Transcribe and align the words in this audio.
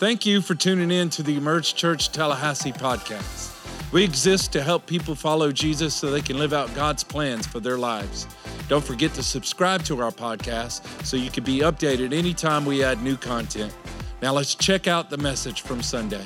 Thank 0.00 0.24
you 0.24 0.40
for 0.40 0.54
tuning 0.54 0.90
in 0.90 1.10
to 1.10 1.22
the 1.22 1.36
Emerge 1.36 1.74
Church 1.74 2.10
Tallahassee 2.10 2.72
podcast. 2.72 3.92
We 3.92 4.02
exist 4.02 4.50
to 4.52 4.62
help 4.62 4.86
people 4.86 5.14
follow 5.14 5.52
Jesus 5.52 5.94
so 5.94 6.10
they 6.10 6.22
can 6.22 6.38
live 6.38 6.54
out 6.54 6.74
God's 6.74 7.04
plans 7.04 7.46
for 7.46 7.60
their 7.60 7.76
lives. 7.76 8.26
Don't 8.66 8.82
forget 8.82 9.12
to 9.12 9.22
subscribe 9.22 9.82
to 9.82 10.00
our 10.00 10.10
podcast 10.10 11.04
so 11.04 11.18
you 11.18 11.30
can 11.30 11.44
be 11.44 11.58
updated 11.58 12.14
anytime 12.14 12.64
we 12.64 12.82
add 12.82 13.02
new 13.02 13.14
content. 13.14 13.76
Now 14.22 14.32
let's 14.32 14.54
check 14.54 14.88
out 14.88 15.10
the 15.10 15.18
message 15.18 15.60
from 15.60 15.82
Sunday. 15.82 16.24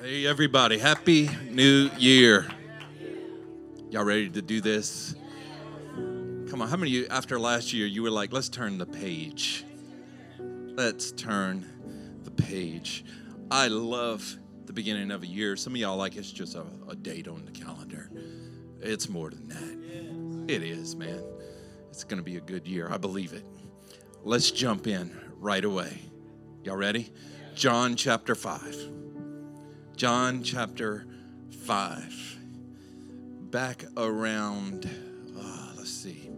Hey, 0.00 0.26
everybody, 0.26 0.78
Happy 0.78 1.28
New 1.50 1.90
Year. 1.98 2.46
Y'all 3.90 4.04
ready 4.04 4.30
to 4.30 4.40
do 4.40 4.62
this? 4.62 5.14
Come 6.60 6.66
on, 6.66 6.70
how 6.72 6.76
many 6.76 6.90
of 6.90 6.94
you, 6.94 7.06
after 7.08 7.40
last 7.40 7.72
year, 7.72 7.86
you 7.86 8.02
were 8.02 8.10
like, 8.10 8.34
let's 8.34 8.50
turn 8.50 8.76
the 8.76 8.84
page? 8.84 9.64
Let's 10.38 11.10
turn 11.10 11.64
the 12.22 12.30
page. 12.30 13.02
I 13.50 13.68
love 13.68 14.36
the 14.66 14.74
beginning 14.74 15.10
of 15.10 15.22
a 15.22 15.26
year. 15.26 15.56
Some 15.56 15.72
of 15.72 15.80
y'all 15.80 15.96
like 15.96 16.16
it's 16.16 16.30
just 16.30 16.56
a, 16.56 16.66
a 16.86 16.94
date 16.94 17.28
on 17.28 17.46
the 17.46 17.50
calendar. 17.50 18.10
It's 18.82 19.08
more 19.08 19.30
than 19.30 19.48
that. 19.48 20.52
It 20.54 20.62
is, 20.62 20.94
man. 20.94 21.24
It's 21.88 22.04
going 22.04 22.18
to 22.18 22.22
be 22.22 22.36
a 22.36 22.42
good 22.42 22.68
year. 22.68 22.90
I 22.92 22.98
believe 22.98 23.32
it. 23.32 23.46
Let's 24.22 24.50
jump 24.50 24.86
in 24.86 25.18
right 25.38 25.64
away. 25.64 25.98
Y'all 26.62 26.76
ready? 26.76 27.10
John 27.54 27.96
chapter 27.96 28.34
5. 28.34 28.76
John 29.96 30.42
chapter 30.42 31.06
5. 31.64 32.38
Back 33.50 33.86
around, 33.96 34.90
uh, 35.38 35.72
let's 35.78 35.90
see, 35.90 36.29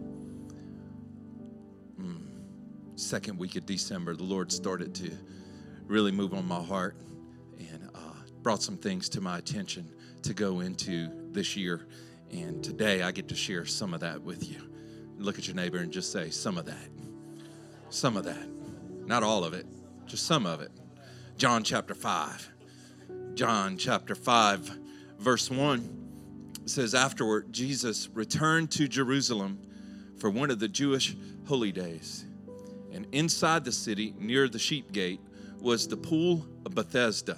second 3.03 3.37
week 3.37 3.55
of 3.55 3.65
December, 3.65 4.15
the 4.15 4.23
Lord 4.23 4.51
started 4.51 4.95
to 4.95 5.11
really 5.85 6.11
move 6.11 6.33
on 6.33 6.47
my 6.47 6.61
heart 6.61 6.95
and 7.59 7.89
uh, 7.93 7.99
brought 8.41 8.63
some 8.63 8.77
things 8.77 9.09
to 9.09 9.21
my 9.21 9.37
attention 9.37 9.91
to 10.23 10.33
go 10.33 10.61
into 10.61 11.09
this 11.31 11.55
year. 11.57 11.85
And 12.31 12.63
today 12.63 13.03
I 13.03 13.11
get 13.11 13.27
to 13.27 13.35
share 13.35 13.65
some 13.65 13.93
of 13.93 13.99
that 13.99 14.21
with 14.21 14.49
you. 14.49 14.69
Look 15.17 15.37
at 15.37 15.47
your 15.47 15.55
neighbor 15.55 15.79
and 15.79 15.91
just 15.91 16.11
say, 16.11 16.29
some 16.29 16.57
of 16.57 16.65
that. 16.65 16.89
Some 17.89 18.17
of 18.17 18.23
that. 18.23 18.47
Not 19.05 19.21
all 19.21 19.43
of 19.43 19.53
it, 19.53 19.65
just 20.05 20.25
some 20.25 20.45
of 20.45 20.61
it. 20.61 20.71
John 21.37 21.63
chapter 21.63 21.93
5. 21.93 22.49
John 23.35 23.77
chapter 23.77 24.15
5, 24.15 24.79
verse 25.19 25.51
1 25.51 26.61
says, 26.65 26.95
Afterward, 26.95 27.51
Jesus 27.51 28.07
returned 28.13 28.71
to 28.71 28.87
Jerusalem 28.87 29.59
for 30.17 30.29
one 30.29 30.49
of 30.49 30.59
the 30.59 30.69
Jewish 30.69 31.15
holy 31.47 31.71
days. 31.71 32.25
And 32.93 33.07
inside 33.11 33.65
the 33.65 33.71
city, 33.71 34.13
near 34.19 34.47
the 34.47 34.59
sheep 34.59 34.91
gate, 34.91 35.19
was 35.59 35.87
the 35.87 35.97
pool 35.97 36.45
of 36.65 36.75
Bethesda 36.75 37.37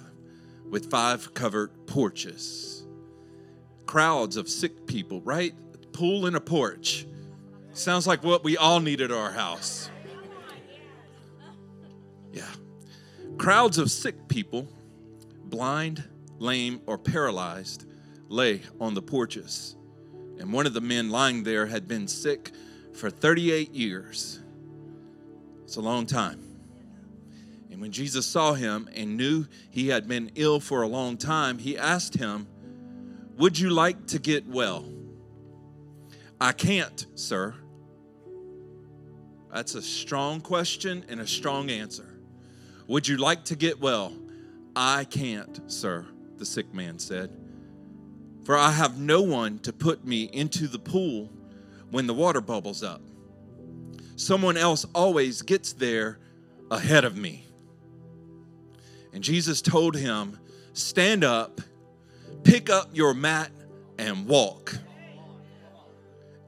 with 0.68 0.90
five 0.90 1.32
covered 1.32 1.86
porches. 1.86 2.86
Crowds 3.86 4.36
of 4.36 4.48
sick 4.48 4.86
people, 4.86 5.20
right? 5.22 5.54
Pool 5.92 6.26
and 6.26 6.36
a 6.36 6.40
porch. 6.40 7.06
Sounds 7.72 8.06
like 8.06 8.22
what 8.22 8.44
we 8.44 8.56
all 8.56 8.80
need 8.80 9.00
at 9.00 9.10
our 9.10 9.30
house. 9.30 9.90
Yeah. 12.32 12.42
Crowds 13.38 13.78
of 13.78 13.90
sick 13.90 14.28
people, 14.28 14.68
blind, 15.44 16.04
lame, 16.38 16.80
or 16.86 16.98
paralyzed, 16.98 17.86
lay 18.28 18.62
on 18.80 18.94
the 18.94 19.02
porches. 19.02 19.76
And 20.38 20.52
one 20.52 20.66
of 20.66 20.74
the 20.74 20.80
men 20.80 21.10
lying 21.10 21.44
there 21.44 21.66
had 21.66 21.88
been 21.88 22.08
sick 22.08 22.50
for 22.92 23.08
38 23.08 23.72
years. 23.72 24.40
It's 25.66 25.74
a 25.74 25.80
long 25.80 26.06
time. 26.06 26.40
And 27.72 27.80
when 27.80 27.90
Jesus 27.90 28.24
saw 28.24 28.52
him 28.52 28.88
and 28.94 29.16
knew 29.16 29.46
he 29.68 29.88
had 29.88 30.06
been 30.06 30.30
ill 30.36 30.60
for 30.60 30.82
a 30.82 30.86
long 30.86 31.16
time, 31.16 31.58
he 31.58 31.76
asked 31.76 32.14
him, 32.14 32.46
Would 33.36 33.58
you 33.58 33.70
like 33.70 34.06
to 34.06 34.20
get 34.20 34.46
well? 34.46 34.88
I 36.40 36.52
can't, 36.52 37.04
sir. 37.16 37.56
That's 39.52 39.74
a 39.74 39.82
strong 39.82 40.40
question 40.40 41.04
and 41.08 41.18
a 41.18 41.26
strong 41.26 41.68
answer. 41.68 42.16
Would 42.86 43.08
you 43.08 43.16
like 43.16 43.44
to 43.46 43.56
get 43.56 43.80
well? 43.80 44.12
I 44.76 45.02
can't, 45.02 45.60
sir, 45.66 46.06
the 46.36 46.46
sick 46.46 46.72
man 46.72 47.00
said. 47.00 47.32
For 48.44 48.56
I 48.56 48.70
have 48.70 49.00
no 49.00 49.20
one 49.20 49.58
to 49.60 49.72
put 49.72 50.06
me 50.06 50.30
into 50.32 50.68
the 50.68 50.78
pool 50.78 51.32
when 51.90 52.06
the 52.06 52.14
water 52.14 52.40
bubbles 52.40 52.84
up. 52.84 53.00
Someone 54.16 54.56
else 54.56 54.86
always 54.94 55.42
gets 55.42 55.72
there 55.72 56.18
ahead 56.70 57.04
of 57.04 57.16
me. 57.16 57.46
And 59.12 59.22
Jesus 59.22 59.62
told 59.62 59.96
him, 59.96 60.38
Stand 60.72 61.24
up, 61.24 61.60
pick 62.44 62.68
up 62.68 62.90
your 62.92 63.14
mat, 63.14 63.50
and 63.98 64.26
walk. 64.26 64.76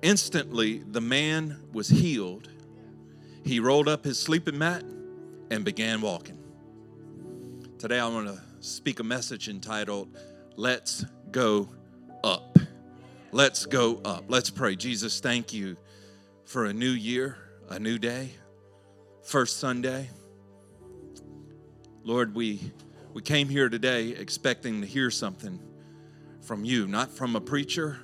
Instantly, 0.03 0.79
the 0.79 1.01
man 1.01 1.61
was 1.73 1.89
healed. 1.89 2.49
He 3.45 3.59
rolled 3.59 3.89
up 3.89 4.05
his 4.05 4.19
sleeping 4.19 4.59
mat 4.59 4.85
and 5.51 5.65
began 5.65 6.01
walking. 6.01 6.39
Today, 7.79 7.99
I 7.99 8.07
want 8.09 8.27
to 8.27 8.41
speak 8.61 9.01
a 9.01 9.05
message 9.05 9.49
entitled, 9.49 10.09
Let's 10.57 11.05
Go 11.31 11.69
Up. 12.23 12.59
Let's 13.31 13.67
go 13.67 14.01
up. 14.05 14.25
Let's 14.29 14.51
pray. 14.51 14.75
Jesus, 14.77 15.21
thank 15.21 15.53
you 15.53 15.77
for 16.45 16.65
a 16.65 16.73
new 16.73 16.91
year, 16.91 17.37
a 17.71 17.79
new 17.79 17.99
day, 17.99 18.31
first 19.23 19.59
Sunday. 19.59 20.09
Lord, 22.03 22.35
we, 22.35 22.73
we 23.13 23.21
came 23.21 23.49
here 23.49 23.69
today 23.69 24.09
expecting 24.09 24.81
to 24.81 24.87
hear 24.87 25.11
something 25.11 25.61
from 26.41 26.65
you, 26.65 26.87
not 26.87 27.11
from 27.11 27.37
a 27.37 27.41
preacher 27.41 27.99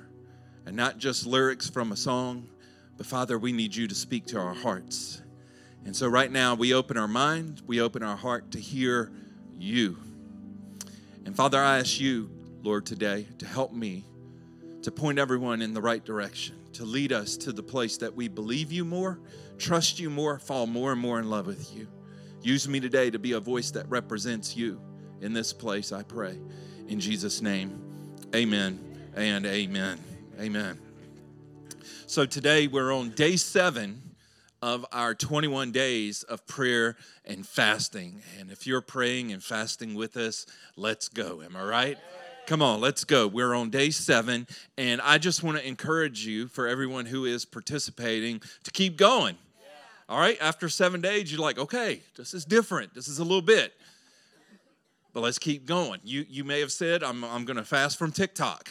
and 0.67 0.75
not 0.75 0.99
just 0.99 1.25
lyrics 1.25 1.67
from 1.67 1.91
a 1.91 1.95
song, 1.95 2.47
but 2.95 3.07
Father, 3.07 3.39
we 3.39 3.51
need 3.51 3.75
you 3.75 3.87
to 3.87 3.95
speak 3.95 4.27
to 4.27 4.39
our 4.39 4.53
hearts. 4.53 5.23
And 5.83 5.95
so 5.95 6.07
right 6.07 6.31
now, 6.31 6.53
we 6.53 6.73
open 6.75 6.95
our 6.95 7.07
mind, 7.07 7.63
we 7.65 7.81
open 7.81 8.03
our 8.03 8.15
heart 8.15 8.51
to 8.51 8.59
hear 8.59 9.11
you. 9.57 9.97
And 11.25 11.35
Father, 11.35 11.59
I 11.59 11.79
ask 11.79 11.99
you, 11.99 12.29
Lord, 12.61 12.85
today 12.85 13.27
to 13.39 13.47
help 13.47 13.73
me 13.73 14.05
to 14.83 14.91
point 14.91 15.17
everyone 15.17 15.63
in 15.63 15.73
the 15.73 15.81
right 15.81 16.05
direction, 16.05 16.55
to 16.73 16.85
lead 16.85 17.11
us 17.11 17.35
to 17.37 17.51
the 17.51 17.63
place 17.63 17.97
that 17.97 18.15
we 18.15 18.27
believe 18.27 18.71
you 18.71 18.85
more, 18.85 19.19
trust 19.57 19.99
you 19.99 20.09
more, 20.09 20.39
fall 20.39 20.67
more 20.67 20.91
and 20.91 21.01
more 21.01 21.19
in 21.19 21.29
love 21.29 21.47
with 21.47 21.75
you. 21.75 21.87
Use 22.41 22.67
me 22.67 22.79
today 22.79 23.09
to 23.09 23.19
be 23.19 23.31
a 23.31 23.39
voice 23.39 23.71
that 23.71 23.89
represents 23.89 24.55
you 24.55 24.79
in 25.21 25.33
this 25.33 25.53
place, 25.53 25.91
I 25.91 26.03
pray. 26.03 26.37
In 26.87 26.99
Jesus' 26.99 27.41
name, 27.41 27.81
amen 28.35 28.79
and 29.15 29.45
amen. 29.45 29.99
Amen. 30.39 30.79
So 32.07 32.25
today 32.25 32.67
we're 32.67 32.93
on 32.93 33.09
day 33.11 33.35
seven 33.35 34.01
of 34.61 34.85
our 34.91 35.15
21 35.15 35.71
days 35.71 36.23
of 36.23 36.45
prayer 36.45 36.97
and 37.23 37.45
fasting. 37.45 38.21
And 38.39 38.51
if 38.51 38.67
you're 38.67 38.81
praying 38.81 39.31
and 39.31 39.43
fasting 39.43 39.95
with 39.95 40.17
us, 40.17 40.45
let's 40.75 41.07
go. 41.07 41.41
Am 41.41 41.55
I 41.55 41.63
right? 41.63 41.97
Come 42.45 42.61
on, 42.61 42.79
let's 42.79 43.03
go. 43.03 43.27
We're 43.27 43.55
on 43.55 43.71
day 43.71 43.89
seven, 43.89 44.45
and 44.77 45.01
I 45.01 45.17
just 45.17 45.41
want 45.41 45.57
to 45.57 45.67
encourage 45.67 46.27
you 46.27 46.47
for 46.47 46.67
everyone 46.67 47.07
who 47.07 47.25
is 47.25 47.43
participating 47.43 48.41
to 48.63 48.71
keep 48.71 48.97
going. 48.97 49.35
All 50.07 50.19
right, 50.19 50.37
after 50.39 50.69
seven 50.69 51.01
days, 51.01 51.31
you're 51.31 51.41
like, 51.41 51.57
okay, 51.57 52.01
this 52.15 52.33
is 52.33 52.45
different. 52.45 52.93
This 52.93 53.07
is 53.07 53.17
a 53.17 53.23
little 53.23 53.41
bit. 53.41 53.73
But 55.13 55.21
let's 55.21 55.39
keep 55.39 55.65
going. 55.65 56.01
You, 56.03 56.25
you 56.29 56.43
may 56.43 56.59
have 56.59 56.71
said, 56.71 57.01
I'm, 57.01 57.23
I'm 57.23 57.45
going 57.45 57.57
to 57.57 57.63
fast 57.63 57.97
from 57.97 58.11
TikTok. 58.11 58.69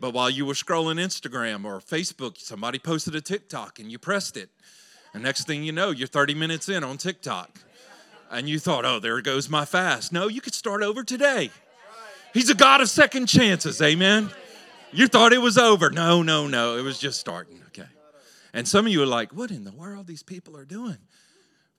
But 0.00 0.12
while 0.12 0.28
you 0.28 0.44
were 0.44 0.54
scrolling 0.54 0.96
Instagram 0.96 1.64
or 1.64 1.78
Facebook, 1.80 2.38
somebody 2.38 2.78
posted 2.78 3.14
a 3.14 3.20
TikTok 3.20 3.78
and 3.78 3.90
you 3.90 3.98
pressed 3.98 4.36
it. 4.36 4.50
And 5.14 5.22
next 5.22 5.46
thing 5.46 5.62
you 5.62 5.72
know, 5.72 5.90
you're 5.90 6.08
30 6.08 6.34
minutes 6.34 6.68
in 6.68 6.84
on 6.84 6.98
TikTok. 6.98 7.60
And 8.30 8.48
you 8.48 8.58
thought, 8.58 8.84
oh, 8.84 9.00
there 9.00 9.20
goes 9.22 9.48
my 9.48 9.64
fast. 9.64 10.12
No, 10.12 10.28
you 10.28 10.40
could 10.40 10.54
start 10.54 10.82
over 10.82 11.02
today. 11.02 11.50
He's 12.32 12.48
a 12.48 12.54
God 12.54 12.80
of 12.80 12.88
second 12.88 13.26
chances. 13.26 13.80
Amen. 13.82 14.30
You 14.92 15.08
thought 15.08 15.32
it 15.32 15.40
was 15.40 15.58
over. 15.58 15.90
No, 15.90 16.22
no, 16.22 16.46
no. 16.46 16.76
It 16.76 16.82
was 16.82 16.98
just 16.98 17.18
starting. 17.18 17.60
Okay. 17.68 17.88
And 18.52 18.66
some 18.66 18.86
of 18.86 18.92
you 18.92 19.02
are 19.02 19.06
like, 19.06 19.32
what 19.32 19.50
in 19.50 19.64
the 19.64 19.72
world 19.72 20.06
these 20.06 20.22
people 20.22 20.56
are 20.56 20.64
doing? 20.64 20.98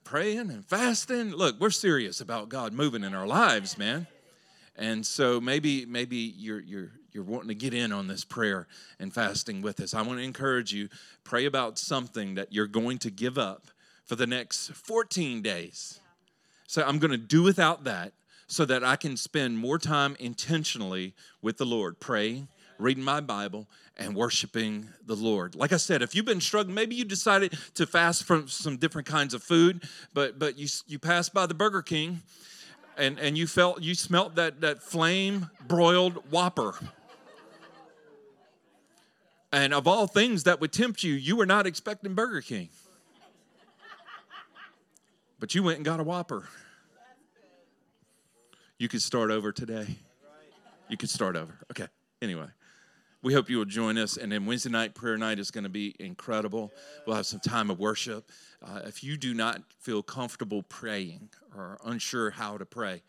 Praying 0.04 0.50
and 0.50 0.64
fasting. 0.64 1.30
Look, 1.30 1.60
we're 1.60 1.70
serious 1.70 2.20
about 2.20 2.48
God 2.48 2.72
moving 2.72 3.04
in 3.04 3.14
our 3.14 3.26
lives, 3.26 3.78
man. 3.78 4.06
And 4.76 5.04
so 5.04 5.40
maybe 5.40 5.84
maybe 5.84 6.16
you're 6.16 6.60
you're 6.60 6.92
you're 7.12 7.24
wanting 7.24 7.48
to 7.48 7.54
get 7.54 7.74
in 7.74 7.92
on 7.92 8.08
this 8.08 8.24
prayer 8.24 8.66
and 8.98 9.12
fasting 9.12 9.60
with 9.60 9.80
us. 9.80 9.92
I 9.92 10.02
want 10.02 10.18
to 10.18 10.24
encourage 10.24 10.72
you 10.72 10.88
pray 11.24 11.44
about 11.44 11.78
something 11.78 12.34
that 12.34 12.52
you're 12.52 12.66
going 12.66 12.98
to 12.98 13.10
give 13.10 13.36
up 13.36 13.64
for 14.06 14.16
the 14.16 14.26
next 14.26 14.72
14 14.72 15.42
days. 15.42 16.00
So 16.66 16.82
I'm 16.82 16.98
going 16.98 17.10
to 17.10 17.18
do 17.18 17.42
without 17.42 17.84
that 17.84 18.12
so 18.46 18.64
that 18.64 18.82
I 18.82 18.96
can 18.96 19.16
spend 19.16 19.58
more 19.58 19.78
time 19.78 20.16
intentionally 20.18 21.14
with 21.42 21.58
the 21.58 21.66
Lord, 21.66 22.00
praying, 22.00 22.48
reading 22.78 23.04
my 23.04 23.20
Bible, 23.20 23.66
and 23.98 24.14
worshiping 24.16 24.88
the 25.06 25.14
Lord. 25.14 25.54
Like 25.54 25.72
I 25.72 25.76
said, 25.76 26.02
if 26.02 26.14
you've 26.14 26.24
been 26.24 26.40
struggling, 26.40 26.74
maybe 26.74 26.94
you 26.94 27.04
decided 27.04 27.56
to 27.74 27.86
fast 27.86 28.24
from 28.24 28.48
some 28.48 28.76
different 28.76 29.06
kinds 29.06 29.34
of 29.34 29.42
food, 29.42 29.84
but 30.14 30.38
but 30.38 30.58
you 30.58 30.68
you 30.86 30.98
passed 30.98 31.34
by 31.34 31.46
the 31.46 31.54
Burger 31.54 31.82
King 31.82 32.22
and, 32.96 33.18
and 33.18 33.36
you 33.36 33.46
felt 33.46 33.82
you 33.82 33.94
smelt 33.94 34.34
that, 34.36 34.60
that 34.60 34.82
flame 34.82 35.50
broiled 35.66 36.30
whopper. 36.30 36.74
And 39.54 39.74
of 39.74 39.86
all 39.86 40.06
things 40.06 40.44
that 40.44 40.60
would 40.60 40.72
tempt 40.72 41.02
you, 41.02 41.12
you 41.12 41.36
were 41.36 41.44
not 41.44 41.66
expecting 41.66 42.14
Burger 42.14 42.40
King. 42.40 42.70
But 45.38 45.54
you 45.54 45.62
went 45.62 45.76
and 45.76 45.84
got 45.84 46.00
a 46.00 46.04
whopper. 46.04 46.48
You 48.78 48.88
could 48.88 49.02
start 49.02 49.30
over 49.30 49.52
today. 49.52 49.98
You 50.88 50.96
could 50.96 51.10
start 51.10 51.36
over. 51.36 51.52
Okay. 51.70 51.86
Anyway 52.22 52.46
we 53.22 53.32
hope 53.32 53.48
you 53.48 53.58
will 53.58 53.64
join 53.64 53.98
us. 53.98 54.16
And 54.16 54.32
then 54.32 54.46
Wednesday 54.46 54.70
night 54.70 54.94
prayer 54.94 55.16
night 55.16 55.38
is 55.38 55.50
going 55.50 55.64
to 55.64 55.70
be 55.70 55.94
incredible. 55.98 56.72
We'll 57.06 57.16
have 57.16 57.26
some 57.26 57.40
time 57.40 57.70
of 57.70 57.78
worship. 57.78 58.30
Uh, 58.62 58.80
if 58.84 59.02
you 59.02 59.16
do 59.16 59.34
not 59.34 59.62
feel 59.80 60.02
comfortable 60.02 60.62
praying 60.62 61.28
or 61.56 61.78
unsure 61.84 62.30
how 62.30 62.58
to 62.58 62.64
pray, 62.64 63.02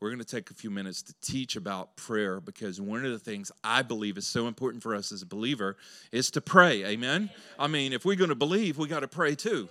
we're 0.00 0.10
going 0.10 0.20
to 0.20 0.24
take 0.24 0.50
a 0.50 0.54
few 0.54 0.70
minutes 0.70 1.02
to 1.02 1.14
teach 1.22 1.56
about 1.56 1.96
prayer 1.96 2.38
because 2.38 2.80
one 2.80 3.04
of 3.04 3.10
the 3.10 3.18
things 3.18 3.50
I 3.64 3.82
believe 3.82 4.18
is 4.18 4.26
so 4.26 4.46
important 4.46 4.82
for 4.82 4.94
us 4.94 5.10
as 5.10 5.22
a 5.22 5.26
believer 5.26 5.76
is 6.12 6.30
to 6.32 6.40
pray. 6.40 6.84
Amen. 6.84 7.30
I 7.58 7.66
mean, 7.66 7.92
if 7.92 8.04
we're 8.04 8.16
going 8.16 8.28
to 8.28 8.36
believe, 8.36 8.76
we 8.76 8.88
got 8.88 9.00
to 9.00 9.08
pray 9.08 9.34
too. 9.34 9.68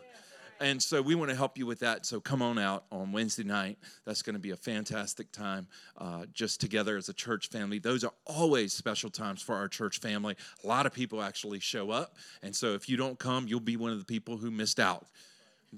And 0.59 0.81
so 0.81 1.01
we 1.01 1.15
want 1.15 1.29
to 1.31 1.35
help 1.35 1.57
you 1.57 1.65
with 1.65 1.79
that. 1.79 2.05
So 2.05 2.19
come 2.19 2.41
on 2.41 2.57
out 2.57 2.85
on 2.91 3.11
Wednesday 3.11 3.43
night. 3.43 3.77
That's 4.05 4.21
going 4.21 4.35
to 4.35 4.39
be 4.39 4.51
a 4.51 4.55
fantastic 4.55 5.31
time 5.31 5.67
uh, 5.97 6.25
just 6.33 6.61
together 6.61 6.95
as 6.97 7.09
a 7.09 7.13
church 7.13 7.49
family. 7.49 7.79
Those 7.79 8.03
are 8.03 8.13
always 8.25 8.71
special 8.71 9.09
times 9.09 9.41
for 9.41 9.55
our 9.55 9.67
church 9.67 9.99
family. 9.99 10.35
A 10.63 10.67
lot 10.67 10.85
of 10.85 10.93
people 10.93 11.21
actually 11.21 11.59
show 11.59 11.91
up. 11.91 12.15
And 12.41 12.55
so 12.55 12.73
if 12.73 12.87
you 12.87 12.95
don't 12.95 13.19
come, 13.19 13.47
you'll 13.47 13.59
be 13.59 13.75
one 13.75 13.91
of 13.91 13.99
the 13.99 14.05
people 14.05 14.37
who 14.37 14.49
missed 14.49 14.79
out. 14.79 15.05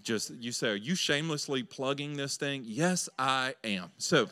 Just 0.03 0.31
you 0.35 0.51
say, 0.51 0.69
Are 0.69 0.75
you 0.75 0.93
shamelessly 0.93 1.63
plugging 1.63 2.17
this 2.17 2.37
thing? 2.37 2.63
Yes, 2.65 3.09
I 3.17 3.55
am. 3.63 3.89
So, 3.97 4.29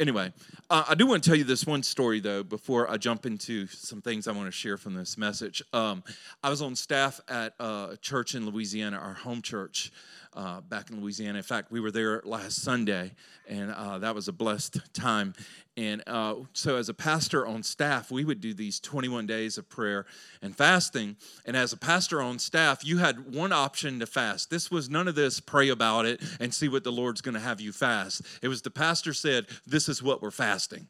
anyway, 0.00 0.32
uh, 0.70 0.84
I 0.88 0.94
do 0.94 1.06
want 1.06 1.22
to 1.22 1.28
tell 1.28 1.36
you 1.36 1.44
this 1.44 1.66
one 1.66 1.82
story 1.82 2.20
though 2.20 2.42
before 2.42 2.90
I 2.90 2.96
jump 2.96 3.26
into 3.26 3.66
some 3.68 4.00
things 4.00 4.26
I 4.26 4.32
want 4.32 4.46
to 4.46 4.52
share 4.52 4.76
from 4.76 4.94
this 4.94 5.16
message. 5.16 5.62
Um, 5.72 6.02
I 6.42 6.50
was 6.50 6.62
on 6.62 6.76
staff 6.76 7.20
at 7.28 7.54
a 7.58 7.98
church 8.00 8.34
in 8.34 8.46
Louisiana, 8.46 8.98
our 8.98 9.14
home 9.14 9.42
church, 9.42 9.92
uh, 10.34 10.60
back 10.62 10.90
in 10.90 11.00
Louisiana. 11.00 11.38
In 11.38 11.44
fact, 11.44 11.70
we 11.70 11.80
were 11.80 11.90
there 11.90 12.22
last 12.24 12.62
Sunday, 12.62 13.12
and 13.48 13.70
uh, 13.72 13.98
that 13.98 14.14
was 14.14 14.28
a 14.28 14.32
blessed 14.32 14.78
time. 14.94 15.34
And 15.76 16.02
uh, 16.06 16.36
so, 16.52 16.76
as 16.76 16.88
a 16.88 16.94
pastor 16.94 17.46
on 17.46 17.62
staff, 17.62 18.10
we 18.10 18.24
would 18.24 18.40
do 18.40 18.52
these 18.52 18.78
21 18.80 19.26
days 19.26 19.56
of 19.56 19.68
prayer 19.68 20.04
and 20.42 20.56
fasting. 20.56 21.16
And 21.46 21.56
as 21.56 21.72
a 21.72 21.78
pastor 21.78 22.20
on 22.20 22.38
staff, 22.38 22.84
you 22.84 22.98
had 22.98 23.34
one 23.34 23.52
option 23.52 23.98
to 24.00 24.06
fast. 24.06 24.50
This 24.50 24.70
was 24.70 24.90
none 24.90 25.08
of 25.08 25.14
this 25.14 25.40
pray 25.40 25.70
about 25.70 26.04
it 26.04 26.20
and 26.40 26.52
see 26.52 26.68
what 26.68 26.84
the 26.84 26.92
Lord's 26.92 27.22
going 27.22 27.34
to 27.34 27.40
have 27.40 27.60
you 27.60 27.72
fast. 27.72 28.22
It 28.42 28.48
was 28.48 28.62
the 28.62 28.70
pastor 28.70 29.14
said, 29.14 29.46
This 29.66 29.88
is 29.88 30.02
what 30.02 30.20
we're 30.20 30.30
fasting. 30.30 30.88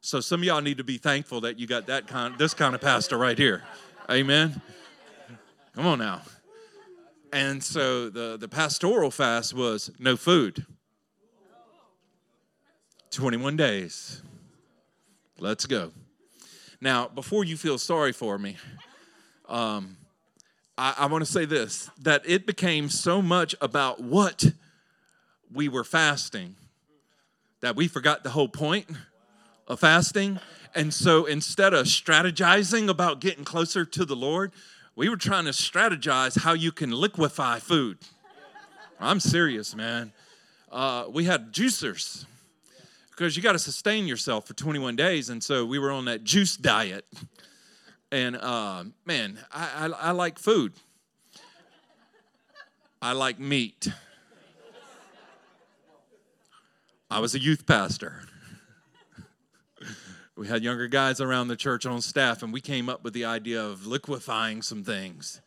So, 0.00 0.20
some 0.20 0.40
of 0.40 0.44
y'all 0.44 0.60
need 0.60 0.78
to 0.78 0.84
be 0.84 0.98
thankful 0.98 1.40
that 1.40 1.58
you 1.58 1.66
got 1.66 1.86
that 1.86 2.06
kind, 2.06 2.38
this 2.38 2.54
kind 2.54 2.74
of 2.74 2.80
pastor 2.80 3.18
right 3.18 3.38
here. 3.38 3.64
Amen. 4.08 4.60
Come 5.74 5.86
on 5.86 5.98
now. 5.98 6.20
And 7.34 7.64
so 7.64 8.10
the, 8.10 8.36
the 8.36 8.46
pastoral 8.46 9.10
fast 9.10 9.54
was 9.54 9.90
no 9.98 10.16
food. 10.16 10.66
21 13.10 13.56
days. 13.56 14.22
Let's 15.40 15.66
go. 15.66 15.90
Now, 16.80 17.08
before 17.08 17.42
you 17.42 17.56
feel 17.56 17.76
sorry 17.76 18.12
for 18.12 18.38
me, 18.38 18.56
um, 19.48 19.96
I, 20.78 20.94
I 20.96 21.06
want 21.06 21.26
to 21.26 21.30
say 21.30 21.44
this 21.44 21.90
that 22.02 22.22
it 22.24 22.46
became 22.46 22.88
so 22.88 23.20
much 23.20 23.56
about 23.60 24.00
what 24.00 24.52
we 25.52 25.68
were 25.68 25.82
fasting 25.82 26.54
that 27.62 27.74
we 27.74 27.88
forgot 27.88 28.22
the 28.22 28.30
whole 28.30 28.48
point 28.48 28.86
of 29.66 29.80
fasting. 29.80 30.38
And 30.72 30.94
so 30.94 31.24
instead 31.24 31.74
of 31.74 31.86
strategizing 31.86 32.88
about 32.88 33.20
getting 33.20 33.42
closer 33.42 33.84
to 33.84 34.04
the 34.04 34.14
Lord, 34.14 34.52
we 34.96 35.08
were 35.08 35.16
trying 35.16 35.44
to 35.44 35.50
strategize 35.50 36.38
how 36.38 36.52
you 36.52 36.70
can 36.70 36.90
liquefy 36.90 37.58
food. 37.58 37.98
I'm 39.00 39.20
serious, 39.20 39.74
man. 39.74 40.12
Uh, 40.70 41.06
we 41.10 41.24
had 41.24 41.52
juicers 41.52 42.26
because 43.10 43.36
you 43.36 43.42
got 43.42 43.52
to 43.52 43.58
sustain 43.58 44.06
yourself 44.06 44.46
for 44.46 44.54
21 44.54 44.96
days. 44.96 45.28
And 45.28 45.42
so 45.42 45.64
we 45.64 45.78
were 45.78 45.90
on 45.90 46.04
that 46.06 46.24
juice 46.24 46.56
diet. 46.56 47.04
And 48.10 48.36
uh, 48.36 48.84
man, 49.04 49.38
I, 49.52 49.86
I, 49.86 50.08
I 50.08 50.10
like 50.12 50.38
food, 50.38 50.72
I 53.02 53.12
like 53.12 53.38
meat. 53.38 53.88
I 57.10 57.18
was 57.20 57.34
a 57.34 57.38
youth 57.38 57.66
pastor 57.66 58.22
we 60.36 60.48
had 60.48 60.64
younger 60.64 60.88
guys 60.88 61.20
around 61.20 61.48
the 61.48 61.56
church 61.56 61.86
on 61.86 62.00
staff, 62.00 62.42
and 62.42 62.52
we 62.52 62.60
came 62.60 62.88
up 62.88 63.04
with 63.04 63.14
the 63.14 63.24
idea 63.24 63.64
of 63.64 63.86
liquefying 63.86 64.62
some 64.62 64.82
things. 64.82 65.40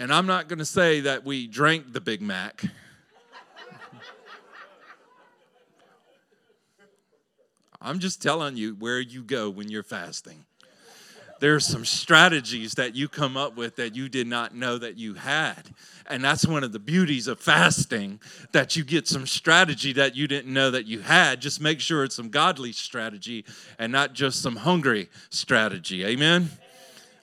And 0.00 0.12
I'm 0.12 0.26
not 0.26 0.48
going 0.48 0.58
to 0.58 0.64
say 0.64 1.00
that 1.00 1.24
we 1.24 1.46
drank 1.46 1.92
the 1.92 2.00
Big 2.00 2.22
Mac. 2.22 2.64
I'm 7.80 7.98
just 7.98 8.22
telling 8.22 8.56
you 8.56 8.74
where 8.74 9.00
you 9.00 9.22
go 9.22 9.50
when 9.50 9.70
you're 9.70 9.82
fasting. 9.82 10.46
There's 11.40 11.66
some 11.66 11.84
strategies 11.84 12.74
that 12.74 12.94
you 12.94 13.08
come 13.08 13.36
up 13.36 13.56
with 13.56 13.76
that 13.76 13.94
you 13.94 14.08
did 14.08 14.26
not 14.26 14.54
know 14.54 14.78
that 14.78 14.96
you 14.96 15.14
had. 15.14 15.70
And 16.06 16.22
that's 16.22 16.46
one 16.46 16.64
of 16.64 16.72
the 16.72 16.78
beauties 16.78 17.28
of 17.28 17.40
fasting 17.40 18.20
that 18.52 18.76
you 18.76 18.84
get 18.84 19.08
some 19.08 19.26
strategy 19.26 19.92
that 19.94 20.14
you 20.14 20.28
didn't 20.28 20.52
know 20.52 20.70
that 20.70 20.86
you 20.86 21.00
had. 21.00 21.40
Just 21.40 21.60
make 21.60 21.80
sure 21.80 22.04
it's 22.04 22.14
some 22.14 22.28
godly 22.28 22.72
strategy 22.72 23.44
and 23.78 23.90
not 23.92 24.12
just 24.12 24.42
some 24.42 24.56
hungry 24.56 25.08
strategy. 25.30 26.04
Amen. 26.04 26.50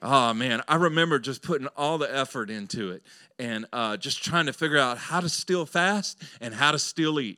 Oh 0.04 0.34
man, 0.34 0.64
I 0.68 0.76
remember 0.76 1.20
just 1.20 1.44
putting 1.44 1.68
all 1.78 2.00
the 2.00 2.14
effort 2.14 2.50
into 2.50 2.90
it 2.92 3.04
and 3.38 3.68
uh, 3.72 3.98
just 3.98 4.24
trying 4.24 4.48
to 4.48 4.54
figure 4.54 4.80
out 4.80 4.98
how 4.98 5.20
to 5.20 5.30
still 5.30 5.66
fast 5.66 6.22
and 6.42 6.56
how 6.56 6.72
to 6.72 6.80
still 6.80 7.20
eat. 7.20 7.38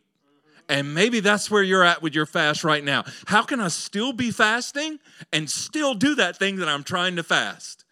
And 0.70 0.94
maybe 0.94 1.20
that's 1.20 1.52
where 1.52 1.62
you're 1.62 1.84
at 1.84 2.02
with 2.02 2.16
your 2.16 2.26
fast 2.26 2.64
right 2.64 2.84
now. 2.84 3.04
How 3.28 3.44
can 3.44 3.60
I 3.60 3.68
still 3.68 4.14
be 4.14 4.32
fasting 4.32 5.00
and 5.32 5.50
still 5.50 5.94
do 5.94 6.16
that 6.16 6.38
thing 6.38 6.58
that 6.58 6.70
I'm 6.70 6.84
trying 6.84 7.16
to 7.18 7.24
fast? 7.24 7.84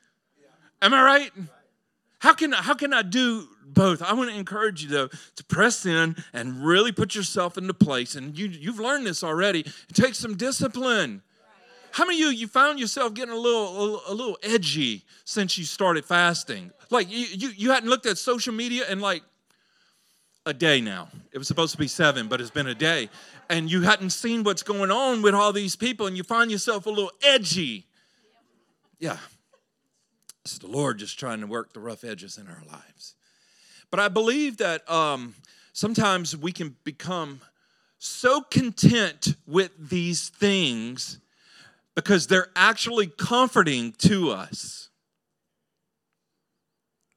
Am 0.81 0.93
I 0.93 1.03
right? 1.03 1.31
How 2.19 2.33
can, 2.33 2.53
how 2.53 2.73
can 2.73 2.93
I 2.93 3.01
do 3.01 3.47
both? 3.65 4.01
I 4.01 4.13
want 4.13 4.29
to 4.29 4.35
encourage 4.35 4.83
you, 4.83 4.89
though, 4.89 5.07
to 5.07 5.43
press 5.45 5.85
in 5.85 6.15
and 6.33 6.63
really 6.63 6.91
put 6.91 7.13
yourself 7.13 7.57
into 7.57 7.73
place. 7.73 8.15
And 8.15 8.37
you, 8.37 8.47
you've 8.47 8.79
learned 8.79 9.05
this 9.05 9.23
already. 9.23 9.61
It 9.61 9.93
takes 9.93 10.17
some 10.17 10.37
discipline. 10.37 11.23
How 11.91 12.05
many 12.05 12.23
of 12.23 12.31
you 12.31 12.39
you 12.39 12.47
found 12.47 12.79
yourself 12.79 13.13
getting 13.13 13.33
a 13.33 13.37
little 13.37 14.01
a, 14.07 14.13
little 14.13 14.37
edgy 14.43 15.03
since 15.25 15.57
you 15.57 15.65
started 15.65 16.05
fasting? 16.05 16.71
Like 16.89 17.11
you, 17.11 17.25
you 17.25 17.49
you 17.49 17.71
hadn't 17.71 17.89
looked 17.89 18.05
at 18.05 18.17
social 18.17 18.53
media 18.53 18.89
in 18.89 19.01
like 19.01 19.23
a 20.45 20.53
day 20.53 20.81
now. 20.81 21.09
It 21.31 21.37
was 21.37 21.47
supposed 21.47 21.71
to 21.73 21.77
be 21.77 21.87
seven, 21.87 22.27
but 22.27 22.41
it's 22.41 22.49
been 22.49 22.67
a 22.67 22.75
day. 22.75 23.09
And 23.49 23.71
you 23.71 23.81
hadn't 23.83 24.11
seen 24.11 24.43
what's 24.43 24.63
going 24.63 24.91
on 24.91 25.21
with 25.21 25.35
all 25.35 25.53
these 25.53 25.75
people, 25.75 26.07
and 26.07 26.17
you 26.17 26.23
find 26.23 26.51
yourself 26.51 26.85
a 26.85 26.89
little 26.89 27.11
edgy. 27.23 27.85
Yeah, 28.99 29.17
it's 30.43 30.57
the 30.57 30.67
Lord 30.67 30.97
just 30.97 31.19
trying 31.19 31.41
to 31.41 31.47
work 31.47 31.73
the 31.73 31.79
rough 31.79 32.03
edges 32.03 32.37
in 32.37 32.47
our 32.47 32.63
lives. 32.67 33.15
But 33.89 33.99
I 33.99 34.07
believe 34.07 34.57
that 34.57 34.89
um, 34.89 35.35
sometimes 35.73 36.35
we 36.35 36.51
can 36.51 36.75
become 36.83 37.41
so 37.97 38.41
content 38.41 39.35
with 39.45 39.71
these 39.89 40.29
things 40.29 41.19
because 41.93 42.27
they're 42.27 42.49
actually 42.55 43.07
comforting 43.07 43.91
to 43.99 44.31
us. 44.31 44.89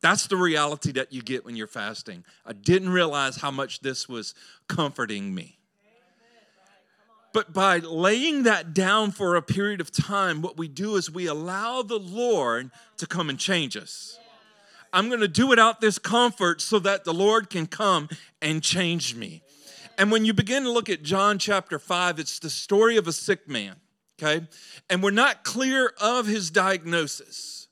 That's 0.04 0.26
the 0.26 0.36
reality 0.36 0.92
that 0.92 1.14
you 1.14 1.22
get 1.22 1.46
when 1.46 1.56
you're 1.56 1.66
fasting. 1.66 2.26
I 2.44 2.52
didn't 2.52 2.90
realize 2.90 3.36
how 3.36 3.50
much 3.50 3.80
this 3.80 4.06
was 4.06 4.34
comforting 4.68 5.34
me. 5.34 5.56
But 7.32 7.54
by 7.54 7.78
laying 7.78 8.42
that 8.42 8.74
down 8.74 9.12
for 9.12 9.34
a 9.34 9.40
period 9.40 9.80
of 9.80 9.90
time, 9.90 10.42
what 10.42 10.58
we 10.58 10.68
do 10.68 10.96
is 10.96 11.10
we 11.10 11.24
allow 11.24 11.80
the 11.80 11.98
Lord 11.98 12.70
to 12.98 13.06
come 13.06 13.30
and 13.30 13.38
change 13.38 13.78
us. 13.78 14.18
I'm 14.92 15.08
going 15.08 15.22
to 15.22 15.26
do 15.26 15.52
it 15.52 15.58
out 15.58 15.80
this 15.80 15.98
comfort 15.98 16.60
so 16.60 16.78
that 16.80 17.04
the 17.04 17.14
Lord 17.14 17.48
can 17.48 17.66
come 17.66 18.10
and 18.42 18.62
change 18.62 19.14
me. 19.14 19.40
And 19.96 20.12
when 20.12 20.26
you 20.26 20.34
begin 20.34 20.64
to 20.64 20.70
look 20.70 20.90
at 20.90 21.02
John 21.02 21.38
chapter 21.38 21.78
5, 21.78 22.18
it's 22.18 22.38
the 22.40 22.50
story 22.50 22.98
of 22.98 23.08
a 23.08 23.12
sick 23.12 23.48
man, 23.48 23.76
okay? 24.20 24.46
And 24.90 25.02
we're 25.02 25.12
not 25.12 25.44
clear 25.44 25.94
of 25.98 26.26
his 26.26 26.50
diagnosis, 26.50 27.68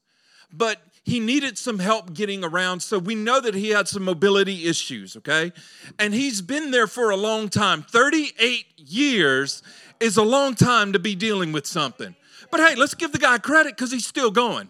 but 0.51 0.81
he 1.05 1.19
needed 1.19 1.59
some 1.59 1.81
help 1.81 2.15
getting 2.15 2.45
around. 2.45 2.81
So 2.81 2.99
we 2.99 3.15
know 3.15 3.41
that 3.41 3.55
he 3.55 3.71
had 3.71 3.89
some 3.89 4.05
mobility 4.05 4.67
issues, 4.67 5.17
okay? 5.17 5.53
And 5.99 6.15
he's 6.15 6.41
been 6.41 6.71
there 6.71 6.87
for 6.87 7.11
a 7.11 7.17
long 7.17 7.49
time. 7.49 7.83
38 7.83 8.67
years 8.77 9.63
is 9.99 10.17
a 10.17 10.23
long 10.23 10.55
time 10.55 10.93
to 10.93 10.99
be 10.99 11.15
dealing 11.15 11.53
with 11.53 11.67
something. 11.67 12.15
But 12.51 12.61
hey, 12.61 12.77
let's 12.77 12.95
give 12.95 13.13
the 13.13 13.19
guy 13.19 13.39
credit 13.39 13.77
because 13.77 13.91
he's 13.91 14.07
still 14.07 14.31
going. 14.31 14.69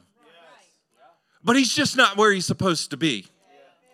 But 1.45 1.57
he's 1.57 1.75
just 1.75 1.97
not 1.97 2.17
where 2.17 2.33
he's 2.33 2.47
supposed 2.47 2.91
to 2.91 2.97
be. 2.97 3.27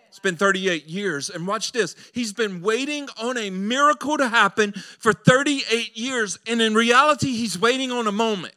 It's 0.09 0.19
been 0.19 0.37
38 0.37 0.87
years. 0.87 1.31
And 1.31 1.47
watch 1.47 1.73
this. 1.73 1.95
He's 2.13 2.33
been 2.33 2.61
waiting 2.61 3.09
on 3.21 3.39
a 3.39 3.51
miracle 3.51 4.17
to 4.19 4.29
happen 4.29 4.73
for 4.73 5.13
38 5.13 5.97
years. 5.97 6.39
And 6.47 6.61
in 6.61 6.75
reality, 6.75 7.35
he's 7.37 7.59
waiting 7.59 7.91
on 7.91 8.07
a 8.07 8.13
moment. 8.13 8.55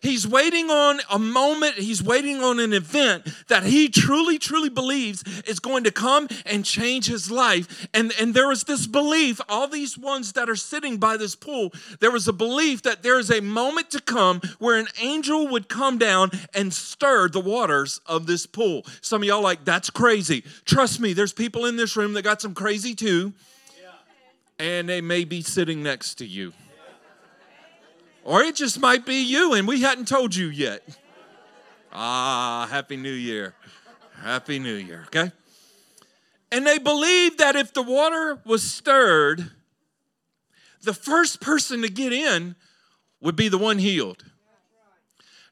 He's 0.00 0.26
waiting 0.26 0.70
on 0.70 1.00
a 1.10 1.18
moment, 1.18 1.74
he's 1.74 2.02
waiting 2.02 2.42
on 2.42 2.58
an 2.58 2.72
event 2.72 3.28
that 3.48 3.64
he 3.64 3.88
truly, 3.88 4.38
truly 4.38 4.70
believes 4.70 5.22
is 5.46 5.60
going 5.60 5.84
to 5.84 5.90
come 5.90 6.26
and 6.46 6.64
change 6.64 7.06
his 7.06 7.30
life. 7.30 7.86
And, 7.92 8.12
and 8.18 8.32
there 8.32 8.50
is 8.50 8.64
this 8.64 8.86
belief, 8.86 9.40
all 9.48 9.68
these 9.68 9.98
ones 9.98 10.32
that 10.32 10.48
are 10.48 10.56
sitting 10.56 10.96
by 10.96 11.18
this 11.18 11.36
pool, 11.36 11.72
there 12.00 12.10
was 12.10 12.26
a 12.28 12.32
belief 12.32 12.82
that 12.82 13.02
there 13.02 13.18
is 13.18 13.30
a 13.30 13.40
moment 13.40 13.90
to 13.90 14.00
come 14.00 14.40
where 14.58 14.78
an 14.78 14.88
angel 15.00 15.48
would 15.48 15.68
come 15.68 15.98
down 15.98 16.30
and 16.54 16.72
stir 16.72 17.28
the 17.28 17.40
waters 17.40 18.00
of 18.06 18.26
this 18.26 18.46
pool. 18.46 18.86
Some 19.02 19.22
of 19.22 19.28
y'all 19.28 19.42
like, 19.42 19.64
that's 19.66 19.90
crazy. 19.90 20.44
Trust 20.64 21.00
me, 21.00 21.12
there's 21.12 21.34
people 21.34 21.66
in 21.66 21.76
this 21.76 21.94
room 21.96 22.14
that 22.14 22.22
got 22.22 22.40
some 22.40 22.54
crazy 22.54 22.94
too, 22.94 23.34
and 24.58 24.88
they 24.88 25.00
may 25.00 25.24
be 25.24 25.42
sitting 25.42 25.82
next 25.82 26.14
to 26.16 26.26
you. 26.26 26.52
Or 28.24 28.42
it 28.42 28.54
just 28.54 28.78
might 28.78 29.06
be 29.06 29.22
you 29.22 29.54
and 29.54 29.66
we 29.66 29.80
hadn't 29.80 30.08
told 30.08 30.34
you 30.34 30.48
yet. 30.48 30.82
Ah, 31.92 32.68
Happy 32.70 32.96
New 32.96 33.12
Year. 33.12 33.54
Happy 34.22 34.58
New 34.58 34.74
Year, 34.74 35.04
okay? 35.06 35.32
And 36.52 36.66
they 36.66 36.78
believed 36.78 37.38
that 37.38 37.56
if 37.56 37.72
the 37.72 37.82
water 37.82 38.38
was 38.44 38.62
stirred, 38.62 39.50
the 40.82 40.92
first 40.92 41.40
person 41.40 41.82
to 41.82 41.88
get 41.88 42.12
in 42.12 42.56
would 43.20 43.36
be 43.36 43.48
the 43.48 43.58
one 43.58 43.78
healed. 43.78 44.24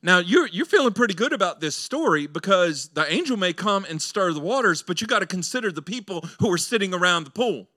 Now, 0.00 0.18
you're, 0.18 0.46
you're 0.46 0.66
feeling 0.66 0.92
pretty 0.92 1.14
good 1.14 1.32
about 1.32 1.60
this 1.60 1.74
story 1.74 2.26
because 2.26 2.88
the 2.90 3.10
angel 3.12 3.36
may 3.36 3.52
come 3.52 3.84
and 3.84 4.00
stir 4.00 4.32
the 4.32 4.40
waters, 4.40 4.82
but 4.82 5.00
you 5.00 5.06
got 5.06 5.20
to 5.20 5.26
consider 5.26 5.72
the 5.72 5.82
people 5.82 6.24
who 6.38 6.52
are 6.52 6.58
sitting 6.58 6.94
around 6.94 7.24
the 7.24 7.30
pool. 7.30 7.68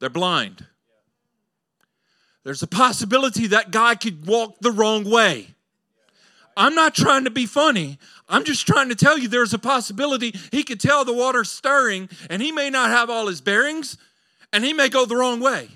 They're 0.00 0.08
blind. 0.08 0.66
There's 2.46 2.62
a 2.62 2.68
possibility 2.68 3.48
that 3.48 3.72
guy 3.72 3.96
could 3.96 4.24
walk 4.24 4.60
the 4.60 4.70
wrong 4.70 5.02
way. 5.02 5.48
I'm 6.56 6.76
not 6.76 6.94
trying 6.94 7.24
to 7.24 7.30
be 7.30 7.44
funny. 7.44 7.98
I'm 8.28 8.44
just 8.44 8.68
trying 8.68 8.88
to 8.88 8.94
tell 8.94 9.18
you 9.18 9.26
there's 9.26 9.52
a 9.52 9.58
possibility 9.58 10.32
he 10.52 10.62
could 10.62 10.78
tell 10.78 11.04
the 11.04 11.12
water 11.12 11.42
stirring 11.42 12.08
and 12.30 12.40
he 12.40 12.52
may 12.52 12.70
not 12.70 12.90
have 12.90 13.10
all 13.10 13.26
his 13.26 13.40
bearings 13.40 13.98
and 14.52 14.64
he 14.64 14.72
may 14.72 14.88
go 14.88 15.06
the 15.06 15.16
wrong 15.16 15.40
way. 15.40 15.70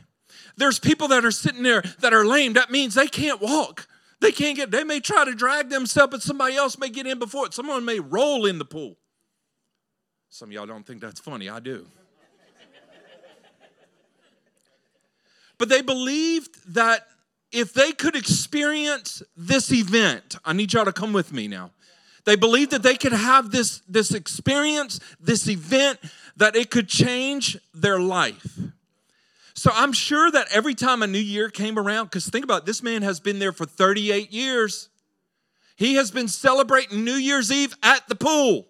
There's 0.57 0.79
people 0.79 1.09
that 1.09 1.25
are 1.25 1.33
sitting 1.33 1.65
there 1.65 1.83
that 1.99 2.15
are 2.15 2.25
lame. 2.25 2.53
That 2.53 2.71
means 2.71 2.95
they 2.95 3.09
can't 3.09 3.41
walk. 3.41 3.89
They 4.21 4.31
can't 4.31 4.55
get, 4.55 4.71
they 4.71 4.85
may 4.85 5.01
try 5.01 5.25
to 5.25 5.35
drag 5.35 5.71
themselves, 5.71 6.13
but 6.13 6.23
somebody 6.23 6.55
else 6.55 6.79
may 6.79 6.89
get 6.89 7.05
in 7.05 7.19
before 7.19 7.47
it. 7.47 7.53
Someone 7.53 7.85
may 7.85 7.99
roll 7.99 8.47
in 8.47 8.59
the 8.59 8.65
pool. 8.65 8.97
Some 10.29 10.51
of 10.51 10.53
y'all 10.53 10.67
don't 10.67 10.87
think 10.87 11.01
that's 11.01 11.19
funny. 11.19 11.49
I 11.49 11.59
do. 11.59 11.89
But 15.61 15.69
they 15.69 15.83
believed 15.83 16.75
that 16.75 17.07
if 17.53 17.75
they 17.75 17.93
could 17.93 18.17
experience 18.17 19.23
this 19.37 19.71
event, 19.71 20.37
I 20.43 20.55
need 20.55 20.73
y'all 20.73 20.87
to 20.87 20.93
come 20.93 21.13
with 21.13 21.35
me 21.35 21.49
now. 21.49 21.71
They 22.25 22.35
believed 22.35 22.71
that 22.71 22.83
they 22.83 22.97
could 22.97 23.13
have 23.13 23.51
this, 23.51 23.83
this 23.87 24.15
experience, 24.15 25.01
this 25.21 25.47
event, 25.51 25.99
that 26.39 26.57
it 26.57 26.71
could 26.71 26.89
change 26.89 27.59
their 27.75 28.01
life. 28.01 28.59
So 29.53 29.71
I'm 29.75 29.93
sure 29.93 30.31
that 30.31 30.47
every 30.51 30.75
time 30.75 31.03
a 31.03 31.07
new 31.07 31.19
year 31.19 31.51
came 31.51 31.79
around, 31.79 32.07
because 32.07 32.27
think 32.27 32.45
about 32.45 32.63
it, 32.63 32.67
this 32.67 32.83
man 32.83 33.03
has 33.03 33.21
been 33.21 33.39
there 33.39 33.53
for 33.53 33.67
38 33.67 34.33
years. 34.33 34.89
He 35.77 35.97
has 35.97 36.11
been 36.11 36.29
celebrating 36.29 37.05
New 37.05 37.17
Year's 37.17 37.53
Eve 37.53 37.75
at 37.83 38.09
the 38.09 38.15
pool. 38.15 38.67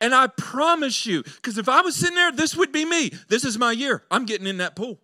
And 0.00 0.14
I 0.14 0.26
promise 0.26 1.06
you, 1.06 1.22
because 1.22 1.58
if 1.58 1.68
I 1.68 1.80
was 1.80 1.96
sitting 1.96 2.16
there, 2.16 2.32
this 2.32 2.56
would 2.56 2.70
be 2.70 2.84
me. 2.84 3.12
This 3.28 3.44
is 3.44 3.58
my 3.58 3.72
year. 3.72 4.02
I'm 4.10 4.26
getting 4.26 4.46
in 4.46 4.58
that 4.58 4.76
pool. 4.76 4.98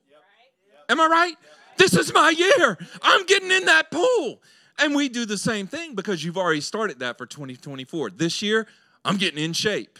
Am 0.88 1.00
I 1.00 1.06
right? 1.06 1.36
This 1.78 1.94
is 1.94 2.12
my 2.12 2.30
year. 2.30 2.78
I'm 3.02 3.24
getting 3.26 3.50
in 3.50 3.64
that 3.64 3.90
pool. 3.90 4.42
And 4.78 4.94
we 4.94 5.08
do 5.08 5.24
the 5.24 5.38
same 5.38 5.66
thing 5.66 5.94
because 5.94 6.24
you've 6.24 6.36
already 6.36 6.60
started 6.60 7.00
that 7.00 7.16
for 7.16 7.26
2024. 7.26 8.10
This 8.10 8.42
year, 8.42 8.66
I'm 9.04 9.16
getting 9.16 9.42
in 9.42 9.52
shape. 9.52 9.98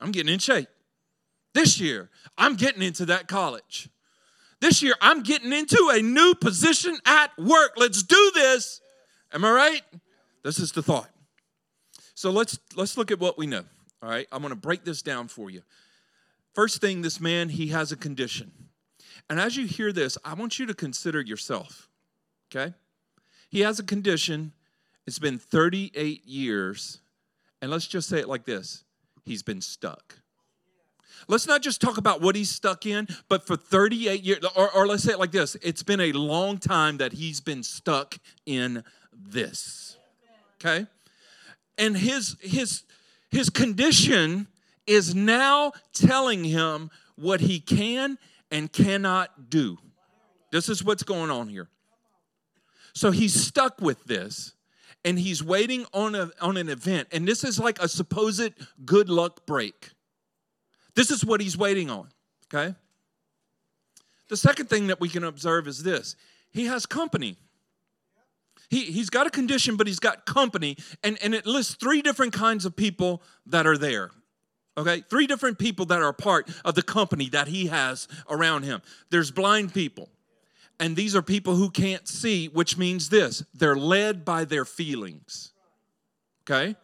I'm 0.00 0.10
getting 0.10 0.32
in 0.32 0.38
shape. 0.38 0.68
This 1.54 1.78
year, 1.78 2.10
I'm 2.38 2.56
getting 2.56 2.82
into 2.82 3.04
that 3.06 3.28
college. 3.28 3.88
This 4.60 4.82
year, 4.82 4.94
I'm 5.00 5.22
getting 5.22 5.52
into 5.52 5.90
a 5.92 6.00
new 6.00 6.34
position 6.34 6.96
at 7.04 7.36
work. 7.38 7.72
Let's 7.76 8.02
do 8.02 8.32
this. 8.34 8.80
Am 9.32 9.44
I 9.44 9.50
right? 9.50 9.82
This 10.42 10.58
is 10.58 10.72
the 10.72 10.82
thought. 10.82 11.10
So 12.14 12.30
let's 12.30 12.58
let's 12.76 12.96
look 12.96 13.10
at 13.10 13.18
what 13.18 13.36
we 13.36 13.46
know. 13.46 13.64
All 14.02 14.08
right, 14.08 14.26
I'm 14.32 14.42
going 14.42 14.50
to 14.50 14.56
break 14.56 14.84
this 14.84 15.00
down 15.00 15.28
for 15.28 15.48
you. 15.48 15.62
First 16.54 16.80
thing, 16.80 17.02
this 17.02 17.20
man, 17.20 17.48
he 17.48 17.68
has 17.68 17.92
a 17.92 17.96
condition. 17.96 18.50
And 19.30 19.38
as 19.38 19.56
you 19.56 19.66
hear 19.66 19.92
this, 19.92 20.18
I 20.24 20.34
want 20.34 20.58
you 20.58 20.66
to 20.66 20.74
consider 20.74 21.20
yourself, 21.20 21.88
okay? 22.52 22.74
He 23.48 23.60
has 23.60 23.78
a 23.78 23.84
condition. 23.84 24.52
It's 25.06 25.18
been 25.18 25.38
38 25.38 26.26
years. 26.26 27.00
And 27.60 27.70
let's 27.70 27.86
just 27.86 28.08
say 28.08 28.18
it 28.18 28.28
like 28.28 28.44
this 28.44 28.84
he's 29.24 29.42
been 29.42 29.60
stuck. 29.60 30.18
Let's 31.28 31.46
not 31.46 31.62
just 31.62 31.80
talk 31.80 31.98
about 31.98 32.20
what 32.20 32.34
he's 32.34 32.50
stuck 32.50 32.84
in, 32.84 33.06
but 33.28 33.46
for 33.46 33.56
38 33.56 34.22
years, 34.22 34.44
or, 34.56 34.74
or, 34.74 34.88
let's 34.88 35.04
say 35.04 35.12
it 35.12 35.20
like 35.20 35.30
this 35.30 35.54
it's 35.62 35.84
been 35.84 36.00
a 36.00 36.12
long 36.12 36.58
time 36.58 36.96
that 36.96 37.12
he's 37.12 37.40
been 37.40 37.62
stuck 37.62 38.16
in 38.44 38.82
this. 39.12 39.96
Okay? 40.60 40.86
And 41.78 41.96
his 41.96 42.36
his 42.40 42.82
his 43.32 43.50
condition 43.50 44.46
is 44.86 45.14
now 45.14 45.72
telling 45.92 46.44
him 46.44 46.90
what 47.16 47.40
he 47.40 47.58
can 47.58 48.18
and 48.50 48.70
cannot 48.70 49.50
do. 49.50 49.78
This 50.52 50.68
is 50.68 50.84
what's 50.84 51.02
going 51.02 51.30
on 51.30 51.48
here. 51.48 51.68
So 52.92 53.10
he's 53.10 53.34
stuck 53.34 53.80
with 53.80 54.04
this 54.04 54.52
and 55.02 55.18
he's 55.18 55.42
waiting 55.42 55.86
on, 55.94 56.14
a, 56.14 56.30
on 56.40 56.58
an 56.58 56.68
event. 56.68 57.08
And 57.10 57.26
this 57.26 57.42
is 57.42 57.58
like 57.58 57.80
a 57.80 57.88
supposed 57.88 58.52
good 58.84 59.08
luck 59.08 59.46
break. 59.46 59.90
This 60.94 61.10
is 61.10 61.24
what 61.24 61.40
he's 61.40 61.56
waiting 61.56 61.88
on, 61.88 62.08
okay? 62.52 62.74
The 64.28 64.36
second 64.36 64.68
thing 64.68 64.88
that 64.88 65.00
we 65.00 65.08
can 65.08 65.24
observe 65.24 65.66
is 65.66 65.82
this 65.82 66.16
he 66.50 66.66
has 66.66 66.84
company. 66.84 67.38
He, 68.72 68.84
he's 68.84 69.10
got 69.10 69.26
a 69.26 69.30
condition, 69.30 69.76
but 69.76 69.86
he's 69.86 69.98
got 69.98 70.24
company. 70.24 70.78
And, 71.04 71.18
and 71.22 71.34
it 71.34 71.44
lists 71.44 71.74
three 71.74 72.00
different 72.00 72.32
kinds 72.32 72.64
of 72.64 72.74
people 72.74 73.22
that 73.44 73.66
are 73.66 73.76
there. 73.76 74.10
Okay? 74.78 75.04
Three 75.10 75.26
different 75.26 75.58
people 75.58 75.84
that 75.86 76.00
are 76.00 76.14
part 76.14 76.48
of 76.64 76.74
the 76.74 76.82
company 76.82 77.28
that 77.28 77.48
he 77.48 77.66
has 77.66 78.08
around 78.30 78.62
him. 78.62 78.80
There's 79.10 79.30
blind 79.30 79.74
people. 79.74 80.08
And 80.80 80.96
these 80.96 81.14
are 81.14 81.20
people 81.20 81.54
who 81.54 81.68
can't 81.68 82.08
see, 82.08 82.48
which 82.48 82.78
means 82.78 83.10
this 83.10 83.44
they're 83.52 83.76
led 83.76 84.24
by 84.24 84.46
their 84.46 84.64
feelings. 84.64 85.52
Okay? 86.48 86.74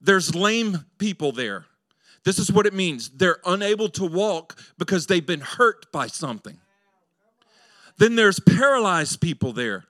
There's 0.00 0.34
lame 0.34 0.84
people 0.98 1.30
there. 1.30 1.66
This 2.24 2.40
is 2.40 2.50
what 2.50 2.66
it 2.66 2.74
means 2.74 3.10
they're 3.10 3.38
unable 3.46 3.88
to 3.90 4.04
walk 4.04 4.58
because 4.78 5.06
they've 5.06 5.24
been 5.24 5.42
hurt 5.42 5.92
by 5.92 6.08
something. 6.08 6.58
Then 7.98 8.16
there's 8.16 8.40
paralyzed 8.40 9.20
people 9.20 9.52
there. 9.52 9.84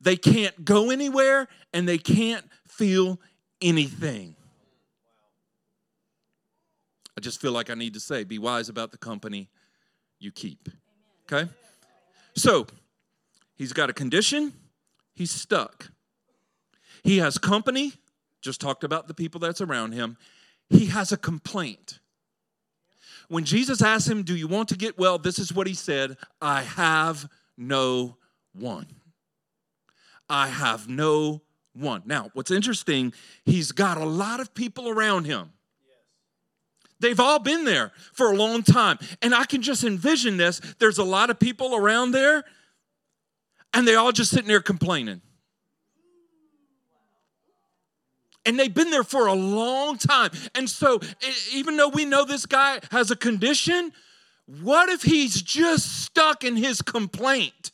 They 0.00 0.16
can't 0.16 0.64
go 0.64 0.90
anywhere 0.90 1.48
and 1.72 1.88
they 1.88 1.98
can't 1.98 2.44
feel 2.66 3.20
anything. 3.60 4.34
I 7.16 7.20
just 7.20 7.40
feel 7.40 7.52
like 7.52 7.68
I 7.68 7.74
need 7.74 7.94
to 7.94 8.00
say 8.00 8.24
be 8.24 8.38
wise 8.38 8.68
about 8.68 8.92
the 8.92 8.98
company 8.98 9.50
you 10.18 10.32
keep. 10.32 10.68
Okay? 11.30 11.50
So, 12.34 12.66
he's 13.56 13.72
got 13.72 13.90
a 13.90 13.92
condition, 13.92 14.52
he's 15.14 15.30
stuck. 15.30 15.90
He 17.02 17.18
has 17.18 17.38
company, 17.38 17.92
just 18.40 18.60
talked 18.60 18.84
about 18.84 19.08
the 19.08 19.14
people 19.14 19.40
that's 19.40 19.60
around 19.60 19.92
him. 19.92 20.16
He 20.68 20.86
has 20.86 21.12
a 21.12 21.16
complaint. 21.16 21.98
When 23.28 23.44
Jesus 23.44 23.82
asked 23.82 24.08
him, 24.08 24.22
Do 24.22 24.36
you 24.36 24.48
want 24.48 24.68
to 24.70 24.76
get 24.76 24.98
well? 24.98 25.18
This 25.18 25.38
is 25.38 25.52
what 25.52 25.66
he 25.66 25.74
said 25.74 26.16
I 26.40 26.62
have 26.62 27.28
no 27.56 28.16
one. 28.52 28.86
I 30.30 30.46
have 30.46 30.88
no 30.88 31.42
one. 31.74 32.02
Now, 32.06 32.30
what's 32.32 32.50
interesting, 32.50 33.12
he's 33.44 33.72
got 33.72 33.98
a 33.98 34.04
lot 34.04 34.40
of 34.40 34.54
people 34.54 34.88
around 34.88 35.24
him. 35.24 35.52
They've 37.00 37.18
all 37.18 37.38
been 37.38 37.64
there 37.64 37.92
for 38.12 38.30
a 38.30 38.36
long 38.36 38.62
time. 38.62 38.98
And 39.22 39.34
I 39.34 39.44
can 39.44 39.62
just 39.62 39.84
envision 39.84 40.36
this. 40.36 40.60
There's 40.78 40.98
a 40.98 41.04
lot 41.04 41.30
of 41.30 41.38
people 41.38 41.74
around 41.74 42.12
there, 42.12 42.44
and 43.74 43.88
they 43.88 43.94
all 43.94 44.12
just 44.12 44.30
sitting 44.30 44.48
there 44.48 44.60
complaining. 44.60 45.20
And 48.46 48.58
they've 48.58 48.72
been 48.72 48.90
there 48.90 49.04
for 49.04 49.26
a 49.26 49.34
long 49.34 49.98
time. 49.98 50.30
And 50.54 50.68
so, 50.68 51.00
even 51.52 51.76
though 51.76 51.88
we 51.88 52.04
know 52.04 52.24
this 52.24 52.46
guy 52.46 52.80
has 52.90 53.10
a 53.10 53.16
condition, 53.16 53.92
what 54.62 54.88
if 54.88 55.02
he's 55.02 55.40
just 55.42 56.04
stuck 56.04 56.44
in 56.44 56.56
his 56.56 56.82
complaint? 56.82 57.69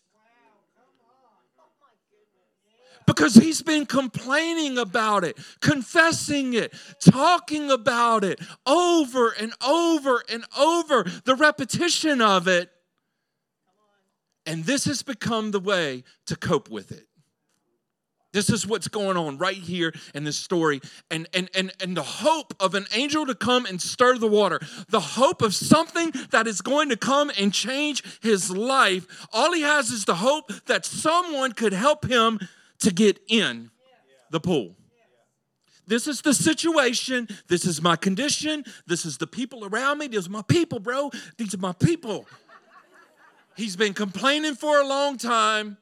Because 3.06 3.34
he's 3.34 3.62
been 3.62 3.86
complaining 3.86 4.78
about 4.78 5.24
it, 5.24 5.38
confessing 5.60 6.54
it, 6.54 6.74
talking 7.00 7.70
about 7.70 8.24
it 8.24 8.40
over 8.66 9.30
and 9.30 9.52
over 9.66 10.22
and 10.28 10.44
over, 10.58 11.04
the 11.24 11.34
repetition 11.34 12.20
of 12.20 12.48
it. 12.48 12.70
And 14.44 14.64
this 14.64 14.84
has 14.84 15.02
become 15.02 15.50
the 15.50 15.60
way 15.60 16.04
to 16.26 16.36
cope 16.36 16.70
with 16.70 16.92
it. 16.92 17.06
This 18.32 18.50
is 18.50 18.66
what's 18.66 18.88
going 18.88 19.16
on 19.16 19.38
right 19.38 19.56
here 19.56 19.94
in 20.14 20.24
this 20.24 20.36
story. 20.36 20.82
And, 21.10 21.26
and, 21.32 21.48
and, 21.54 21.72
and 21.80 21.96
the 21.96 22.02
hope 22.02 22.52
of 22.60 22.74
an 22.74 22.84
angel 22.92 23.24
to 23.24 23.34
come 23.34 23.64
and 23.64 23.80
stir 23.80 24.18
the 24.18 24.26
water, 24.26 24.60
the 24.90 25.00
hope 25.00 25.40
of 25.40 25.54
something 25.54 26.12
that 26.32 26.46
is 26.46 26.60
going 26.60 26.90
to 26.90 26.98
come 26.98 27.32
and 27.38 27.50
change 27.50 28.02
his 28.20 28.50
life. 28.50 29.26
All 29.32 29.54
he 29.54 29.62
has 29.62 29.90
is 29.90 30.04
the 30.04 30.16
hope 30.16 30.52
that 30.66 30.84
someone 30.84 31.52
could 31.52 31.72
help 31.72 32.04
him 32.04 32.38
to 32.80 32.92
get 32.92 33.20
in 33.28 33.70
the 34.30 34.40
pool. 34.40 34.74
This 35.86 36.08
is 36.08 36.20
the 36.22 36.34
situation. 36.34 37.28
This 37.46 37.64
is 37.64 37.80
my 37.80 37.96
condition. 37.96 38.64
This 38.86 39.06
is 39.06 39.18
the 39.18 39.26
people 39.26 39.64
around 39.64 39.98
me. 39.98 40.08
These 40.08 40.26
are 40.26 40.30
my 40.30 40.42
people, 40.42 40.80
bro. 40.80 41.10
These 41.36 41.54
are 41.54 41.58
my 41.58 41.72
people. 41.72 42.26
He's 43.56 43.76
been 43.76 43.94
complaining 43.94 44.54
for 44.54 44.80
a 44.80 44.86
long 44.86 45.16
time 45.16 45.78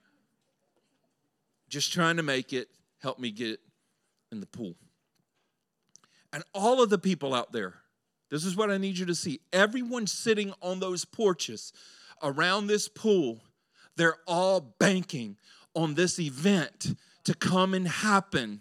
just 1.68 1.92
trying 1.92 2.16
to 2.18 2.22
make 2.22 2.52
it, 2.52 2.68
help 3.02 3.18
me 3.18 3.32
get 3.32 3.58
in 4.30 4.38
the 4.38 4.46
pool. 4.46 4.76
And 6.32 6.44
all 6.52 6.80
of 6.80 6.90
the 6.90 6.98
people 6.98 7.34
out 7.34 7.52
there, 7.52 7.74
this 8.30 8.44
is 8.44 8.54
what 8.54 8.70
I 8.70 8.78
need 8.78 8.96
you 8.98 9.06
to 9.06 9.14
see. 9.14 9.40
Everyone 9.52 10.06
sitting 10.06 10.52
on 10.62 10.78
those 10.78 11.04
porches 11.04 11.72
around 12.22 12.68
this 12.68 12.86
pool, 12.86 13.40
they're 13.96 14.18
all 14.26 14.60
banking 14.60 15.36
on 15.75 15.95
this 15.95 16.19
event 16.19 16.95
to 17.25 17.35
come 17.35 17.75
and 17.75 17.88
happen. 17.88 18.61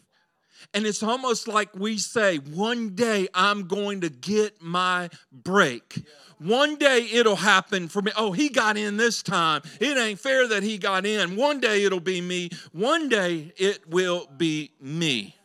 And 0.73 0.85
it's 0.85 1.03
almost 1.03 1.47
like 1.47 1.75
we 1.75 1.97
say, 1.97 2.37
one 2.37 2.95
day 2.95 3.27
I'm 3.33 3.67
going 3.67 4.01
to 4.01 4.09
get 4.09 4.61
my 4.61 5.09
break. 5.31 6.03
One 6.39 6.75
day 6.77 7.07
it'll 7.11 7.35
happen 7.35 7.87
for 7.87 8.01
me. 8.01 8.11
Oh, 8.17 8.31
he 8.31 8.49
got 8.49 8.77
in 8.77 8.97
this 8.97 9.21
time. 9.21 9.61
It 9.79 9.97
ain't 9.97 10.19
fair 10.19 10.47
that 10.47 10.63
he 10.63 10.77
got 10.77 11.05
in. 11.05 11.35
One 11.35 11.59
day 11.59 11.83
it'll 11.83 11.99
be 11.99 12.21
me. 12.21 12.49
One 12.71 13.09
day 13.09 13.53
it 13.57 13.87
will 13.89 14.27
be 14.37 14.71
me. 14.81 15.35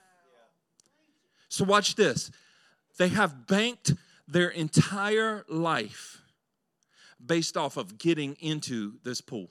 So, 1.48 1.64
watch 1.64 1.94
this. 1.94 2.30
They 2.98 3.08
have 3.08 3.46
banked 3.46 3.94
their 4.26 4.48
entire 4.48 5.44
life 5.48 6.20
based 7.24 7.56
off 7.56 7.76
of 7.76 7.98
getting 7.98 8.36
into 8.40 8.94
this 9.04 9.20
pool. 9.20 9.48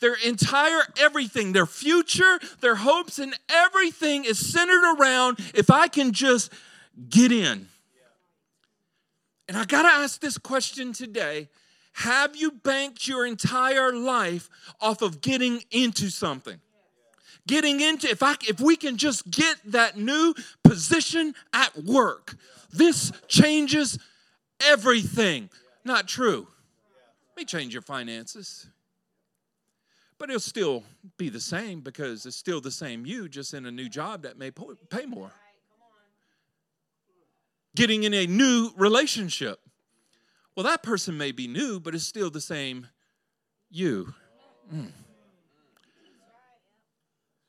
Their 0.00 0.14
entire 0.14 0.82
everything, 0.98 1.52
their 1.52 1.66
future, 1.66 2.38
their 2.60 2.76
hopes, 2.76 3.18
and 3.18 3.34
everything 3.48 4.24
is 4.24 4.38
centered 4.38 4.96
around 4.96 5.38
if 5.54 5.70
I 5.70 5.88
can 5.88 6.12
just 6.12 6.52
get 7.08 7.32
in. 7.32 7.68
And 9.48 9.56
I 9.56 9.64
got 9.64 9.82
to 9.82 9.88
ask 9.88 10.20
this 10.20 10.38
question 10.38 10.92
today 10.92 11.48
Have 11.94 12.36
you 12.36 12.50
banked 12.50 13.06
your 13.06 13.26
entire 13.26 13.92
life 13.92 14.48
off 14.80 15.02
of 15.02 15.20
getting 15.20 15.62
into 15.70 16.10
something? 16.10 16.60
Getting 17.46 17.80
into, 17.80 18.08
if, 18.08 18.22
I, 18.22 18.36
if 18.48 18.60
we 18.60 18.76
can 18.76 18.96
just 18.96 19.28
get 19.28 19.56
that 19.66 19.98
new 19.98 20.32
position 20.62 21.34
at 21.52 21.76
work, 21.76 22.36
this 22.72 23.12
changes 23.26 23.98
everything. 24.64 25.50
Not 25.84 26.06
true. 26.06 26.46
It 27.32 27.36
may 27.36 27.44
change 27.44 27.72
your 27.72 27.82
finances, 27.82 28.68
but 30.22 30.30
it'll 30.30 30.38
still 30.38 30.84
be 31.16 31.28
the 31.28 31.40
same 31.40 31.80
because 31.80 32.26
it's 32.26 32.36
still 32.36 32.60
the 32.60 32.70
same 32.70 33.04
you, 33.04 33.28
just 33.28 33.54
in 33.54 33.66
a 33.66 33.72
new 33.72 33.88
job 33.88 34.22
that 34.22 34.38
may 34.38 34.52
pay 34.52 35.04
more 35.04 35.32
getting 37.74 38.04
in 38.04 38.14
a 38.14 38.24
new 38.28 38.70
relationship. 38.76 39.58
Well, 40.54 40.62
that 40.62 40.84
person 40.84 41.18
may 41.18 41.32
be 41.32 41.48
new, 41.48 41.80
but 41.80 41.92
it's 41.92 42.04
still 42.04 42.30
the 42.30 42.40
same 42.40 42.86
you. 43.68 44.14
Mm. 44.72 44.92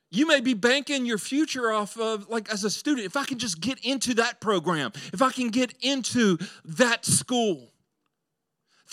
You 0.10 0.26
may 0.26 0.40
be 0.40 0.56
banking 0.56 1.06
your 1.06 1.20
future 1.20 1.72
off 1.72 1.96
of, 1.96 2.28
like, 2.28 2.52
as 2.52 2.64
a 2.64 2.72
student, 2.72 3.06
if 3.06 3.16
I 3.16 3.26
can 3.26 3.38
just 3.38 3.62
get 3.62 3.86
into 3.86 4.16
that 4.16 4.42
program, 4.42 4.94
if 5.14 5.22
I 5.22 5.32
can 5.32 5.50
get 5.50 5.76
into 5.82 6.40
that 6.66 7.06
school 7.06 7.73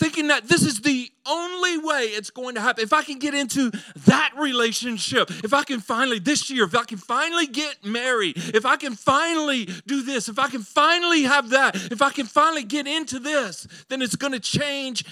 thinking 0.01 0.29
that 0.29 0.47
this 0.47 0.63
is 0.63 0.81
the 0.81 1.11
only 1.27 1.77
way 1.77 2.05
it's 2.05 2.31
going 2.31 2.55
to 2.55 2.61
happen. 2.61 2.83
If 2.83 2.91
I 2.91 3.03
can 3.03 3.19
get 3.19 3.35
into 3.35 3.69
that 4.07 4.31
relationship, 4.35 5.29
if 5.43 5.53
I 5.53 5.63
can 5.63 5.79
finally, 5.79 6.17
this 6.17 6.49
year, 6.49 6.63
if 6.63 6.75
I 6.75 6.85
can 6.85 6.97
finally 6.97 7.45
get 7.45 7.85
married, 7.85 8.33
if 8.35 8.65
I 8.65 8.77
can 8.77 8.95
finally 8.95 9.65
do 9.85 10.01
this, 10.01 10.27
if 10.27 10.39
I 10.39 10.49
can 10.49 10.63
finally 10.63 11.21
have 11.21 11.51
that, 11.51 11.75
if 11.91 12.01
I 12.01 12.09
can 12.09 12.25
finally 12.25 12.63
get 12.63 12.87
into 12.87 13.19
this, 13.19 13.67
then 13.89 14.01
it's 14.01 14.15
going 14.15 14.33
to 14.33 14.39
change 14.39 15.05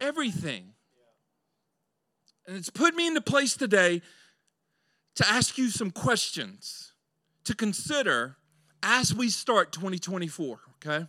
everything. 0.00 0.74
And 2.46 2.56
it's 2.56 2.70
put 2.70 2.94
me 2.94 3.08
into 3.08 3.20
place 3.20 3.56
today 3.56 4.00
to 5.16 5.26
ask 5.28 5.58
you 5.58 5.70
some 5.70 5.90
questions 5.90 6.92
to 7.42 7.54
consider 7.56 8.36
as 8.80 9.12
we 9.12 9.28
start 9.28 9.72
2024, 9.72 10.60
okay? 10.76 11.08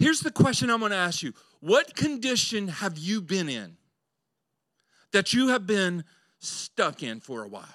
Here's 0.00 0.20
the 0.20 0.30
question 0.30 0.70
I'm 0.70 0.80
going 0.80 0.92
to 0.92 0.96
ask 0.96 1.22
you 1.22 1.34
what 1.60 1.94
condition 1.94 2.68
have 2.68 2.96
you 2.96 3.20
been 3.20 3.50
in 3.50 3.76
that 5.12 5.34
you 5.34 5.48
have 5.48 5.66
been 5.66 6.04
stuck 6.38 7.02
in 7.02 7.20
for 7.20 7.44
a 7.44 7.48
while? 7.48 7.66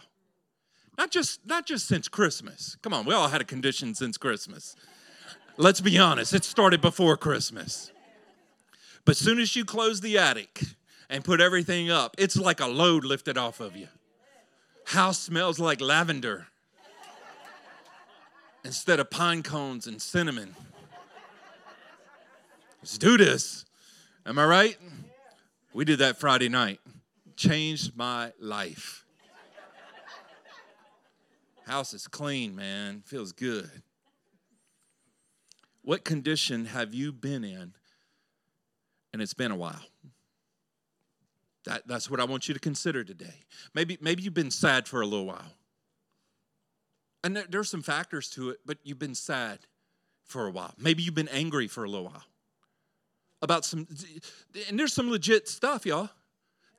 Not 0.98 1.12
just 1.12 1.46
not 1.46 1.68
just 1.68 1.88
since 1.88 2.08
Christmas. 2.08 2.78
Come 2.82 2.94
on, 2.94 3.06
we 3.06 3.14
all 3.14 3.28
had 3.28 3.42
a 3.42 3.46
condition 3.46 3.94
since 3.94 4.18
Christmas. 4.18 4.76
Let's 5.58 5.82
be 5.82 6.00
honest, 6.00 6.34
it 6.34 6.44
started 6.44 6.82
before 6.82 7.16
Christmas. 7.16 7.92
But 9.06 9.12
as 9.12 9.20
soon 9.20 9.40
as 9.40 9.56
you 9.56 9.64
close 9.64 10.02
the 10.02 10.18
attic 10.18 10.64
and 11.12 11.24
put 11.24 11.40
everything 11.40 11.92
up, 11.92 12.16
it's 12.18 12.36
like 12.36 12.60
a 12.60 12.66
load 12.66 13.06
lifted 13.06 13.38
off 13.38 13.60
of 13.60 13.76
you. 13.78 13.88
House 14.86 15.20
smells 15.20 15.60
like 15.60 15.80
lavender 15.80 16.48
instead 18.64 19.00
of 19.00 19.12
pine 19.12 19.44
cones 19.44 19.86
and 19.86 20.02
cinnamon. 20.02 20.56
Let's 22.86 23.00
do 23.00 23.18
this. 23.18 23.66
Am 24.28 24.38
I 24.38 24.46
right? 24.46 24.78
We 25.74 25.86
did 25.86 25.98
that 25.98 26.20
Friday 26.20 26.50
night. 26.50 26.80
Changed 27.36 27.98
my 27.98 28.32
life. 28.40 29.04
House 31.66 31.96
is 31.96 32.08
clean, 32.08 32.56
man. 32.56 33.02
Feels 33.04 33.32
good. 33.32 33.72
What 35.82 36.04
condition 36.04 36.66
have 36.66 36.94
you 36.94 37.12
been 37.12 37.44
in? 37.44 37.74
And 39.14 39.20
it's 39.20 39.34
been 39.34 39.50
a 39.50 39.56
while. 39.56 39.82
That, 41.64 41.88
that's 41.88 42.08
what 42.08 42.20
I 42.20 42.26
want 42.26 42.48
you 42.48 42.54
to 42.54 42.60
consider 42.60 43.04
today. 43.04 43.46
Maybe, 43.74 43.98
maybe 44.00 44.22
you've 44.22 44.36
been 44.36 44.52
sad 44.52 44.88
for 44.88 45.02
a 45.02 45.08
little 45.08 45.26
while. 45.26 45.56
And 47.24 47.36
there, 47.36 47.46
there's 47.50 47.72
some 47.72 47.82
factors 47.82 48.30
to 48.30 48.52
it, 48.52 48.60
but 48.64 48.78
you've 48.84 49.00
been 49.00 49.16
sad 49.16 49.62
for 50.24 50.46
a 50.46 50.52
while. 50.52 50.76
Maybe 50.78 51.02
you've 51.02 51.16
been 51.16 51.30
angry 51.30 51.68
for 51.68 51.84
a 51.84 51.90
little 51.90 52.06
while 52.06 52.26
about 53.42 53.66
some, 53.66 53.88
and 54.70 54.80
there's 54.80 54.94
some 54.94 55.10
legit 55.10 55.48
stuff, 55.48 55.86
y'all. 55.86 56.10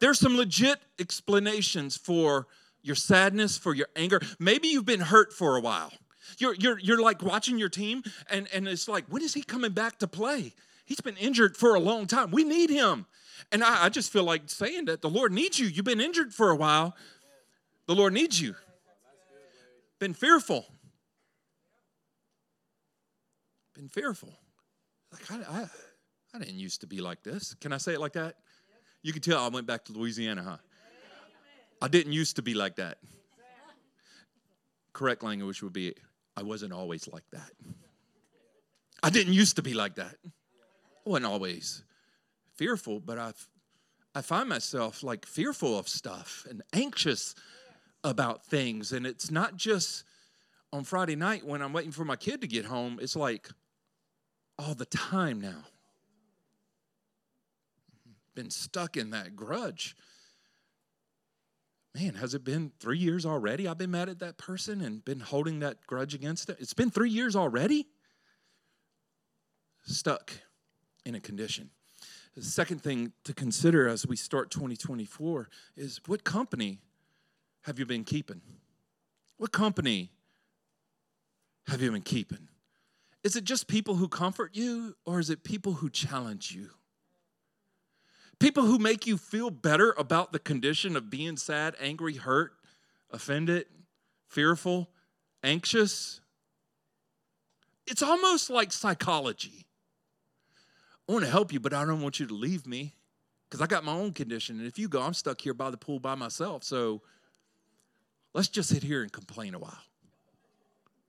There's 0.01 0.19
some 0.19 0.37
legit 0.37 0.79
explanations 0.99 1.97
for 1.97 2.47
your 2.83 2.97
sadness, 2.97 3.57
for 3.57 3.75
your 3.75 3.89
anger. 3.97 4.21
Maybe 4.39 4.69
you've 4.69 4.85
been 4.87 5.01
hurt 5.01 5.33
for 5.33 5.57
a 5.57 5.61
while. 5.61 5.93
You're, 6.39 6.55
you're, 6.55 6.79
you're 6.79 7.01
like 7.01 7.23
watching 7.23 7.59
your 7.59 7.69
team, 7.69 8.03
and, 8.31 8.49
and 8.53 8.69
it's 8.69 8.89
like, 8.89 9.05
when 9.09 9.23
is 9.23 9.35
he 9.35 9.43
coming 9.43 9.73
back 9.73 9.99
to 10.01 10.07
play? 10.07 10.55
He's 10.85 11.01
been 11.01 11.17
injured 11.17 11.57
for 11.57 11.75
a 11.75 11.81
long 11.81 12.07
time. 12.07 12.31
We 12.31 12.45
need 12.45 12.71
him. 12.71 13.07
And 13.53 13.63
I, 13.63 13.87
I 13.87 13.89
just 13.89 14.13
feel 14.13 14.25
like 14.25 14.43
saying 14.47 14.87
that 14.87 15.03
the 15.03 15.11
Lord 15.11 15.33
needs 15.33 15.59
you. 15.59 15.67
You've 15.67 15.85
been 15.85 16.01
injured 16.01 16.33
for 16.33 16.51
a 16.51 16.57
while. 16.57 16.95
The 17.87 17.95
Lord 17.95 18.13
needs 18.13 18.41
you. 18.41 18.55
Been 19.99 20.15
fearful. 20.15 20.67
Been 23.75 23.89
fearful. 23.89 24.33
Like 25.13 25.31
I, 25.31 25.63
I 25.63 25.67
I 26.37 26.39
didn't 26.41 26.59
used 26.59 26.83
to 26.83 26.87
be 26.87 27.01
like 27.01 27.23
this. 27.23 27.55
Can 27.63 27.73
I 27.73 27.79
say 27.79 27.95
it 27.95 28.01
like 28.01 28.13
that? 28.13 28.37
You 29.03 29.15
can 29.15 29.23
tell 29.23 29.43
I 29.43 29.49
went 29.49 29.67
back 29.67 29.87
to 29.87 29.93
Louisiana, 29.93 30.43
huh? 30.43 30.57
I 31.81 31.89
didn't 31.89 32.13
used 32.13 32.37
to 32.37 32.43
be 32.43 32.53
like 32.53 32.77
that. 32.77 32.99
Correct 34.93 35.23
language 35.23 35.63
would 35.63 35.73
be 35.73 35.95
I 36.37 36.43
wasn't 36.43 36.75
always 36.75 37.09
like 37.09 37.25
that. 37.33 37.51
I 39.03 39.09
didn't 39.09 39.33
used 39.33 39.57
to 39.57 39.63
be 39.63 39.73
like 39.73 39.95
that. 39.95 40.17
I 40.27 41.09
wasn't 41.09 41.27
always 41.27 41.83
fearful, 42.57 43.01
but 43.01 43.19
i 43.19 43.33
I 44.15 44.23
find 44.23 44.49
myself 44.49 45.03
like 45.03 45.25
fearful 45.27 45.79
of 45.79 45.89
stuff 45.89 46.47
and 46.49 46.63
anxious 46.73 47.35
about 48.05 48.45
things. 48.45 48.93
And 48.93 49.07
it's 49.07 49.31
not 49.31 49.57
just 49.57 50.05
on 50.73 50.85
Friday 50.85 51.17
night 51.17 51.47
when 51.47 51.63
I'm 51.63 51.73
waiting 51.73 51.93
for 51.93 52.05
my 52.05 52.17
kid 52.17 52.41
to 52.43 52.47
get 52.47 52.65
home, 52.67 52.99
it's 53.01 53.17
like 53.17 53.49
all 54.59 54.75
the 54.75 54.87
time 54.87 55.41
now 55.41 55.65
been 58.37 58.51
stuck 58.51 58.97
in 58.97 59.11
that 59.11 59.35
grudge. 59.35 59.97
man, 61.95 62.15
has 62.15 62.35
it 62.35 62.45
been 62.45 62.71
three 62.79 62.99
years 62.99 63.27
already? 63.27 63.67
I've 63.67 63.79
been 63.79 63.91
mad 63.91 64.09
at 64.09 64.21
that 64.21 64.37
person 64.37 64.83
and 64.83 65.05
been 65.05 65.21
holding 65.21 65.61
that 65.61 65.79
grudge 65.87 66.15
against 66.15 66.51
it. 66.51 66.59
It's 66.61 66.75
been 66.75 66.91
three 66.91 67.11
years 67.11 67.35
already? 67.35 67.89
Stuck 69.85 70.31
in 71.05 71.15
a 71.15 71.21
condition. 71.21 71.71
The 72.37 72.45
second 72.45 72.83
thing 72.83 73.13
to 73.25 73.33
consider 73.33 73.89
as 73.89 74.07
we 74.07 74.15
start 74.15 74.51
2024 74.51 75.49
is 75.75 76.01
what 76.07 76.23
company 76.23 76.81
have 77.63 77.79
you 77.79 77.87
been 77.87 78.05
keeping? 78.05 78.43
What 79.39 79.53
company 79.53 80.11
have 81.67 81.81
you 81.81 81.91
been 81.91 82.03
keeping? 82.03 82.49
Is 83.25 83.37
it 83.37 83.45
just 83.45 83.69
people 83.69 83.97
who 83.97 84.07
comfort 84.07 84.55
you 84.55 84.97
or 85.07 85.19
is 85.19 85.31
it 85.31 85.45
people 85.45 85.73
who 85.73 85.89
challenge 85.89 86.53
you? 86.53 86.71
People 88.39 88.65
who 88.65 88.79
make 88.79 89.07
you 89.07 89.17
feel 89.17 89.51
better 89.51 89.95
about 89.97 90.33
the 90.33 90.39
condition 90.39 90.97
of 90.97 91.09
being 91.09 91.37
sad, 91.37 91.75
angry, 91.81 92.17
hurt, 92.17 92.53
offended, 93.11 93.67
fearful, 94.29 94.91
anxious. 95.43 96.21
It's 97.87 98.03
almost 98.03 98.51
like 98.51 98.73
psychology. 98.73 99.67
I 101.09 101.13
want 101.13 101.25
to 101.25 101.31
help 101.31 101.53
you, 101.53 101.61
but 101.61 101.73
I 101.73 101.85
don't 101.85 102.03
want 102.03 102.21
you 102.21 102.27
to 102.27 102.35
leave 102.35 102.67
me 102.67 102.95
because 103.49 103.63
I 103.63 103.67
got 103.67 103.85
my 103.85 103.93
own 103.93 104.13
condition. 104.13 104.59
And 104.59 104.67
if 104.67 104.79
you 104.79 104.89
go, 104.89 105.01
I'm 105.01 105.15
stuck 105.15 105.41
here 105.41 105.55
by 105.55 105.71
the 105.71 105.77
pool 105.77 106.01
by 106.01 106.15
myself. 106.15 106.65
So 106.65 107.01
let's 108.35 108.49
just 108.49 108.69
sit 108.69 108.83
here 108.83 109.03
and 109.03 109.13
complain 109.13 109.55
a 109.55 109.59
while. 109.59 109.79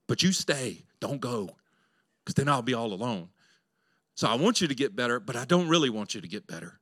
But 0.06 0.22
you 0.22 0.32
stay, 0.32 0.84
don't 1.00 1.20
go, 1.20 1.50
because 2.24 2.34
then 2.36 2.48
I'll 2.48 2.62
be 2.62 2.74
all 2.74 2.94
alone. 2.94 3.28
So 4.14 4.28
I 4.28 4.36
want 4.36 4.60
you 4.60 4.68
to 4.68 4.74
get 4.74 4.96
better, 4.96 5.20
but 5.20 5.36
I 5.36 5.44
don't 5.44 5.68
really 5.68 5.90
want 5.90 6.14
you 6.14 6.20
to 6.20 6.28
get 6.28 6.46
better. 6.46 6.80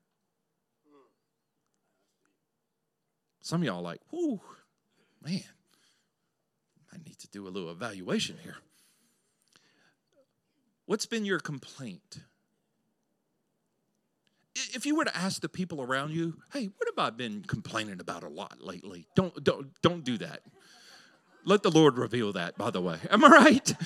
Some 3.46 3.60
of 3.60 3.66
y'all 3.66 3.80
like, 3.80 4.00
whoo, 4.10 4.40
man, 5.24 5.44
I 6.92 6.96
need 7.06 7.16
to 7.20 7.28
do 7.28 7.46
a 7.46 7.48
little 7.48 7.70
evaluation 7.70 8.38
here. 8.42 8.56
What's 10.86 11.06
been 11.06 11.24
your 11.24 11.38
complaint? 11.38 12.18
If 14.74 14.84
you 14.84 14.96
were 14.96 15.04
to 15.04 15.16
ask 15.16 15.42
the 15.42 15.48
people 15.48 15.80
around 15.80 16.10
you, 16.10 16.38
hey, 16.52 16.70
what 16.76 16.88
have 16.88 16.98
I 16.98 17.10
been 17.10 17.44
complaining 17.46 18.00
about 18.00 18.24
a 18.24 18.28
lot 18.28 18.60
lately? 18.60 19.06
Don't 19.14 19.44
don't 19.44 19.68
don't 19.80 20.02
do 20.02 20.18
that. 20.18 20.40
Let 21.44 21.62
the 21.62 21.70
Lord 21.70 21.98
reveal 21.98 22.32
that, 22.32 22.58
by 22.58 22.70
the 22.70 22.80
way. 22.80 22.98
Am 23.10 23.24
I 23.24 23.28
right? 23.28 23.74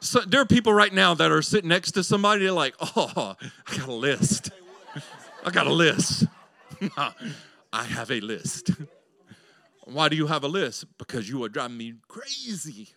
So, 0.00 0.20
there 0.20 0.40
are 0.40 0.46
people 0.46 0.72
right 0.72 0.94
now 0.94 1.12
that 1.12 1.30
are 1.30 1.42
sitting 1.42 1.68
next 1.68 1.92
to 1.92 2.02
somebody, 2.02 2.44
they're 2.44 2.52
like, 2.52 2.74
oh, 2.80 3.36
I 3.66 3.76
got 3.76 3.88
a 3.88 3.92
list. 3.92 4.50
I 5.44 5.50
got 5.50 5.66
a 5.66 5.72
list. 5.72 6.24
I 7.72 7.84
have 7.84 8.10
a 8.10 8.20
list. 8.20 8.70
Why 9.84 10.08
do 10.08 10.16
you 10.16 10.26
have 10.26 10.44
a 10.44 10.48
list? 10.48 10.84
Because 10.98 11.28
you 11.28 11.44
are 11.44 11.48
driving 11.48 11.76
me 11.76 11.94
crazy. 12.08 12.88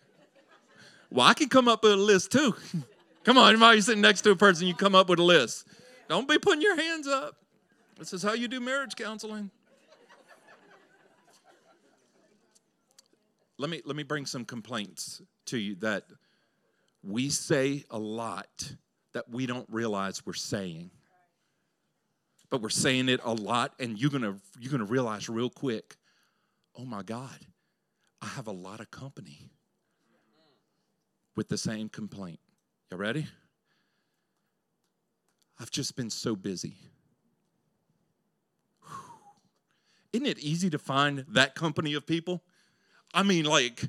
Well, 1.10 1.26
I 1.26 1.34
can 1.34 1.48
come 1.48 1.68
up 1.68 1.82
with 1.82 1.92
a 1.92 1.96
list 1.96 2.32
too. 2.32 2.54
Come 3.24 3.36
on, 3.36 3.50
anybody 3.50 3.80
sitting 3.80 4.00
next 4.00 4.22
to 4.22 4.30
a 4.30 4.36
person, 4.36 4.66
you 4.66 4.74
come 4.74 4.94
up 4.94 5.10
with 5.10 5.18
a 5.18 5.22
list. 5.22 5.66
Don't 6.08 6.26
be 6.26 6.38
putting 6.38 6.62
your 6.62 6.74
hands 6.74 7.06
up. 7.06 7.36
This 7.98 8.14
is 8.14 8.22
how 8.22 8.32
you 8.32 8.48
do 8.48 8.60
marriage 8.60 8.96
counseling. 8.96 9.50
Let 13.58 13.68
me 13.68 13.82
let 13.84 13.94
me 13.94 14.04
bring 14.04 14.24
some 14.24 14.46
complaints 14.46 15.20
to 15.46 15.58
you 15.58 15.74
that 15.76 16.04
we 17.02 17.28
say 17.28 17.84
a 17.90 17.98
lot 17.98 18.74
that 19.12 19.28
we 19.28 19.44
don't 19.44 19.68
realize 19.70 20.24
we're 20.24 20.32
saying 20.32 20.90
but 22.50 22.60
we're 22.60 22.68
saying 22.68 23.08
it 23.08 23.20
a 23.24 23.32
lot 23.32 23.74
and 23.78 23.98
you're 23.98 24.10
gonna 24.10 24.36
you're 24.58 24.72
gonna 24.72 24.84
realize 24.84 25.28
real 25.28 25.50
quick 25.50 25.96
oh 26.76 26.84
my 26.84 27.02
god 27.02 27.38
i 28.20 28.26
have 28.26 28.46
a 28.46 28.52
lot 28.52 28.80
of 28.80 28.90
company 28.90 29.50
with 31.40 31.48
the 31.48 31.56
same 31.56 31.88
complaint. 31.88 32.38
You 32.90 32.98
ready? 32.98 33.26
I've 35.58 35.70
just 35.70 35.96
been 35.96 36.10
so 36.10 36.36
busy. 36.36 36.74
Isn't 40.12 40.26
it 40.26 40.38
easy 40.38 40.68
to 40.68 40.78
find 40.78 41.24
that 41.28 41.54
company 41.54 41.94
of 41.94 42.06
people? 42.06 42.42
I 43.14 43.22
mean 43.22 43.46
like 43.46 43.88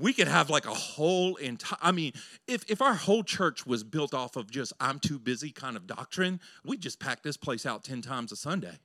we 0.00 0.12
could 0.12 0.28
have 0.28 0.50
like 0.50 0.66
a 0.66 0.74
whole 0.74 1.36
entire 1.36 1.78
i 1.80 1.90
mean 1.90 2.12
if, 2.46 2.64
if 2.68 2.82
our 2.82 2.94
whole 2.94 3.22
church 3.22 3.66
was 3.66 3.82
built 3.82 4.12
off 4.12 4.36
of 4.36 4.50
just 4.50 4.72
i'm 4.80 4.98
too 4.98 5.18
busy 5.18 5.50
kind 5.50 5.76
of 5.76 5.86
doctrine 5.86 6.40
we'd 6.64 6.80
just 6.80 7.00
pack 7.00 7.22
this 7.22 7.36
place 7.36 7.64
out 7.66 7.82
10 7.84 8.02
times 8.02 8.32
a 8.32 8.36
sunday. 8.36 8.78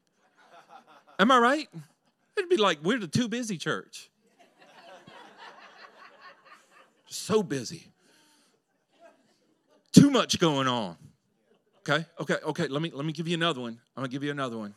Am 1.20 1.30
i 1.30 1.38
right? 1.38 1.70
It'd 2.36 2.50
be 2.50 2.58
like 2.58 2.80
we're 2.84 3.00
the 3.00 3.08
too 3.08 3.28
busy 3.28 3.58
church. 3.58 4.10
So 7.08 7.44
busy. 7.44 7.88
Too 9.92 10.10
much 10.10 10.40
going 10.40 10.68
on. 10.68 10.96
Okay 11.88 12.06
okay 12.20 12.38
okay 12.44 12.68
let 12.68 12.82
me 12.82 12.92
let 12.94 13.06
me 13.06 13.12
give 13.14 13.28
you 13.28 13.36
another 13.36 13.62
one. 13.62 13.80
I'm 13.96 14.02
gonna 14.02 14.08
give 14.08 14.24
you 14.24 14.32
another 14.32 14.58
one 14.58 14.74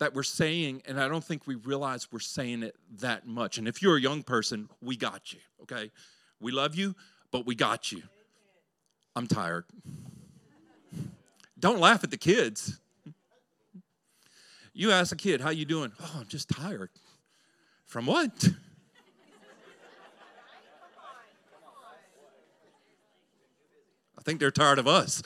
that 0.00 0.14
we're 0.14 0.22
saying, 0.22 0.82
and 0.86 0.98
I 0.98 1.08
don't 1.08 1.22
think 1.22 1.46
we 1.46 1.54
realize 1.54 2.08
we're 2.10 2.20
saying 2.20 2.62
it 2.62 2.74
that 2.98 3.26
much. 3.26 3.58
And 3.58 3.68
if 3.68 3.82
you're 3.82 3.98
a 3.98 4.00
young 4.00 4.22
person, 4.22 4.68
we 4.82 4.96
got 4.96 5.32
you, 5.32 5.40
okay? 5.62 5.90
We 6.40 6.52
love 6.52 6.74
you, 6.74 6.96
but 7.30 7.46
we 7.46 7.54
got 7.54 7.92
you. 7.92 8.02
I'm 9.14 9.26
tired. 9.26 9.66
Don't 11.58 11.78
laugh 11.78 12.02
at 12.02 12.10
the 12.10 12.16
kids. 12.16 12.80
You 14.72 14.90
ask 14.90 15.12
a 15.12 15.16
kid, 15.16 15.42
how 15.42 15.50
you 15.50 15.66
doing? 15.66 15.92
Oh, 16.00 16.16
I'm 16.20 16.26
just 16.26 16.48
tired. 16.48 16.88
From 17.84 18.06
what? 18.06 18.48
I 24.18 24.22
think 24.22 24.40
they're 24.40 24.50
tired 24.50 24.78
of 24.78 24.88
us. 24.88 25.22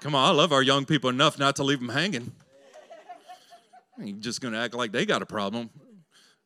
Come 0.00 0.14
on, 0.14 0.28
I 0.28 0.32
love 0.32 0.52
our 0.52 0.62
young 0.62 0.84
people 0.84 1.08
enough 1.08 1.38
not 1.38 1.56
to 1.56 1.62
leave 1.62 1.78
them 1.78 1.88
hanging 1.88 2.32
ain't 4.00 4.20
just 4.20 4.40
going 4.40 4.54
to 4.54 4.60
act 4.60 4.74
like 4.74 4.92
they 4.92 5.04
got 5.04 5.22
a 5.22 5.26
problem. 5.26 5.70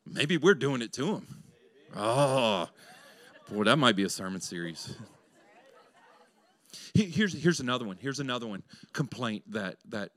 Maybe 0.05 0.37
we're 0.37 0.55
doing 0.55 0.81
it 0.81 0.93
to 0.93 1.05
them. 1.05 1.43
Oh, 1.95 1.99
ah, 1.99 2.69
boy, 3.49 3.63
that 3.63 3.77
might 3.77 3.95
be 3.95 4.03
a 4.03 4.09
sermon 4.09 4.41
series. 4.41 4.95
Here's, 6.93 7.33
here's 7.33 7.59
another 7.59 7.85
one. 7.85 7.97
Here's 7.99 8.19
another 8.19 8.47
one. 8.47 8.63
Complaint 8.93 9.43
that 9.51 9.77
that 9.89 10.11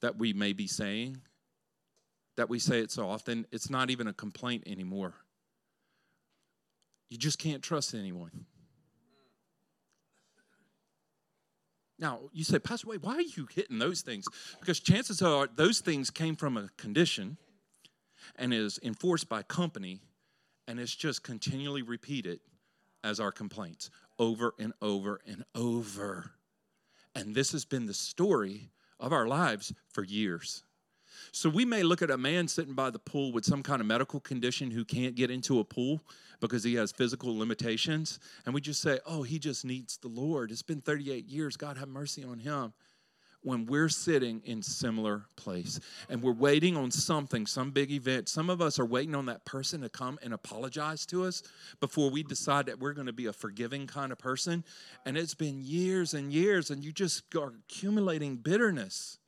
that 0.00 0.16
we 0.16 0.32
may 0.32 0.52
be 0.52 0.66
saying, 0.66 1.20
that 2.36 2.48
we 2.48 2.58
say 2.58 2.80
it 2.80 2.90
so 2.90 3.08
often, 3.08 3.46
it's 3.50 3.68
not 3.68 3.90
even 3.90 4.06
a 4.06 4.12
complaint 4.12 4.62
anymore. 4.66 5.14
You 7.08 7.18
just 7.18 7.38
can't 7.38 7.62
trust 7.62 7.94
anyone. 7.94 8.46
Now, 11.98 12.20
you 12.32 12.44
say, 12.44 12.58
Pastor 12.58 12.88
Wade, 12.88 13.02
why 13.02 13.14
are 13.14 13.20
you 13.20 13.48
hitting 13.52 13.78
those 13.78 14.02
things? 14.02 14.24
Because 14.60 14.78
chances 14.80 15.20
are 15.20 15.48
those 15.54 15.80
things 15.80 16.10
came 16.10 16.36
from 16.36 16.56
a 16.56 16.68
condition 16.76 17.36
and 18.36 18.54
is 18.54 18.78
enforced 18.82 19.28
by 19.28 19.42
company 19.42 20.00
and 20.68 20.78
it's 20.78 20.94
just 20.94 21.22
continually 21.22 21.82
repeated 21.82 22.40
as 23.02 23.18
our 23.18 23.32
complaints 23.32 23.90
over 24.18 24.54
and 24.58 24.74
over 24.82 25.18
and 25.26 25.44
over. 25.54 26.32
And 27.14 27.34
this 27.34 27.52
has 27.52 27.64
been 27.64 27.86
the 27.86 27.94
story 27.94 28.70
of 29.00 29.12
our 29.12 29.26
lives 29.26 29.72
for 29.92 30.04
years. 30.04 30.62
So 31.32 31.48
we 31.48 31.64
may 31.64 31.82
look 31.82 32.02
at 32.02 32.10
a 32.10 32.18
man 32.18 32.48
sitting 32.48 32.74
by 32.74 32.90
the 32.90 32.98
pool 32.98 33.32
with 33.32 33.44
some 33.44 33.62
kind 33.62 33.80
of 33.80 33.86
medical 33.86 34.20
condition 34.20 34.70
who 34.70 34.84
can't 34.84 35.14
get 35.14 35.30
into 35.30 35.60
a 35.60 35.64
pool 35.64 36.00
because 36.40 36.62
he 36.62 36.74
has 36.74 36.92
physical 36.92 37.36
limitations, 37.36 38.20
and 38.46 38.54
we 38.54 38.60
just 38.60 38.80
say, 38.80 38.98
oh, 39.06 39.22
he 39.22 39.38
just 39.38 39.64
needs 39.64 39.96
the 39.98 40.08
Lord. 40.08 40.50
It's 40.50 40.62
been 40.62 40.80
38 40.80 41.26
years. 41.26 41.56
God 41.56 41.76
have 41.78 41.88
mercy 41.88 42.24
on 42.24 42.38
him. 42.38 42.72
When 43.42 43.66
we're 43.66 43.88
sitting 43.88 44.42
in 44.44 44.62
similar 44.62 45.26
place 45.36 45.78
and 46.08 46.20
we're 46.20 46.32
waiting 46.32 46.76
on 46.76 46.90
something, 46.90 47.46
some 47.46 47.70
big 47.70 47.92
event, 47.92 48.28
some 48.28 48.50
of 48.50 48.60
us 48.60 48.80
are 48.80 48.84
waiting 48.84 49.14
on 49.14 49.26
that 49.26 49.44
person 49.44 49.80
to 49.82 49.88
come 49.88 50.18
and 50.22 50.34
apologize 50.34 51.06
to 51.06 51.24
us 51.24 51.44
before 51.78 52.10
we 52.10 52.24
decide 52.24 52.66
that 52.66 52.80
we're 52.80 52.94
going 52.94 53.06
to 53.06 53.12
be 53.12 53.26
a 53.26 53.32
forgiving 53.32 53.86
kind 53.86 54.10
of 54.10 54.18
person. 54.18 54.64
And 55.06 55.16
it's 55.16 55.34
been 55.34 55.60
years 55.62 56.14
and 56.14 56.32
years, 56.32 56.70
and 56.70 56.82
you 56.82 56.90
just 56.90 57.32
are 57.36 57.52
accumulating 57.64 58.36
bitterness 58.36 59.18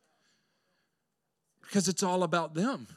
because 1.70 1.87
it's 1.87 2.02
all 2.02 2.24
about 2.24 2.54
them. 2.54 2.88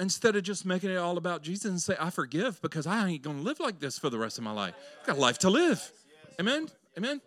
Instead 0.00 0.34
of 0.34 0.42
just 0.42 0.66
making 0.66 0.90
it 0.90 0.96
all 0.96 1.16
about 1.16 1.42
Jesus 1.42 1.70
and 1.70 1.80
say, 1.80 1.94
I 2.00 2.10
forgive 2.10 2.60
because 2.60 2.86
I 2.86 3.08
ain't 3.08 3.22
going 3.22 3.36
to 3.36 3.42
live 3.42 3.60
like 3.60 3.78
this 3.78 3.98
for 3.98 4.10
the 4.10 4.18
rest 4.18 4.36
of 4.36 4.42
my 4.42 4.50
life. 4.50 4.74
I've 5.00 5.06
got 5.06 5.16
a 5.16 5.20
life 5.20 5.38
to 5.38 5.50
live. 5.50 5.92
Amen? 6.40 6.68
Amen? 6.98 7.20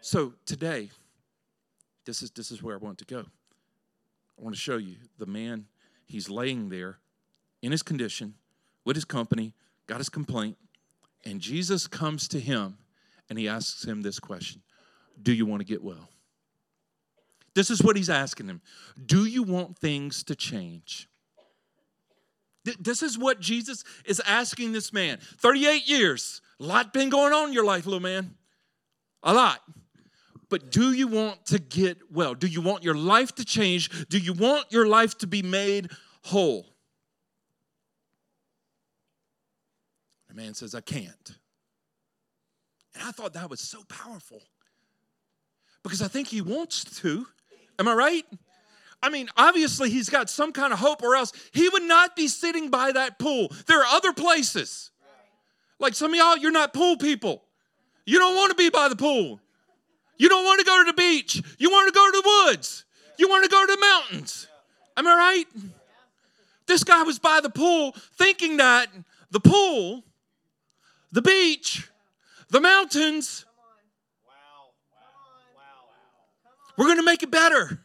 So 0.00 0.32
today, 0.46 0.88
this 2.06 2.22
is, 2.22 2.30
this 2.30 2.50
is 2.50 2.62
where 2.62 2.74
I 2.74 2.78
want 2.78 2.96
to 2.98 3.04
go. 3.04 3.26
I 4.38 4.42
want 4.42 4.54
to 4.54 4.60
show 4.60 4.78
you 4.78 4.96
the 5.18 5.26
man, 5.26 5.66
he's 6.06 6.30
laying 6.30 6.70
there 6.70 6.98
in 7.60 7.72
his 7.72 7.82
condition 7.82 8.34
with 8.86 8.96
his 8.96 9.04
company, 9.04 9.52
got 9.86 9.98
his 9.98 10.08
complaint, 10.08 10.56
and 11.26 11.40
Jesus 11.40 11.86
comes 11.86 12.26
to 12.28 12.40
him 12.40 12.78
and 13.28 13.38
he 13.38 13.48
asks 13.48 13.84
him 13.84 14.00
this 14.00 14.18
question 14.18 14.62
Do 15.20 15.34
you 15.34 15.44
want 15.44 15.60
to 15.60 15.66
get 15.66 15.82
well? 15.82 16.08
This 17.56 17.70
is 17.70 17.82
what 17.82 17.96
he's 17.96 18.10
asking 18.10 18.48
him 18.48 18.60
Do 19.06 19.24
you 19.24 19.42
want 19.42 19.78
things 19.78 20.22
to 20.24 20.36
change? 20.36 21.08
This 22.80 23.02
is 23.02 23.16
what 23.16 23.40
Jesus 23.40 23.84
is 24.04 24.20
asking 24.26 24.72
this 24.72 24.92
man. 24.92 25.18
38 25.38 25.88
years, 25.88 26.42
a 26.60 26.64
lot 26.64 26.92
been 26.92 27.08
going 27.08 27.32
on 27.32 27.48
in 27.48 27.54
your 27.54 27.64
life, 27.64 27.86
little 27.86 28.00
man. 28.00 28.34
A 29.22 29.32
lot. 29.32 29.60
But 30.48 30.70
do 30.70 30.92
you 30.92 31.06
want 31.06 31.46
to 31.46 31.60
get 31.60 31.98
well? 32.12 32.34
Do 32.34 32.48
you 32.48 32.60
want 32.60 32.82
your 32.82 32.96
life 32.96 33.34
to 33.36 33.44
change? 33.44 34.08
Do 34.08 34.18
you 34.18 34.32
want 34.32 34.66
your 34.70 34.86
life 34.86 35.16
to 35.18 35.28
be 35.28 35.42
made 35.42 35.90
whole? 36.22 36.66
The 40.28 40.34
man 40.34 40.54
says, 40.54 40.74
I 40.74 40.80
can't. 40.80 41.38
And 42.94 43.04
I 43.04 43.12
thought 43.12 43.32
that 43.34 43.48
was 43.48 43.60
so 43.60 43.78
powerful 43.88 44.42
because 45.84 46.02
I 46.02 46.08
think 46.08 46.28
he 46.28 46.40
wants 46.40 46.82
to. 47.00 47.26
Am 47.78 47.88
I 47.88 47.94
right? 47.94 48.24
I 49.02 49.08
mean, 49.10 49.28
obviously, 49.36 49.90
he's 49.90 50.08
got 50.08 50.30
some 50.30 50.52
kind 50.52 50.72
of 50.72 50.78
hope, 50.78 51.02
or 51.02 51.14
else 51.16 51.32
he 51.52 51.68
would 51.68 51.82
not 51.82 52.16
be 52.16 52.28
sitting 52.28 52.70
by 52.70 52.92
that 52.92 53.18
pool. 53.18 53.52
There 53.66 53.80
are 53.80 53.86
other 53.86 54.12
places. 54.12 54.90
Like 55.78 55.94
some 55.94 56.12
of 56.12 56.16
y'all, 56.16 56.36
you're 56.36 56.50
not 56.50 56.72
pool 56.72 56.96
people. 56.96 57.42
You 58.06 58.18
don't 58.18 58.36
want 58.36 58.50
to 58.50 58.56
be 58.56 58.70
by 58.70 58.88
the 58.88 58.96
pool. 58.96 59.40
You 60.16 60.28
don't 60.28 60.44
want 60.44 60.60
to 60.60 60.66
go 60.66 60.82
to 60.82 60.90
the 60.90 60.96
beach. 60.96 61.42
You 61.58 61.70
want 61.70 61.92
to 61.92 61.92
go 61.92 62.06
to 62.06 62.22
the 62.22 62.46
woods. 62.46 62.84
You 63.18 63.28
want 63.28 63.44
to 63.44 63.50
go 63.50 63.66
to 63.66 63.72
the 63.72 63.80
mountains. 63.80 64.48
Am 64.96 65.06
I 65.06 65.14
right? 65.14 65.44
This 66.66 66.84
guy 66.84 67.02
was 67.02 67.18
by 67.18 67.40
the 67.40 67.50
pool 67.50 67.94
thinking 68.16 68.56
that 68.56 68.88
the 69.30 69.40
pool, 69.40 70.02
the 71.12 71.22
beach, 71.22 71.88
the 72.48 72.60
mountains, 72.60 73.45
we're 76.76 76.86
going 76.86 76.98
to 76.98 77.04
make 77.04 77.22
it 77.22 77.30
better. 77.30 77.80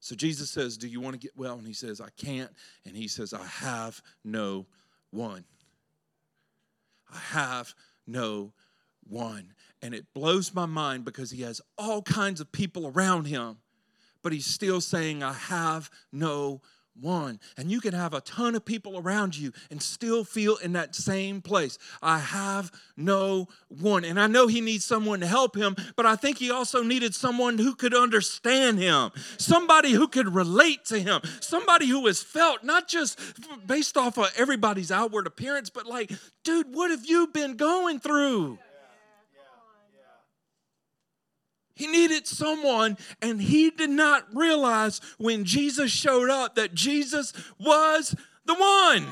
So 0.00 0.16
Jesus 0.16 0.50
says, 0.50 0.76
Do 0.76 0.88
you 0.88 1.00
want 1.00 1.14
to 1.14 1.18
get 1.18 1.32
well? 1.36 1.54
And 1.54 1.66
he 1.66 1.72
says, 1.72 2.00
I 2.00 2.08
can't. 2.16 2.50
And 2.84 2.96
he 2.96 3.06
says, 3.08 3.32
I 3.32 3.44
have 3.44 4.02
no 4.24 4.66
one. 5.10 5.44
I 7.12 7.18
have 7.18 7.74
no 8.06 8.52
one. 9.08 9.54
And 9.80 9.94
it 9.94 10.06
blows 10.12 10.54
my 10.54 10.66
mind 10.66 11.04
because 11.04 11.30
he 11.30 11.42
has 11.42 11.60
all 11.78 12.02
kinds 12.02 12.40
of 12.40 12.50
people 12.50 12.88
around 12.88 13.26
him, 13.26 13.58
but 14.22 14.32
he's 14.32 14.46
still 14.46 14.80
saying, 14.80 15.22
I 15.22 15.34
have 15.34 15.88
no 16.12 16.62
one. 17.00 17.40
And 17.56 17.70
you 17.70 17.80
can 17.80 17.94
have 17.94 18.14
a 18.14 18.20
ton 18.20 18.54
of 18.54 18.64
people 18.64 18.98
around 18.98 19.36
you 19.36 19.52
and 19.70 19.82
still 19.82 20.24
feel 20.24 20.56
in 20.56 20.72
that 20.72 20.94
same 20.94 21.40
place. 21.40 21.78
I 22.02 22.18
have 22.18 22.70
no 22.96 23.48
one. 23.68 24.04
And 24.04 24.20
I 24.20 24.26
know 24.26 24.46
he 24.46 24.60
needs 24.60 24.84
someone 24.84 25.20
to 25.20 25.26
help 25.26 25.56
him, 25.56 25.76
but 25.96 26.06
I 26.06 26.16
think 26.16 26.38
he 26.38 26.50
also 26.50 26.82
needed 26.82 27.14
someone 27.14 27.58
who 27.58 27.74
could 27.74 27.94
understand 27.94 28.78
him, 28.78 29.10
somebody 29.38 29.92
who 29.92 30.08
could 30.08 30.34
relate 30.34 30.84
to 30.86 30.98
him, 30.98 31.20
somebody 31.40 31.86
who 31.86 32.06
has 32.06 32.22
felt 32.22 32.64
not 32.64 32.88
just 32.88 33.18
based 33.66 33.96
off 33.96 34.18
of 34.18 34.32
everybody's 34.36 34.90
outward 34.90 35.26
appearance, 35.26 35.70
but 35.70 35.86
like, 35.86 36.12
dude, 36.44 36.74
what 36.74 36.90
have 36.90 37.06
you 37.06 37.26
been 37.28 37.56
going 37.56 37.98
through? 37.98 38.58
He 41.74 41.86
needed 41.86 42.26
someone, 42.26 42.96
and 43.20 43.40
he 43.40 43.70
did 43.70 43.90
not 43.90 44.26
realize 44.34 45.00
when 45.18 45.44
Jesus 45.44 45.90
showed 45.90 46.30
up 46.30 46.54
that 46.56 46.74
Jesus 46.74 47.32
was 47.58 48.14
the 48.44 48.54
one. 48.54 49.06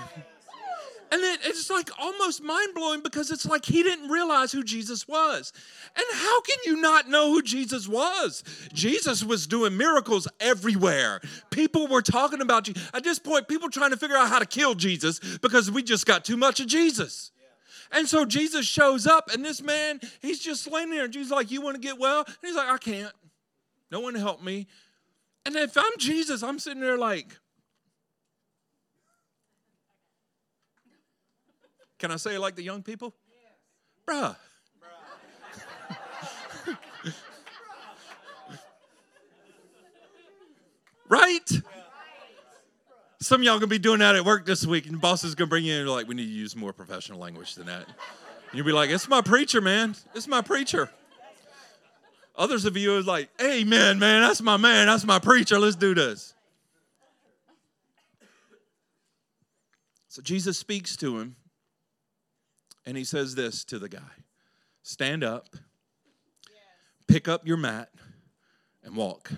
And 1.13 1.21
it, 1.23 1.41
it's 1.45 1.69
like 1.71 1.91
almost 1.99 2.43
mind 2.43 2.73
blowing 2.75 3.01
because 3.01 3.33
it's 3.33 3.45
like 3.45 3.65
he 3.65 3.83
didn't 3.83 4.09
realize 4.09 4.53
who 4.53 4.63
Jesus 4.63 5.09
was. 5.09 5.53
And 5.97 6.07
how 6.13 6.41
can 6.43 6.59
you 6.65 6.81
not 6.81 7.09
know 7.09 7.33
who 7.33 7.43
Jesus 7.43 7.89
was? 7.89 8.45
Jesus 8.73 9.25
was 9.25 9.49
doing 9.49 9.77
miracles 9.77 10.29
everywhere. 10.39 11.21
People 11.51 11.89
were 11.89 12.03
talking 12.03 12.41
about 12.41 12.69
you. 12.69 12.75
At 12.95 13.03
this 13.03 13.19
point, 13.19 13.49
people 13.49 13.71
trying 13.71 13.91
to 13.91 13.97
figure 13.97 14.17
out 14.17 14.29
how 14.29 14.39
to 14.39 14.47
kill 14.47 14.75
Jesus 14.75 15.19
because 15.39 15.69
we 15.69 15.83
just 15.83 16.07
got 16.07 16.25
too 16.25 16.37
much 16.37 16.61
of 16.61 16.69
Jesus. 16.69 17.33
And 17.93 18.09
so 18.09 18.25
Jesus 18.25 18.67
shows 18.67 19.07
up, 19.07 19.31
and 19.33 19.45
this 19.45 19.61
man, 19.61 20.01
he's 20.21 20.39
just 20.39 20.71
laying 20.71 20.91
there. 20.91 21.05
And 21.05 21.13
Jesus 21.13 21.33
like, 21.33 21.51
You 21.51 21.61
want 21.61 21.75
to 21.75 21.81
get 21.81 21.99
well? 21.99 22.25
And 22.27 22.37
he's 22.43 22.55
like, 22.55 22.69
I 22.69 22.79
can't. 22.79 23.13
No 23.91 24.01
one 24.01 24.15
to 24.15 24.21
help 24.21 24.43
me. 24.43 24.69
And 25.45 25.57
if 25.57 25.77
I'm 25.77 25.99
Jesus, 25.99 26.43
I'm 26.43 26.59
sitting 26.59 26.81
there 26.81 26.99
like, 26.99 27.37
Can 31.99 32.11
I 32.11 32.17
say 32.17 32.39
like 32.39 32.57
the 32.57 32.63
young 32.63 32.83
people? 32.83 33.13
Bruh. 34.09 34.35
right? 41.09 41.51
Some 43.23 43.43
of 43.43 43.45
y'all 43.45 43.57
gonna 43.57 43.67
be 43.67 43.79
doing 43.79 43.99
that 43.99 44.17
at 44.17 44.25
work 44.25 44.47
this 44.47 44.65
week, 44.65 44.87
and 44.87 44.95
the 44.95 44.99
boss 44.99 45.25
is 45.25 45.35
gonna 45.35 45.49
bring 45.49 45.65
you 45.65 45.75
in 45.75 45.87
like, 45.87 46.09
we 46.09 46.15
need 46.15 46.27
to 46.27 46.31
use 46.31 46.57
more 46.57 46.73
professional 46.73 47.19
language 47.19 47.55
than 47.55 47.67
that. 47.67 47.87
And 47.87 48.55
you'll 48.55 48.67
be 48.67 48.73
like, 48.73 48.89
it's 48.89 49.09
my 49.09 49.21
preacher, 49.21 49.61
man. 49.61 49.95
It's 50.15 50.27
my 50.27 50.41
preacher. 50.41 50.91
Others 52.35 52.65
of 52.65 52.77
you 52.79 52.97
are 52.97 53.03
like, 53.03 53.29
Amen, 53.43 53.99
man. 53.99 54.23
That's 54.23 54.41
my 54.41 54.57
man. 54.57 54.87
That's 54.87 55.05
my 55.05 55.19
preacher. 55.19 55.59
Let's 55.59 55.77
do 55.77 55.95
this. 55.95 56.35
So 60.09 60.23
Jesus 60.23 60.59
speaks 60.59 60.97
to 60.97 61.19
him, 61.19 61.37
and 62.87 62.97
he 62.97 63.05
says 63.05 63.35
this 63.35 63.65
to 63.67 63.79
the 63.79 63.89
guy 63.89 64.01
Stand 64.83 65.23
up, 65.23 65.55
pick 67.07 67.29
up 67.29 67.47
your 67.47 67.59
mat, 67.59 67.91
and 68.83 68.97
walk. 68.97 69.31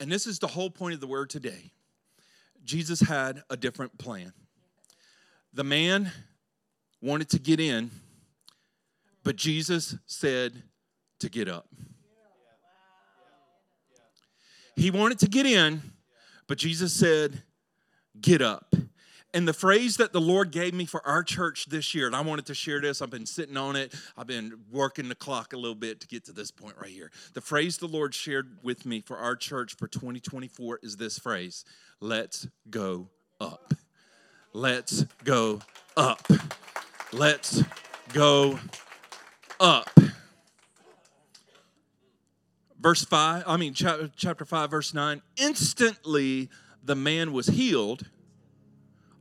And 0.00 0.10
this 0.10 0.26
is 0.26 0.38
the 0.38 0.46
whole 0.46 0.70
point 0.70 0.94
of 0.94 1.00
the 1.00 1.06
word 1.06 1.30
today. 1.30 1.72
Jesus 2.64 3.00
had 3.00 3.42
a 3.50 3.56
different 3.56 3.98
plan. 3.98 4.32
The 5.52 5.64
man 5.64 6.12
wanted 7.00 7.30
to 7.30 7.38
get 7.38 7.60
in, 7.60 7.90
but 9.24 9.36
Jesus 9.36 9.96
said 10.06 10.62
to 11.20 11.28
get 11.28 11.48
up. 11.48 11.68
He 14.76 14.90
wanted 14.90 15.18
to 15.20 15.26
get 15.26 15.46
in, 15.46 15.82
but 16.46 16.58
Jesus 16.58 16.92
said, 16.92 17.42
get 18.20 18.40
up. 18.40 18.74
And 19.34 19.46
the 19.46 19.52
phrase 19.52 19.98
that 19.98 20.14
the 20.14 20.20
Lord 20.20 20.52
gave 20.52 20.72
me 20.72 20.86
for 20.86 21.06
our 21.06 21.22
church 21.22 21.66
this 21.66 21.94
year, 21.94 22.06
and 22.06 22.16
I 22.16 22.22
wanted 22.22 22.46
to 22.46 22.54
share 22.54 22.80
this, 22.80 23.02
I've 23.02 23.10
been 23.10 23.26
sitting 23.26 23.58
on 23.58 23.76
it, 23.76 23.94
I've 24.16 24.26
been 24.26 24.54
working 24.70 25.08
the 25.10 25.14
clock 25.14 25.52
a 25.52 25.56
little 25.56 25.74
bit 25.74 26.00
to 26.00 26.06
get 26.06 26.24
to 26.26 26.32
this 26.32 26.50
point 26.50 26.76
right 26.80 26.90
here. 26.90 27.10
The 27.34 27.42
phrase 27.42 27.76
the 27.76 27.88
Lord 27.88 28.14
shared 28.14 28.56
with 28.62 28.86
me 28.86 29.02
for 29.02 29.18
our 29.18 29.36
church 29.36 29.76
for 29.76 29.86
2024 29.86 30.80
is 30.82 30.96
this 30.96 31.18
phrase 31.18 31.64
let's 32.00 32.48
go 32.70 33.08
up. 33.38 33.74
Let's 34.54 35.04
go 35.24 35.60
up. 35.94 36.26
Let's 37.12 37.62
go 38.14 38.58
up. 39.60 39.90
Verse 42.80 43.04
5, 43.04 43.44
I 43.46 43.56
mean, 43.58 43.74
chapter 43.74 44.44
5, 44.44 44.70
verse 44.70 44.94
9 44.94 45.20
instantly 45.36 46.48
the 46.82 46.94
man 46.94 47.32
was 47.32 47.48
healed 47.48 48.06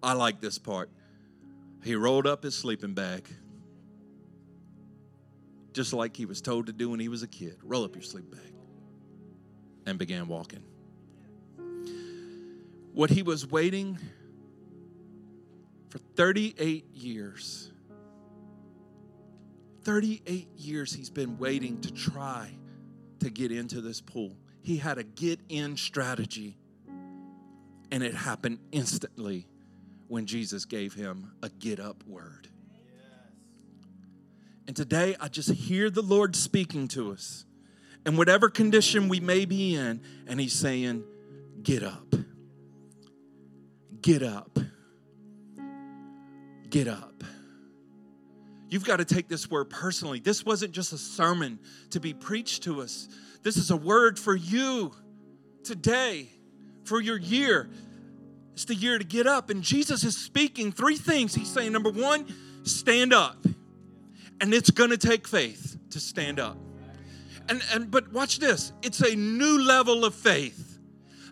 I 0.01 0.13
like 0.13 0.41
this 0.41 0.57
part. 0.57 0.89
He 1.83 1.95
rolled 1.95 2.27
up 2.27 2.43
his 2.43 2.55
sleeping 2.55 2.93
bag, 2.93 3.27
just 5.73 5.93
like 5.93 6.15
he 6.15 6.25
was 6.25 6.41
told 6.41 6.67
to 6.67 6.73
do 6.73 6.89
when 6.89 6.99
he 6.99 7.07
was 7.07 7.23
a 7.23 7.27
kid. 7.27 7.57
Roll 7.63 7.83
up 7.83 7.95
your 7.95 8.03
sleeping 8.03 8.31
bag, 8.31 8.53
and 9.86 9.97
began 9.97 10.27
walking. 10.27 10.63
What 12.93 13.10
he 13.10 13.21
was 13.21 13.45
waiting 13.45 13.99
for 15.89 15.99
38 16.15 16.86
years. 16.93 17.71
38 19.83 20.49
years 20.57 20.91
he's 20.91 21.10
been 21.10 21.38
waiting 21.38 21.79
to 21.81 21.93
try 21.93 22.51
to 23.19 23.29
get 23.29 23.51
into 23.51 23.81
this 23.81 24.01
pool. 24.01 24.36
He 24.62 24.77
had 24.77 24.97
a 24.97 25.03
get 25.03 25.39
in 25.47 25.77
strategy, 25.77 26.57
and 27.91 28.03
it 28.03 28.13
happened 28.13 28.60
instantly 28.71 29.47
when 30.08 30.26
Jesus 30.26 30.65
gave 30.65 30.93
him 30.93 31.32
a 31.41 31.50
get 31.50 31.80
up 31.80 32.04
word. 32.06 32.48
And 34.67 34.76
today 34.76 35.15
I 35.20 35.30
just 35.30 35.50
hear 35.50 35.89
the 35.89 36.02
Lord 36.02 36.36
speaking 36.36 36.88
to 36.89 37.12
us. 37.12 37.46
And 38.06 38.17
whatever 38.17 38.50
condition 38.50 39.10
we 39.10 39.20
may 39.20 39.46
be 39.46 39.76
in, 39.76 40.02
and 40.28 40.39
He's 40.39 40.54
saying, 40.54 41.04
Get 41.62 41.84
up. 41.84 42.13
Get 44.02 44.24
up. 44.24 44.58
Get 46.70 46.88
up. 46.88 47.24
You've 48.70 48.86
got 48.86 48.98
to 48.98 49.06
take 49.06 49.28
this 49.28 49.50
word 49.50 49.70
personally. 49.70 50.20
This 50.20 50.46
wasn't 50.46 50.74
just 50.74 50.93
a 50.93 50.98
sermon 50.98 51.60
to 51.91 52.00
be 52.00 52.13
preached 52.13 52.63
to 52.63 52.82
us, 52.82 53.08
this 53.43 53.58
is 53.58 53.72
a 53.72 53.78
word 53.78 54.20
for 54.20 54.36
you 54.36 54.93
today, 55.63 56.30
for 56.84 57.00
your 57.00 57.17
year. 57.17 57.70
It's 58.58 58.65
the 58.65 58.74
year 58.74 58.98
to 58.98 59.04
get 59.04 59.28
up. 59.28 59.52
And 59.52 59.62
Jesus 59.62 60.04
is 60.04 60.17
speaking 60.17 60.72
three 60.72 60.96
things. 60.96 61.36
He's 61.36 61.48
saying, 61.48 61.72
number 61.72 61.91
one, 61.91 62.26
stand 62.63 63.13
up. 63.13 63.38
And 64.41 64.52
it's 64.52 64.72
going 64.72 64.89
to 64.89 64.98
take 64.98 65.28
faith 65.28 65.78
to 65.91 66.00
stand 66.00 66.39
up. 66.39 66.58
And, 67.50 67.62
and 67.72 67.91
but 67.91 68.12
watch 68.12 68.39
this. 68.39 68.74
It's 68.82 69.00
a 69.02 69.15
new 69.15 69.62
level 69.62 70.06
of 70.06 70.15
faith 70.15 70.80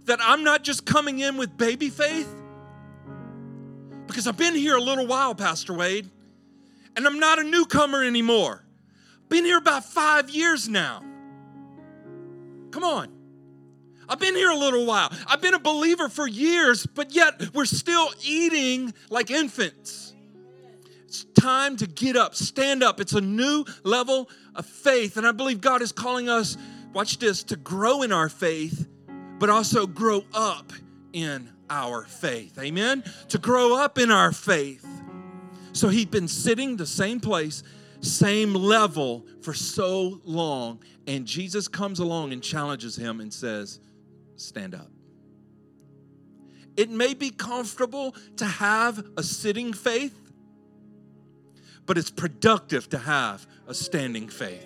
that 0.04 0.20
I'm 0.22 0.44
not 0.44 0.64
just 0.64 0.86
coming 0.86 1.18
in 1.18 1.36
with 1.36 1.58
baby 1.58 1.90
faith 1.90 2.30
because 4.06 4.28
I've 4.28 4.38
been 4.38 4.54
here 4.54 4.76
a 4.76 4.82
little 4.82 5.08
while, 5.08 5.34
Pastor 5.34 5.74
Wade, 5.74 6.08
and 6.96 7.08
I'm 7.08 7.18
not 7.18 7.40
a 7.40 7.44
newcomer 7.44 8.04
anymore. 8.04 8.64
Been 9.30 9.46
here 9.46 9.58
about 9.58 9.84
5 9.84 10.30
years 10.30 10.70
now. 10.70 11.02
Come 12.70 12.84
on. 12.84 13.15
I've 14.08 14.20
been 14.20 14.36
here 14.36 14.52
a 14.52 14.58
little 14.58 14.86
while. 14.86 15.12
I've 15.28 15.42
been 15.42 15.54
a 15.54 15.60
believer 15.60 16.10
for 16.10 16.28
years, 16.28 16.86
but 16.86 17.14
yet 17.14 17.54
we're 17.54 17.66
still 17.66 18.10
eating 18.24 18.94
like 19.10 19.32
infants. 19.32 20.14
It's 21.06 21.26
time 21.40 21.78
to 21.78 21.88
get 21.88 22.16
up, 22.16 22.36
stand 22.36 22.84
up. 22.84 23.00
It's 23.00 23.14
a 23.14 23.22
new 23.22 23.66
level 23.84 24.30
of 24.54 24.66
faith. 24.66 25.18
And 25.18 25.26
I 25.26 25.32
believe 25.32 25.62
God 25.62 25.82
is 25.82 25.92
calling 25.92 26.28
us, 26.30 26.58
watch 26.94 27.20
this, 27.20 27.44
to 27.44 27.56
grow 27.56 28.02
in 28.02 28.12
our 28.12 28.30
faith, 28.30 28.88
but 29.40 29.50
also 29.50 29.88
grow 29.88 30.24
up 30.34 30.74
in 31.14 31.50
our 31.70 32.04
faith. 32.04 32.60
Amen? 32.60 33.04
To 33.30 33.38
grow 33.38 33.78
up 33.78 33.98
in 33.98 34.12
our 34.12 34.32
faith. 34.32 34.86
So 35.72 35.90
he'd 35.90 36.12
been 36.12 36.28
sitting 36.28 36.78
the 36.78 36.86
same 36.86 37.20
place, 37.20 37.64
same 38.02 38.54
level 38.54 39.26
for 39.42 39.54
so 39.54 40.22
long. 40.24 40.80
And 41.08 41.26
Jesus 41.26 41.68
comes 41.68 42.00
along 42.00 42.34
and 42.34 42.42
challenges 42.42 42.96
him 42.96 43.20
and 43.20 43.34
says, 43.34 43.80
Stand 44.36 44.76
up. 44.76 44.90
It 46.78 46.90
may 46.90 47.14
be 47.14 47.30
comfortable 47.30 48.16
to 48.38 48.46
have 48.46 49.04
a 49.18 49.24
sitting 49.24 49.72
faith, 49.72 50.18
but 51.86 51.98
it's 51.98 52.12
productive 52.12 52.90
to 52.90 52.98
have 52.98 53.46
a 53.68 53.74
standing 53.74 54.28
faith. 54.28 54.66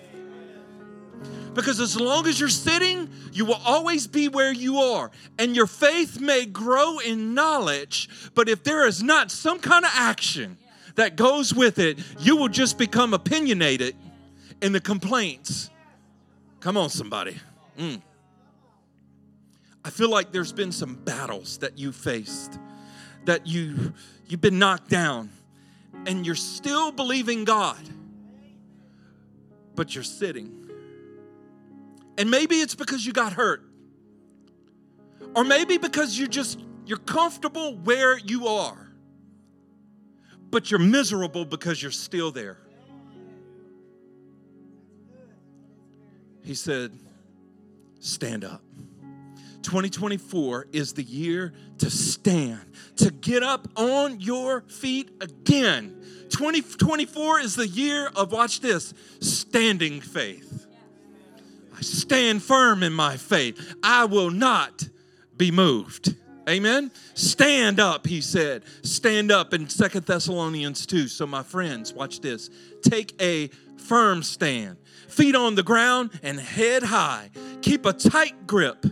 Because 1.54 1.80
as 1.80 2.00
long 2.00 2.26
as 2.26 2.38
you're 2.38 2.48
sitting, 2.48 3.10
you 3.32 3.44
will 3.44 3.60
always 3.64 4.06
be 4.06 4.28
where 4.28 4.52
you 4.52 4.78
are. 4.78 5.10
And 5.38 5.54
your 5.54 5.66
faith 5.66 6.20
may 6.20 6.46
grow 6.46 6.98
in 6.98 7.34
knowledge, 7.34 8.08
but 8.34 8.48
if 8.48 8.62
there 8.62 8.86
is 8.86 9.02
not 9.02 9.30
some 9.30 9.58
kind 9.58 9.84
of 9.84 9.90
action 9.94 10.56
that 10.94 11.16
goes 11.16 11.54
with 11.54 11.78
it, 11.78 11.98
you 12.20 12.36
will 12.36 12.48
just 12.48 12.78
become 12.78 13.14
opinionated 13.14 13.96
in 14.62 14.72
the 14.72 14.80
complaints. 14.80 15.70
Come 16.60 16.76
on, 16.76 16.90
somebody. 16.90 17.36
Mm. 17.78 18.00
I 19.84 19.90
feel 19.90 20.10
like 20.10 20.32
there's 20.32 20.52
been 20.52 20.72
some 20.72 20.94
battles 20.94 21.58
that 21.58 21.78
you 21.78 21.92
faced, 21.92 22.58
that 23.24 23.46
you 23.46 23.94
you've 24.28 24.40
been 24.40 24.58
knocked 24.58 24.90
down, 24.90 25.30
and 26.06 26.26
you're 26.26 26.34
still 26.34 26.92
believing 26.92 27.44
God, 27.44 27.80
but 29.74 29.94
you're 29.94 30.04
sitting. 30.04 30.56
And 32.18 32.30
maybe 32.30 32.56
it's 32.56 32.74
because 32.74 33.06
you 33.06 33.12
got 33.12 33.32
hurt. 33.32 33.64
Or 35.34 35.44
maybe 35.44 35.78
because 35.78 36.18
you 36.18 36.28
just 36.28 36.60
you're 36.84 36.98
comfortable 36.98 37.76
where 37.76 38.18
you 38.18 38.48
are. 38.48 38.88
But 40.50 40.70
you're 40.70 40.80
miserable 40.80 41.44
because 41.44 41.80
you're 41.80 41.92
still 41.92 42.32
there. 42.32 42.58
He 46.42 46.54
said, 46.54 46.92
"Stand 48.00 48.44
up." 48.44 48.62
2024 49.62 50.68
is 50.72 50.94
the 50.94 51.02
year 51.02 51.52
to 51.78 51.90
stand, 51.90 52.60
to 52.96 53.10
get 53.10 53.42
up 53.42 53.68
on 53.76 54.20
your 54.20 54.62
feet 54.62 55.10
again. 55.20 55.96
2024 56.30 57.40
is 57.40 57.56
the 57.56 57.68
year 57.68 58.08
of, 58.14 58.32
watch 58.32 58.60
this, 58.60 58.94
standing 59.20 60.00
faith. 60.00 60.66
I 61.76 61.82
stand 61.82 62.42
firm 62.42 62.82
in 62.82 62.92
my 62.92 63.16
faith. 63.16 63.74
I 63.82 64.04
will 64.04 64.30
not 64.30 64.88
be 65.36 65.50
moved. 65.50 66.14
Amen. 66.48 66.90
Stand 67.14 67.78
up, 67.78 68.06
he 68.06 68.20
said. 68.20 68.62
Stand 68.82 69.30
up 69.30 69.54
in 69.54 69.68
Second 69.68 70.04
Thessalonians 70.04 70.84
2. 70.86 71.08
So, 71.08 71.26
my 71.26 71.42
friends, 71.42 71.92
watch 71.92 72.20
this. 72.20 72.50
Take 72.82 73.14
a 73.20 73.48
firm 73.76 74.22
stand, 74.22 74.76
feet 75.08 75.34
on 75.34 75.54
the 75.54 75.62
ground 75.62 76.10
and 76.22 76.38
head 76.38 76.82
high. 76.82 77.30
Keep 77.62 77.86
a 77.86 77.92
tight 77.92 78.46
grip 78.46 78.84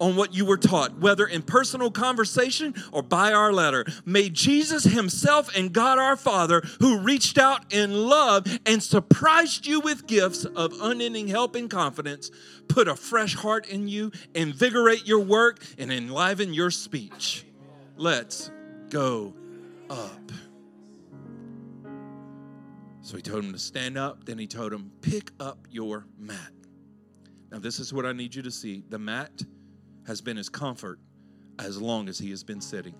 on 0.00 0.16
what 0.16 0.34
you 0.34 0.44
were 0.44 0.56
taught, 0.56 0.98
whether 0.98 1.26
in 1.26 1.42
personal 1.42 1.90
conversation 1.90 2.74
or 2.90 3.02
by 3.02 3.32
our 3.32 3.52
letter. 3.52 3.84
May 4.04 4.30
Jesus 4.30 4.84
Himself 4.84 5.54
and 5.54 5.72
God 5.72 5.98
our 5.98 6.16
Father, 6.16 6.62
who 6.80 6.98
reached 6.98 7.38
out 7.38 7.72
in 7.72 8.08
love 8.08 8.46
and 8.66 8.82
surprised 8.82 9.66
you 9.66 9.80
with 9.80 10.06
gifts 10.06 10.44
of 10.44 10.72
unending 10.80 11.28
help 11.28 11.54
and 11.54 11.70
confidence, 11.70 12.30
put 12.68 12.88
a 12.88 12.96
fresh 12.96 13.34
heart 13.34 13.68
in 13.68 13.86
you, 13.86 14.10
invigorate 14.34 15.06
your 15.06 15.20
work, 15.20 15.62
and 15.78 15.92
enliven 15.92 16.54
your 16.54 16.70
speech. 16.70 17.44
Let's 17.96 18.50
go 18.88 19.34
up. 19.90 20.32
So 23.02 23.16
he 23.16 23.22
told 23.22 23.44
him 23.44 23.52
to 23.52 23.58
stand 23.58 23.98
up. 23.98 24.24
Then 24.24 24.38
he 24.38 24.46
told 24.46 24.72
him, 24.72 24.92
pick 25.02 25.32
up 25.40 25.66
your 25.70 26.06
mat. 26.16 26.52
Now, 27.50 27.58
this 27.58 27.80
is 27.80 27.92
what 27.92 28.06
I 28.06 28.12
need 28.12 28.34
you 28.34 28.42
to 28.42 28.50
see. 28.50 28.84
The 28.88 28.98
mat 28.98 29.42
has 30.10 30.20
been 30.20 30.36
his 30.36 30.48
comfort 30.48 30.98
as 31.60 31.80
long 31.80 32.08
as 32.08 32.18
he 32.18 32.30
has 32.30 32.42
been 32.42 32.60
sitting. 32.60 32.96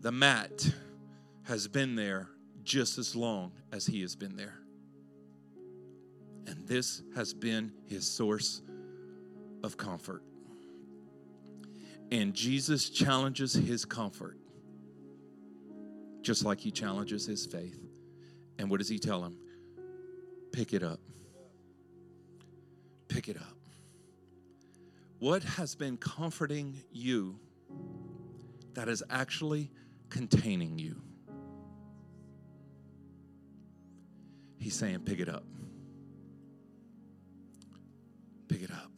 The 0.00 0.10
mat 0.10 0.66
has 1.42 1.68
been 1.68 1.94
there 1.94 2.30
just 2.62 2.96
as 2.96 3.14
long 3.14 3.52
as 3.70 3.84
he 3.84 4.00
has 4.00 4.16
been 4.16 4.34
there. 4.34 4.54
And 6.46 6.66
this 6.66 7.02
has 7.14 7.34
been 7.34 7.70
his 7.84 8.10
source 8.10 8.62
of 9.62 9.76
comfort. 9.76 10.22
And 12.10 12.32
Jesus 12.32 12.88
challenges 12.88 13.52
his 13.52 13.84
comfort 13.84 14.38
just 16.22 16.46
like 16.46 16.60
he 16.60 16.70
challenges 16.70 17.26
his 17.26 17.44
faith. 17.44 17.78
And 18.58 18.70
what 18.70 18.78
does 18.78 18.88
he 18.88 18.98
tell 18.98 19.22
him? 19.22 19.36
Pick 20.50 20.72
it 20.72 20.82
up. 20.82 21.00
Pick 23.08 23.28
it 23.28 23.36
up. 23.36 23.57
What 25.18 25.42
has 25.42 25.74
been 25.74 25.96
comforting 25.96 26.80
you 26.92 27.40
that 28.74 28.88
is 28.88 29.02
actually 29.10 29.70
containing 30.10 30.78
you? 30.78 31.00
He's 34.58 34.74
saying, 34.74 35.00
pick 35.00 35.18
it 35.18 35.28
up. 35.28 35.44
Pick 38.48 38.62
it 38.62 38.70
up. 38.70 38.90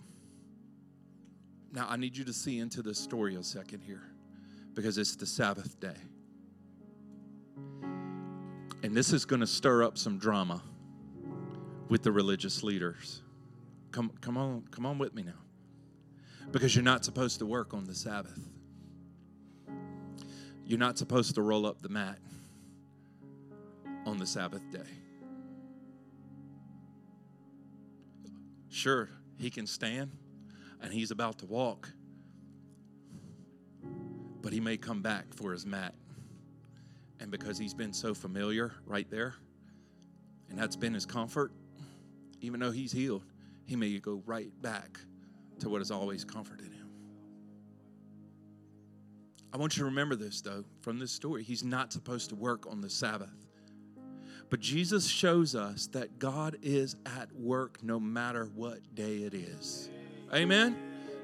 Now, 1.72 1.86
I 1.88 1.96
need 1.96 2.16
you 2.16 2.24
to 2.24 2.32
see 2.32 2.58
into 2.58 2.82
the 2.82 2.94
story 2.94 3.36
a 3.36 3.42
second 3.42 3.80
here 3.80 4.02
because 4.74 4.98
it's 4.98 5.16
the 5.16 5.26
Sabbath 5.26 5.80
day. 5.80 5.96
And 8.82 8.94
this 8.96 9.12
is 9.12 9.24
going 9.24 9.40
to 9.40 9.46
stir 9.46 9.84
up 9.84 9.96
some 9.96 10.18
drama 10.18 10.62
with 11.88 12.02
the 12.02 12.12
religious 12.12 12.62
leaders. 12.62 13.22
Come, 13.90 14.12
come 14.20 14.36
on, 14.36 14.64
come 14.70 14.84
on 14.84 14.98
with 14.98 15.14
me 15.14 15.22
now 15.22 15.32
because 16.52 16.74
you're 16.74 16.84
not 16.84 17.04
supposed 17.04 17.38
to 17.38 17.46
work 17.46 17.74
on 17.74 17.84
the 17.84 17.94
Sabbath. 17.94 18.38
You're 20.64 20.78
not 20.78 20.98
supposed 20.98 21.34
to 21.34 21.42
roll 21.42 21.66
up 21.66 21.82
the 21.82 21.88
mat 21.88 22.18
on 24.06 24.18
the 24.18 24.26
Sabbath 24.26 24.62
day. 24.70 24.78
Sure, 28.68 29.08
he 29.38 29.50
can 29.50 29.66
stand 29.66 30.12
and 30.80 30.92
he's 30.92 31.10
about 31.10 31.38
to 31.38 31.46
walk, 31.46 31.90
but 34.40 34.52
he 34.52 34.60
may 34.60 34.76
come 34.76 35.02
back 35.02 35.34
for 35.34 35.52
his 35.52 35.66
mat. 35.66 35.94
And 37.18 37.30
because 37.30 37.58
he's 37.58 37.74
been 37.74 37.92
so 37.92 38.14
familiar 38.14 38.72
right 38.86 39.10
there, 39.10 39.34
and 40.48 40.58
that's 40.58 40.76
been 40.76 40.94
his 40.94 41.04
comfort, 41.04 41.52
even 42.40 42.60
though 42.60 42.70
he's 42.70 42.92
healed, 42.92 43.24
he 43.66 43.76
may 43.76 43.98
go 43.98 44.22
right 44.24 44.50
back 44.62 45.00
to 45.60 45.68
what 45.68 45.80
has 45.80 45.90
always 45.90 46.24
comforted 46.24 46.72
him. 46.72 46.88
I 49.52 49.56
want 49.56 49.76
you 49.76 49.80
to 49.80 49.86
remember 49.86 50.14
this, 50.14 50.40
though, 50.40 50.64
from 50.80 50.98
this 50.98 51.10
story. 51.10 51.42
He's 51.42 51.64
not 51.64 51.92
supposed 51.92 52.28
to 52.30 52.36
work 52.36 52.66
on 52.70 52.80
the 52.80 52.90
Sabbath. 52.90 53.46
But 54.48 54.60
Jesus 54.60 55.06
shows 55.06 55.54
us 55.54 55.86
that 55.88 56.18
God 56.18 56.56
is 56.62 56.96
at 57.06 57.32
work 57.34 57.82
no 57.82 58.00
matter 58.00 58.50
what 58.54 58.94
day 58.94 59.18
it 59.18 59.34
is. 59.34 59.90
Amen? 60.34 60.76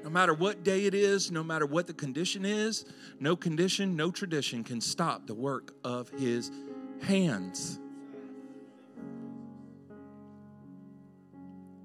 No 0.03 0.09
matter 0.09 0.33
what 0.33 0.63
day 0.63 0.85
it 0.85 0.93
is, 0.93 1.31
no 1.31 1.43
matter 1.43 1.65
what 1.65 1.87
the 1.87 1.93
condition 1.93 2.45
is, 2.45 2.85
no 3.19 3.35
condition, 3.35 3.95
no 3.95 4.11
tradition 4.11 4.63
can 4.63 4.79
stop 4.79 5.27
the 5.27 5.33
work 5.33 5.73
of 5.83 6.09
His 6.09 6.51
hands. 7.01 7.79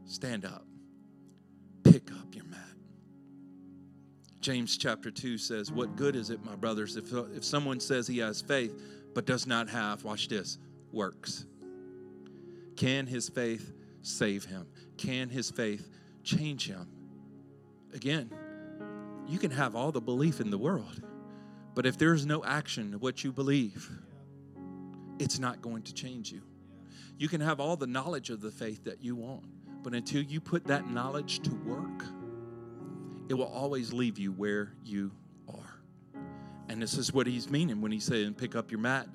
Stand 0.04 0.44
up, 0.44 0.64
pick 1.92 2.10
up 2.12 2.34
your 2.34 2.46
mat. 2.46 2.58
James 4.40 4.78
chapter 4.78 5.10
2 5.10 5.36
says, 5.36 5.70
What 5.70 5.94
good 5.94 6.16
is 6.16 6.30
it, 6.30 6.42
my 6.42 6.56
brothers, 6.56 6.96
if, 6.96 7.12
if 7.36 7.44
someone 7.44 7.80
says 7.80 8.06
he 8.06 8.18
has 8.18 8.40
faith 8.40 8.72
but 9.14 9.26
does 9.26 9.46
not 9.46 9.68
have, 9.68 10.02
watch 10.02 10.28
this, 10.28 10.56
works? 10.90 11.44
Can 12.76 13.06
his 13.06 13.28
faith 13.28 13.72
save 14.00 14.46
him? 14.46 14.66
Can 14.96 15.28
his 15.28 15.50
faith 15.50 15.86
change 16.24 16.66
him? 16.66 16.88
Again, 17.92 18.30
you 19.28 19.38
can 19.38 19.50
have 19.50 19.76
all 19.76 19.92
the 19.92 20.00
belief 20.00 20.40
in 20.40 20.48
the 20.48 20.56
world, 20.56 21.02
but 21.74 21.84
if 21.84 21.98
there's 21.98 22.24
no 22.24 22.42
action 22.42 22.94
of 22.94 23.02
what 23.02 23.22
you 23.22 23.32
believe, 23.32 23.90
it's 25.18 25.38
not 25.38 25.60
going 25.60 25.82
to 25.82 25.92
change 25.92 26.32
you. 26.32 26.40
You 27.18 27.28
can 27.28 27.42
have 27.42 27.60
all 27.60 27.76
the 27.76 27.86
knowledge 27.86 28.30
of 28.30 28.40
the 28.40 28.50
faith 28.50 28.84
that 28.84 29.02
you 29.04 29.14
want, 29.14 29.44
but 29.82 29.94
until 29.94 30.22
you 30.22 30.40
put 30.40 30.64
that 30.66 30.90
knowledge 30.90 31.40
to 31.40 31.50
work, 31.66 32.04
it 33.28 33.34
will 33.34 33.44
always 33.44 33.92
leave 33.92 34.18
you 34.18 34.32
where 34.32 34.72
you 34.84 35.12
are. 35.48 35.80
And 36.68 36.80
this 36.80 36.94
is 36.94 37.12
what 37.12 37.26
he's 37.26 37.50
meaning 37.50 37.80
when 37.80 37.92
he's 37.92 38.04
saying, 38.04 38.34
pick 38.34 38.54
up 38.54 38.70
your 38.70 38.80
mat. 38.80 39.08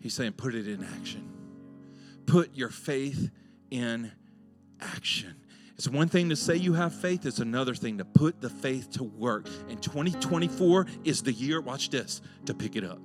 He's 0.00 0.14
saying, 0.14 0.32
put 0.32 0.54
it 0.54 0.68
in 0.68 0.84
action. 0.84 1.28
Put 2.26 2.54
your 2.54 2.68
faith 2.68 3.30
in 3.70 4.12
action. 4.80 5.34
It's 5.76 5.88
one 5.88 6.08
thing 6.08 6.28
to 6.30 6.36
say 6.36 6.56
you 6.56 6.72
have 6.74 6.92
faith, 6.92 7.24
it's 7.24 7.38
another 7.38 7.74
thing 7.74 7.98
to 7.98 8.04
put 8.04 8.40
the 8.40 8.50
faith 8.50 8.90
to 8.92 9.04
work. 9.04 9.46
And 9.68 9.80
2024 9.80 10.86
is 11.04 11.22
the 11.22 11.32
year, 11.32 11.60
watch 11.60 11.90
this, 11.90 12.20
to 12.46 12.54
pick 12.54 12.74
it 12.74 12.84
up. 12.84 12.98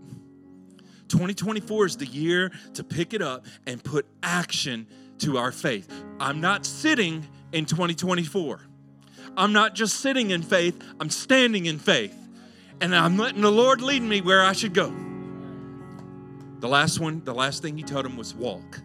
2024 1.10 1.86
is 1.86 1.98
the 1.98 2.08
year 2.08 2.52
to 2.74 2.84
pick 2.84 3.14
it 3.14 3.22
up 3.22 3.46
and 3.68 3.84
put 3.84 4.08
action 4.24 4.88
to 5.20 5.38
our 5.38 5.52
faith. 5.52 5.90
I'm 6.20 6.42
not 6.42 6.66
sitting 6.66 7.28
in 7.52 7.66
2024. 7.66 8.62
I'm 9.36 9.54
not 9.54 9.74
just 9.76 10.00
sitting 10.00 10.32
in 10.32 10.42
faith, 10.42 10.82
I'm 11.00 11.10
standing 11.10 11.66
in 11.66 11.80
faith. 11.80 12.16
And 12.82 12.96
I'm 12.96 13.18
letting 13.18 13.42
the 13.42 13.52
Lord 13.52 13.82
lead 13.82 14.02
me 14.02 14.22
where 14.22 14.42
I 14.42 14.54
should 14.54 14.74
go. 14.74 14.94
The 16.60 16.68
last 16.68 17.00
one, 17.00 17.24
the 17.24 17.34
last 17.34 17.62
thing 17.62 17.78
he 17.78 17.84
told 17.84 18.06
him 18.06 18.18
was 18.18 18.34
walk. 18.34 18.80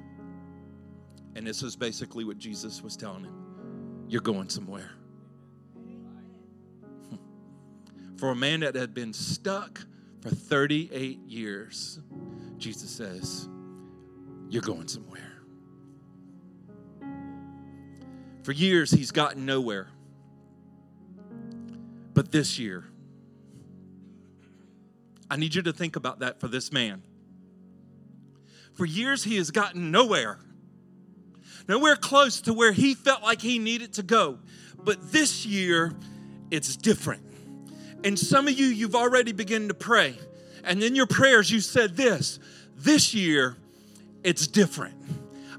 And 1.35 1.47
this 1.47 1.63
is 1.63 1.77
basically 1.77 2.25
what 2.25 2.39
Jesus 2.39 2.83
was 2.83 2.97
telling 2.97 3.25
him 3.25 4.07
You're 4.09 4.21
going 4.21 4.49
somewhere. 4.49 4.91
Hmm. 7.09 7.17
For 8.17 8.31
a 8.31 8.37
man 8.37 8.61
that 8.61 8.75
had 8.75 8.95
been 8.95 9.13
stuck 9.13 9.81
for 10.21 10.31
38 10.31 11.21
years, 11.27 12.01
Jesus 12.57 12.91
says, 12.91 13.49
You're 14.49 14.63
going 14.63 14.89
somewhere. 14.89 15.28
For 18.49 18.53
years, 18.53 18.91
he's 18.91 19.11
gotten 19.11 19.45
nowhere. 19.45 19.89
But 22.15 22.33
this 22.33 22.59
year, 22.59 22.87
I 25.31 25.37
need 25.37 25.55
you 25.55 25.61
to 25.61 25.73
think 25.75 25.97
about 25.97 26.21
that 26.21 26.41
for 26.41 26.49
this 26.49 26.73
man. 26.73 27.03
For 28.73 28.87
years, 28.87 29.23
he 29.23 29.37
has 29.37 29.51
gotten 29.51 29.91
nowhere, 29.91 30.39
nowhere 31.69 31.95
close 31.95 32.41
to 32.41 32.55
where 32.55 32.73
he 32.73 32.95
felt 32.95 33.23
like 33.23 33.43
he 33.43 33.59
needed 33.59 33.93
to 33.93 34.03
go. 34.03 34.39
But 34.83 35.13
this 35.13 35.45
year, 35.45 35.93
it's 36.51 36.75
different. 36.75 37.25
And 38.03 38.19
some 38.19 38.49
of 38.49 38.59
you, 38.59 38.65
you've 38.65 38.97
already 38.97 39.33
begun 39.33 39.69
to 39.69 39.75
pray. 39.75 40.17
And 40.65 40.83
in 40.83 40.95
your 40.95 41.07
prayers, 41.07 41.51
you 41.51 41.61
said 41.61 41.99
this 41.99 42.41
this 42.79 43.13
year, 43.13 43.59
it's 44.25 44.47
different. 44.47 44.95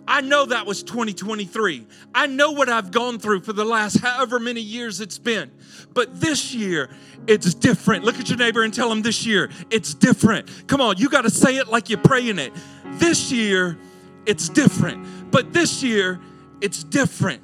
I 0.10 0.22
know 0.22 0.48
that 0.48 0.66
was 0.66 0.82
2023. 0.82 1.86
I 2.16 2.26
know 2.26 2.52
what 2.52 2.68
I've 2.68 2.90
gone 2.90 3.20
through 3.20 3.42
for 3.42 3.54
the 3.54 3.64
last 3.64 4.00
however 4.00 4.40
many 4.40 4.60
years 4.60 5.02
it's 5.02 5.20
been. 5.20 5.52
But 5.94 6.20
this 6.20 6.52
year, 6.52 6.90
it's 7.28 7.54
different. 7.54 8.04
Look 8.04 8.20
at 8.20 8.28
your 8.28 8.40
neighbor 8.40 8.64
and 8.64 8.74
tell 8.74 8.92
him 8.92 9.04
this 9.04 9.24
year, 9.24 9.52
it's 9.70 9.94
different. 9.94 10.50
Come 10.68 10.82
on, 10.82 10.98
you 10.98 11.10
got 11.10 11.22
to 11.22 11.30
say 11.30 11.58
it 11.58 11.68
like 11.68 11.92
you're 11.92 12.00
praying 12.00 12.40
it. 12.40 12.52
This 12.94 13.32
year, 13.32 13.78
it's 14.26 14.50
different. 14.50 15.32
But 15.32 15.54
this 15.54 15.84
year, 15.84 16.20
it's 16.60 16.84
different. 16.84 17.44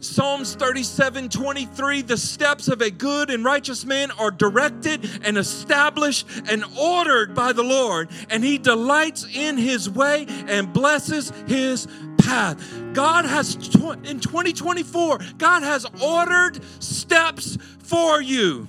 Psalms 0.00 0.54
37 0.54 1.28
23 1.28 2.02
The 2.02 2.16
steps 2.16 2.68
of 2.68 2.80
a 2.80 2.90
good 2.90 3.30
and 3.30 3.44
righteous 3.44 3.84
man 3.84 4.10
are 4.12 4.30
directed 4.30 5.08
and 5.24 5.36
established 5.36 6.26
and 6.48 6.64
ordered 6.78 7.34
by 7.34 7.52
the 7.52 7.64
Lord, 7.64 8.08
and 8.30 8.44
he 8.44 8.58
delights 8.58 9.26
in 9.34 9.56
his 9.56 9.90
way 9.90 10.26
and 10.46 10.72
blesses 10.72 11.32
his 11.46 11.88
path. 12.18 12.62
God 12.92 13.24
has, 13.24 13.56
in 13.56 14.20
2024, 14.20 15.18
God 15.36 15.62
has 15.62 15.84
ordered 16.02 16.60
steps 16.80 17.58
for 17.80 18.22
you. 18.22 18.68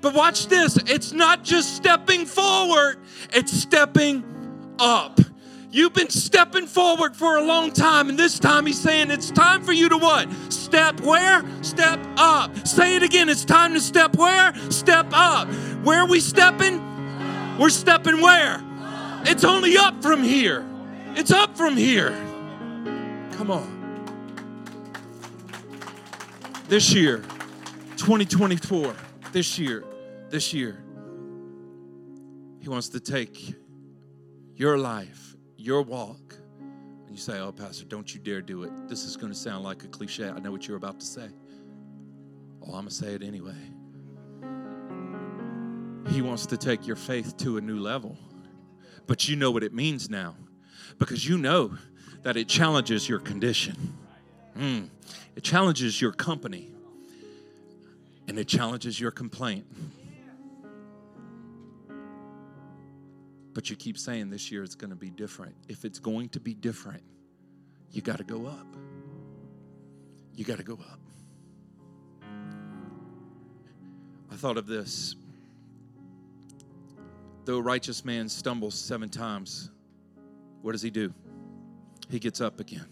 But 0.00 0.14
watch 0.14 0.46
this 0.46 0.76
it's 0.86 1.12
not 1.12 1.42
just 1.42 1.74
stepping 1.74 2.26
forward, 2.26 2.98
it's 3.32 3.52
stepping 3.52 4.22
up. 4.78 5.18
You've 5.70 5.92
been 5.92 6.08
stepping 6.08 6.66
forward 6.66 7.14
for 7.14 7.36
a 7.36 7.42
long 7.42 7.72
time, 7.72 8.08
and 8.08 8.18
this 8.18 8.38
time 8.38 8.64
he's 8.64 8.80
saying 8.80 9.10
it's 9.10 9.30
time 9.30 9.62
for 9.62 9.72
you 9.72 9.90
to 9.90 9.98
what? 9.98 10.32
Step 10.50 11.00
where? 11.02 11.44
Step 11.62 12.00
up. 12.16 12.66
Say 12.66 12.96
it 12.96 13.02
again. 13.02 13.28
It's 13.28 13.44
time 13.44 13.74
to 13.74 13.80
step 13.80 14.16
where? 14.16 14.54
Step 14.70 15.08
up. 15.12 15.46
Where 15.84 16.00
are 16.00 16.06
we 16.06 16.20
stepping? 16.20 16.80
We're 17.58 17.68
stepping 17.68 18.22
where? 18.22 18.62
It's 19.24 19.44
only 19.44 19.76
up 19.76 20.00
from 20.02 20.22
here. 20.22 20.66
It's 21.16 21.32
up 21.32 21.54
from 21.56 21.76
here. 21.76 22.12
Come 23.32 23.50
on. 23.50 23.74
This 26.68 26.94
year, 26.94 27.18
2024, 27.98 28.94
this 29.32 29.58
year, 29.58 29.84
this 30.30 30.54
year, 30.54 30.82
he 32.60 32.68
wants 32.70 32.88
to 32.90 33.00
take 33.00 33.54
your 34.54 34.78
life 34.78 35.27
your 35.58 35.82
walk, 35.82 36.36
and 37.06 37.10
you 37.10 37.18
say, 37.18 37.38
Oh, 37.40 37.52
Pastor, 37.52 37.84
don't 37.84 38.14
you 38.14 38.20
dare 38.20 38.40
do 38.40 38.62
it. 38.62 38.88
This 38.88 39.04
is 39.04 39.16
going 39.16 39.32
to 39.32 39.38
sound 39.38 39.64
like 39.64 39.82
a 39.82 39.88
cliche. 39.88 40.28
I 40.28 40.38
know 40.38 40.50
what 40.50 40.66
you're 40.66 40.76
about 40.76 41.00
to 41.00 41.06
say. 41.06 41.28
Oh, 42.62 42.66
I'm 42.66 42.72
going 42.72 42.86
to 42.86 42.94
say 42.94 43.14
it 43.14 43.22
anyway. 43.22 43.56
He 46.08 46.22
wants 46.22 46.46
to 46.46 46.56
take 46.56 46.86
your 46.86 46.96
faith 46.96 47.36
to 47.38 47.58
a 47.58 47.60
new 47.60 47.78
level. 47.78 48.16
But 49.06 49.28
you 49.28 49.36
know 49.36 49.50
what 49.50 49.62
it 49.62 49.74
means 49.74 50.08
now 50.08 50.36
because 50.98 51.26
you 51.26 51.38
know 51.38 51.76
that 52.22 52.36
it 52.36 52.48
challenges 52.48 53.08
your 53.08 53.18
condition, 53.18 53.94
mm. 54.56 54.88
it 55.36 55.42
challenges 55.42 56.00
your 56.00 56.12
company, 56.12 56.70
and 58.26 58.38
it 58.38 58.48
challenges 58.48 59.00
your 59.00 59.10
complaint. 59.10 59.66
But 63.54 63.70
you 63.70 63.76
keep 63.76 63.98
saying 63.98 64.30
this 64.30 64.50
year 64.50 64.62
it's 64.62 64.74
going 64.74 64.90
to 64.90 64.96
be 64.96 65.10
different. 65.10 65.54
If 65.68 65.84
it's 65.84 65.98
going 65.98 66.28
to 66.30 66.40
be 66.40 66.54
different, 66.54 67.02
you 67.90 68.02
got 68.02 68.18
to 68.18 68.24
go 68.24 68.46
up. 68.46 68.66
You 70.34 70.44
got 70.44 70.58
to 70.58 70.64
go 70.64 70.74
up. 70.74 71.00
I 74.30 74.36
thought 74.36 74.56
of 74.56 74.66
this. 74.66 75.16
Though 77.44 77.56
a 77.56 77.62
righteous 77.62 78.04
man 78.04 78.28
stumbles 78.28 78.74
seven 78.74 79.08
times, 79.08 79.70
what 80.62 80.72
does 80.72 80.82
he 80.82 80.90
do? 80.90 81.12
He 82.10 82.18
gets 82.18 82.40
up 82.40 82.60
again. 82.60 82.86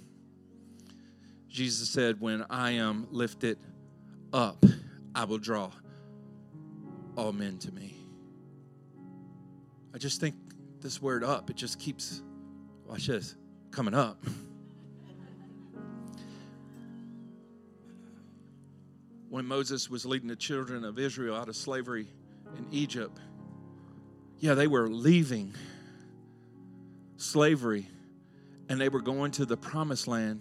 Jesus 1.49 1.89
said, 1.89 2.21
When 2.21 2.45
I 2.51 2.73
am 2.73 3.07
lifted 3.11 3.59
up, 4.33 4.65
I 5.15 5.25
will 5.25 5.39
draw 5.39 5.71
all 7.17 7.33
men 7.33 7.59
to 7.59 7.73
me. 7.73 7.95
I 9.95 9.99
just 9.99 10.21
think 10.21 10.35
this 10.87 11.03
word 11.03 11.25
up, 11.25 11.51
it 11.51 11.57
just 11.57 11.81
keeps, 11.81 12.23
watch 12.87 13.09
this, 13.09 13.35
coming 13.73 13.93
up. 13.93 14.25
when 19.29 19.45
Moses 19.45 19.91
was 19.91 20.07
leading 20.07 20.29
the 20.29 20.37
children 20.37 20.85
of 20.85 20.97
Israel 21.01 21.35
out 21.35 21.49
of 21.49 21.57
slavery 21.57 22.07
in 22.57 22.69
Egypt, 22.71 23.19
yeah, 24.39 24.55
they 24.55 24.69
were 24.69 24.87
leaving 24.87 25.53
slavery 27.17 27.89
and 28.69 28.81
they 28.81 28.89
were 28.89 29.03
going 29.03 29.33
to 29.33 29.45
the 29.45 29.57
promised 29.57 30.07
land, 30.07 30.41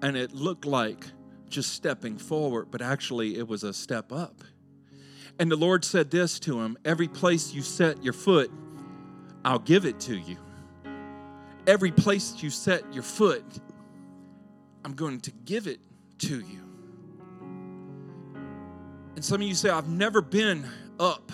and 0.00 0.16
it 0.16 0.32
looked 0.32 0.64
like 0.64 1.06
just 1.48 1.72
stepping 1.72 2.18
forward, 2.18 2.68
but 2.70 2.80
actually 2.80 3.36
it 3.36 3.48
was 3.48 3.64
a 3.64 3.72
step 3.72 4.12
up. 4.12 4.44
And 5.40 5.50
the 5.50 5.56
Lord 5.56 5.84
said 5.84 6.12
this 6.12 6.38
to 6.40 6.60
him 6.60 6.78
Every 6.84 7.08
place 7.08 7.52
you 7.52 7.62
set 7.62 8.04
your 8.04 8.12
foot, 8.12 8.52
I'll 9.44 9.58
give 9.58 9.84
it 9.84 10.00
to 10.00 10.16
you. 10.16 10.36
Every 11.66 11.92
place 11.92 12.42
you 12.42 12.50
set 12.50 12.92
your 12.92 13.02
foot, 13.02 13.44
I'm 14.84 14.94
going 14.94 15.20
to 15.20 15.30
give 15.44 15.66
it 15.66 15.80
to 16.18 16.36
you. 16.40 16.60
And 19.14 19.24
some 19.24 19.40
of 19.40 19.46
you 19.46 19.54
say, 19.54 19.70
I've 19.70 19.88
never 19.88 20.20
been 20.20 20.66
up 20.98 21.30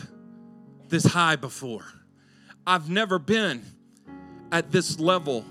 this 0.89 1.05
high 1.05 1.37
before. 1.37 1.85
I've 2.67 2.91
never 2.91 3.19
been 3.19 3.63
at 4.53 4.71
this 4.71 4.99
level 5.01 5.45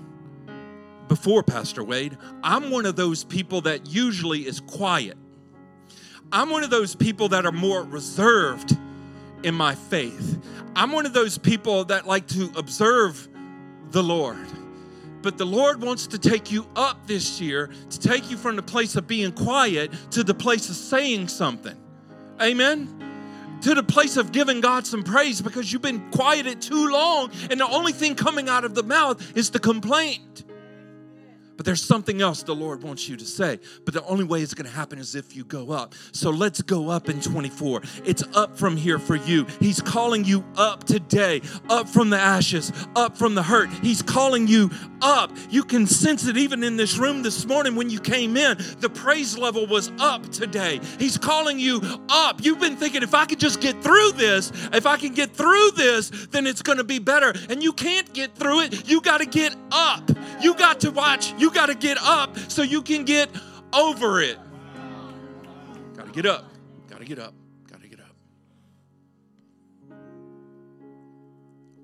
before, 1.08 1.42
Pastor 1.42 1.82
Wade. 1.82 2.16
I'm 2.42 2.70
one 2.70 2.86
of 2.86 2.96
those 2.96 3.24
people 3.24 3.62
that 3.62 3.88
usually 3.88 4.46
is 4.46 4.60
quiet. 4.60 5.16
I'm 6.30 6.50
one 6.50 6.62
of 6.62 6.70
those 6.70 6.94
people 6.94 7.30
that 7.30 7.46
are 7.46 7.52
more 7.52 7.82
reserved 7.82 8.76
in 9.42 9.54
my 9.54 9.74
faith. 9.74 10.42
I'm 10.74 10.92
one 10.92 11.06
of 11.06 11.12
those 11.12 11.38
people 11.38 11.84
that 11.86 12.06
like 12.06 12.26
to 12.28 12.52
observe 12.56 13.28
the 13.90 14.02
Lord. 14.02 14.46
But 15.22 15.38
the 15.38 15.46
Lord 15.46 15.82
wants 15.82 16.06
to 16.08 16.18
take 16.18 16.52
you 16.52 16.66
up 16.76 17.06
this 17.06 17.40
year, 17.40 17.70
to 17.90 17.98
take 17.98 18.30
you 18.30 18.36
from 18.36 18.56
the 18.56 18.62
place 18.62 18.94
of 18.96 19.06
being 19.06 19.32
quiet 19.32 19.92
to 20.12 20.22
the 20.22 20.34
place 20.34 20.68
of 20.68 20.76
saying 20.76 21.28
something. 21.28 21.76
Amen? 22.40 23.58
To 23.62 23.74
the 23.74 23.82
place 23.82 24.16
of 24.16 24.30
giving 24.30 24.60
God 24.60 24.86
some 24.86 25.02
praise 25.02 25.42
because 25.42 25.72
you've 25.72 25.82
been 25.82 26.08
quieted 26.10 26.62
too 26.62 26.88
long, 26.88 27.32
and 27.50 27.58
the 27.58 27.66
only 27.66 27.92
thing 27.92 28.14
coming 28.14 28.48
out 28.48 28.64
of 28.64 28.76
the 28.76 28.84
mouth 28.84 29.36
is 29.36 29.50
the 29.50 29.58
complaint. 29.58 30.44
But 31.58 31.66
there's 31.66 31.82
something 31.82 32.22
else 32.22 32.44
the 32.44 32.54
Lord 32.54 32.84
wants 32.84 33.08
you 33.08 33.16
to 33.16 33.26
say. 33.26 33.58
But 33.84 33.92
the 33.92 34.04
only 34.04 34.22
way 34.22 34.42
it's 34.42 34.54
going 34.54 34.70
to 34.70 34.74
happen 34.74 35.00
is 35.00 35.16
if 35.16 35.34
you 35.34 35.42
go 35.42 35.72
up. 35.72 35.92
So 36.12 36.30
let's 36.30 36.62
go 36.62 36.88
up 36.88 37.08
in 37.08 37.20
24. 37.20 37.82
It's 38.04 38.22
up 38.36 38.56
from 38.56 38.76
here 38.76 39.00
for 39.00 39.16
you. 39.16 39.44
He's 39.58 39.80
calling 39.80 40.24
you 40.24 40.44
up 40.56 40.84
today, 40.84 41.42
up 41.68 41.88
from 41.88 42.10
the 42.10 42.16
ashes, 42.16 42.72
up 42.94 43.18
from 43.18 43.34
the 43.34 43.42
hurt. 43.42 43.70
He's 43.82 44.02
calling 44.02 44.46
you 44.46 44.70
up. 45.02 45.36
You 45.50 45.64
can 45.64 45.88
sense 45.88 46.28
it 46.28 46.36
even 46.36 46.62
in 46.62 46.76
this 46.76 46.96
room 46.96 47.24
this 47.24 47.44
morning 47.44 47.74
when 47.74 47.90
you 47.90 47.98
came 47.98 48.36
in. 48.36 48.56
The 48.78 48.88
praise 48.88 49.36
level 49.36 49.66
was 49.66 49.90
up 49.98 50.30
today. 50.30 50.80
He's 51.00 51.18
calling 51.18 51.58
you 51.58 51.80
up. 52.08 52.44
You've 52.44 52.60
been 52.60 52.76
thinking, 52.76 53.02
if 53.02 53.14
I 53.14 53.26
could 53.26 53.40
just 53.40 53.60
get 53.60 53.82
through 53.82 54.12
this, 54.12 54.52
if 54.72 54.86
I 54.86 54.96
can 54.96 55.12
get 55.12 55.34
through 55.34 55.72
this, 55.72 56.10
then 56.30 56.46
it's 56.46 56.62
going 56.62 56.78
to 56.78 56.84
be 56.84 57.00
better. 57.00 57.34
And 57.50 57.64
you 57.64 57.72
can't 57.72 58.12
get 58.14 58.36
through 58.36 58.60
it. 58.60 58.88
You 58.88 59.00
got 59.00 59.18
to 59.18 59.26
get 59.26 59.56
up. 59.72 60.08
You 60.40 60.54
got 60.54 60.78
to 60.80 60.92
watch. 60.92 61.32
You 61.36 61.47
got 61.50 61.66
to 61.66 61.74
get 61.74 61.98
up 62.00 62.36
so 62.48 62.62
you 62.62 62.82
can 62.82 63.04
get 63.04 63.28
over 63.72 64.20
it. 64.20 64.38
Got 65.96 66.06
to 66.06 66.12
get 66.12 66.26
up. 66.26 66.44
Got 66.88 67.00
to 67.00 67.04
get 67.04 67.18
up. 67.18 67.34
Got 67.70 67.82
to 67.82 67.88
get 67.88 68.00
up. 68.00 68.14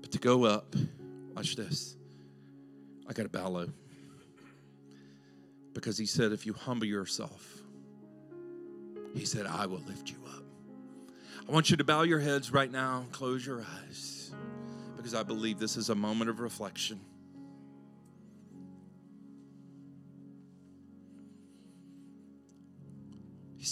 But 0.01 0.11
to 0.11 0.19
go 0.19 0.45
up, 0.45 0.75
watch 1.35 1.55
this. 1.55 1.95
I 3.07 3.13
got 3.13 3.23
to 3.23 3.29
bow 3.29 3.47
low. 3.49 3.67
Because 5.73 5.97
he 5.97 6.05
said, 6.05 6.31
if 6.31 6.45
you 6.45 6.53
humble 6.53 6.87
yourself, 6.87 7.45
he 9.13 9.25
said, 9.25 9.45
I 9.45 9.65
will 9.65 9.81
lift 9.87 10.09
you 10.09 10.17
up. 10.27 10.43
I 11.47 11.51
want 11.51 11.69
you 11.69 11.77
to 11.77 11.83
bow 11.83 12.03
your 12.03 12.19
heads 12.19 12.51
right 12.51 12.71
now, 12.71 13.05
close 13.11 13.45
your 13.45 13.61
eyes, 13.61 14.33
because 14.97 15.13
I 15.13 15.21
believe 15.23 15.59
this 15.59 15.77
is 15.77 15.89
a 15.89 15.95
moment 15.95 16.29
of 16.29 16.39
reflection. 16.39 16.99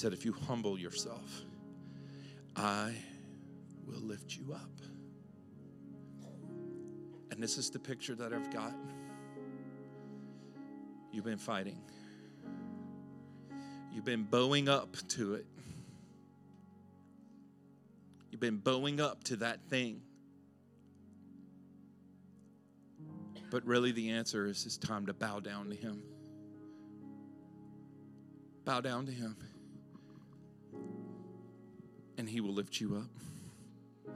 Said, 0.03 0.11
If 0.11 0.25
you 0.25 0.33
humble 0.49 0.77
yourself, 0.77 1.43
I 2.57 2.93
will 3.87 4.01
lift 4.01 4.35
you 4.35 4.51
up. 4.53 4.69
And 7.31 7.41
this 7.41 7.57
is 7.57 7.69
the 7.69 7.79
picture 7.79 8.13
that 8.15 8.33
I've 8.33 8.51
got. 8.51 8.73
You've 11.13 11.23
been 11.23 11.37
fighting, 11.37 11.79
you've 13.93 14.03
been 14.03 14.23
bowing 14.23 14.67
up 14.67 14.93
to 15.09 15.35
it. 15.35 15.45
You've 18.29 18.41
been 18.41 18.57
bowing 18.57 18.99
up 18.99 19.23
to 19.25 19.37
that 19.37 19.61
thing. 19.69 20.01
But 23.49 23.65
really, 23.65 23.93
the 23.93 24.09
answer 24.09 24.47
is 24.47 24.65
it's 24.65 24.75
time 24.75 25.05
to 25.05 25.13
bow 25.13 25.39
down 25.39 25.69
to 25.69 25.75
Him. 25.77 26.03
Bow 28.65 28.81
down 28.81 29.05
to 29.05 29.13
Him 29.13 29.37
and 32.17 32.29
He 32.29 32.41
will 32.41 32.53
lift 32.53 32.79
you 32.79 32.95
up. 32.97 34.13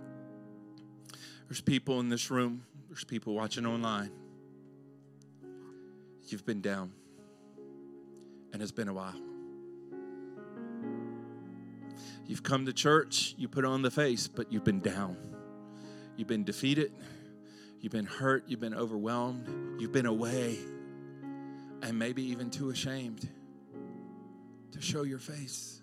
There's 1.48 1.62
people 1.62 2.00
in 2.00 2.10
this 2.10 2.30
room, 2.30 2.64
there's 2.90 3.04
people 3.04 3.34
watching 3.34 3.66
online. 3.66 4.12
You've 6.28 6.46
been 6.46 6.62
down, 6.62 6.92
and 8.52 8.62
it's 8.62 8.72
been 8.72 8.90
a 8.90 8.94
while. 8.94 9.16
You've 12.26 12.44
come 12.44 12.66
to 12.66 12.74
church, 12.74 13.34
you 13.38 13.48
put 13.48 13.64
on 13.64 13.82
the 13.82 13.92
face, 13.92 14.28
but 14.28 14.52
you've 14.52 14.66
been 14.66 14.82
down. 14.82 15.16
You've 16.18 16.28
been 16.28 16.44
defeated, 16.44 16.92
you've 17.80 17.94
been 17.94 18.06
hurt, 18.06 18.44
you've 18.48 18.60
been 18.60 18.74
overwhelmed, 18.74 19.80
you've 19.80 19.94
been 19.94 20.06
away, 20.06 20.58
and 21.82 21.98
maybe 21.98 22.24
even 22.24 22.50
too 22.50 22.72
ashamed 22.72 23.30
to 24.72 24.82
show 24.82 25.04
your 25.04 25.20
face. 25.20 25.82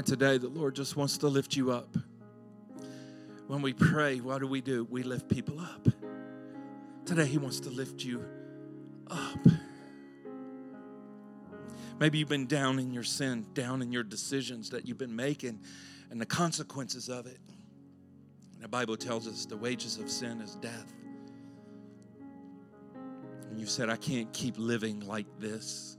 And 0.00 0.06
today, 0.06 0.38
the 0.38 0.48
Lord 0.48 0.74
just 0.74 0.96
wants 0.96 1.18
to 1.18 1.28
lift 1.28 1.54
you 1.54 1.72
up. 1.72 1.94
When 3.48 3.60
we 3.60 3.74
pray, 3.74 4.16
what 4.20 4.38
do 4.38 4.46
we 4.46 4.62
do? 4.62 4.86
We 4.88 5.02
lift 5.02 5.28
people 5.28 5.60
up. 5.60 5.86
Today, 7.04 7.26
He 7.26 7.36
wants 7.36 7.60
to 7.60 7.68
lift 7.68 8.02
you 8.02 8.24
up. 9.10 9.46
Maybe 11.98 12.16
you've 12.16 12.30
been 12.30 12.46
down 12.46 12.78
in 12.78 12.94
your 12.94 13.02
sin, 13.02 13.44
down 13.52 13.82
in 13.82 13.92
your 13.92 14.02
decisions 14.02 14.70
that 14.70 14.88
you've 14.88 14.96
been 14.96 15.14
making, 15.14 15.60
and 16.10 16.18
the 16.18 16.24
consequences 16.24 17.10
of 17.10 17.26
it. 17.26 17.40
the 18.58 18.68
Bible 18.68 18.96
tells 18.96 19.28
us 19.28 19.44
the 19.44 19.58
wages 19.58 19.98
of 19.98 20.10
sin 20.10 20.40
is 20.40 20.54
death. 20.62 20.94
And 23.50 23.60
you 23.60 23.66
said, 23.66 23.90
I 23.90 23.96
can't 23.96 24.32
keep 24.32 24.54
living 24.56 25.00
like 25.00 25.26
this. 25.38 25.98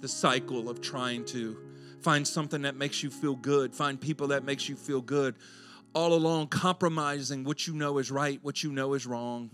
The 0.00 0.08
cycle 0.08 0.68
of 0.68 0.80
trying 0.80 1.24
to 1.26 1.70
Find 2.02 2.26
something 2.26 2.62
that 2.62 2.76
makes 2.76 3.02
you 3.02 3.10
feel 3.10 3.34
good. 3.34 3.74
Find 3.74 4.00
people 4.00 4.28
that 4.28 4.44
makes 4.44 4.68
you 4.68 4.76
feel 4.76 5.00
good. 5.00 5.34
All 5.94 6.14
along 6.14 6.48
compromising 6.48 7.44
what 7.44 7.66
you 7.66 7.74
know 7.74 7.98
is 7.98 8.10
right, 8.10 8.38
what 8.42 8.62
you 8.62 8.72
know 8.72 8.94
is 8.94 9.06
wrong. 9.06 9.50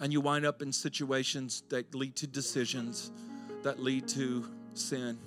And 0.00 0.12
you 0.12 0.20
wind 0.20 0.46
up 0.46 0.62
in 0.62 0.72
situations 0.72 1.62
that 1.68 1.94
lead 1.94 2.16
to 2.16 2.26
decisions 2.26 3.10
that 3.62 3.80
lead 3.80 4.08
to 4.08 4.44
sin. 4.74 5.18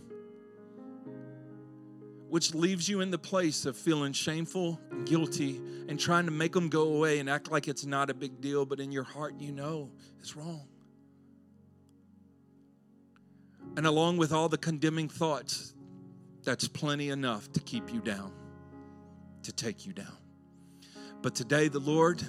Which 2.29 2.55
leaves 2.55 2.87
you 2.87 3.01
in 3.01 3.11
the 3.11 3.17
place 3.17 3.65
of 3.65 3.75
feeling 3.75 4.13
shameful 4.13 4.79
and 4.89 5.05
guilty 5.05 5.57
and 5.89 5.99
trying 5.99 6.25
to 6.25 6.31
make 6.31 6.53
them 6.53 6.69
go 6.69 6.83
away 6.83 7.19
and 7.19 7.29
act 7.29 7.51
like 7.51 7.67
it's 7.67 7.85
not 7.85 8.09
a 8.09 8.13
big 8.13 8.39
deal, 8.39 8.65
but 8.65 8.79
in 8.79 8.91
your 8.91 9.03
heart 9.03 9.35
you 9.37 9.51
know 9.51 9.89
it's 10.19 10.35
wrong. 10.35 10.65
And 13.75 13.85
along 13.85 14.17
with 14.17 14.31
all 14.31 14.47
the 14.47 14.57
condemning 14.57 15.09
thoughts 15.09 15.73
that's 16.43 16.67
plenty 16.67 17.09
enough 17.09 17.51
to 17.53 17.59
keep 17.59 17.93
you 17.93 18.01
down, 18.01 18.31
to 19.43 19.51
take 19.51 19.85
you 19.85 19.93
down. 19.93 20.17
But 21.21 21.35
today, 21.35 21.67
the 21.67 21.79
Lord 21.79 22.23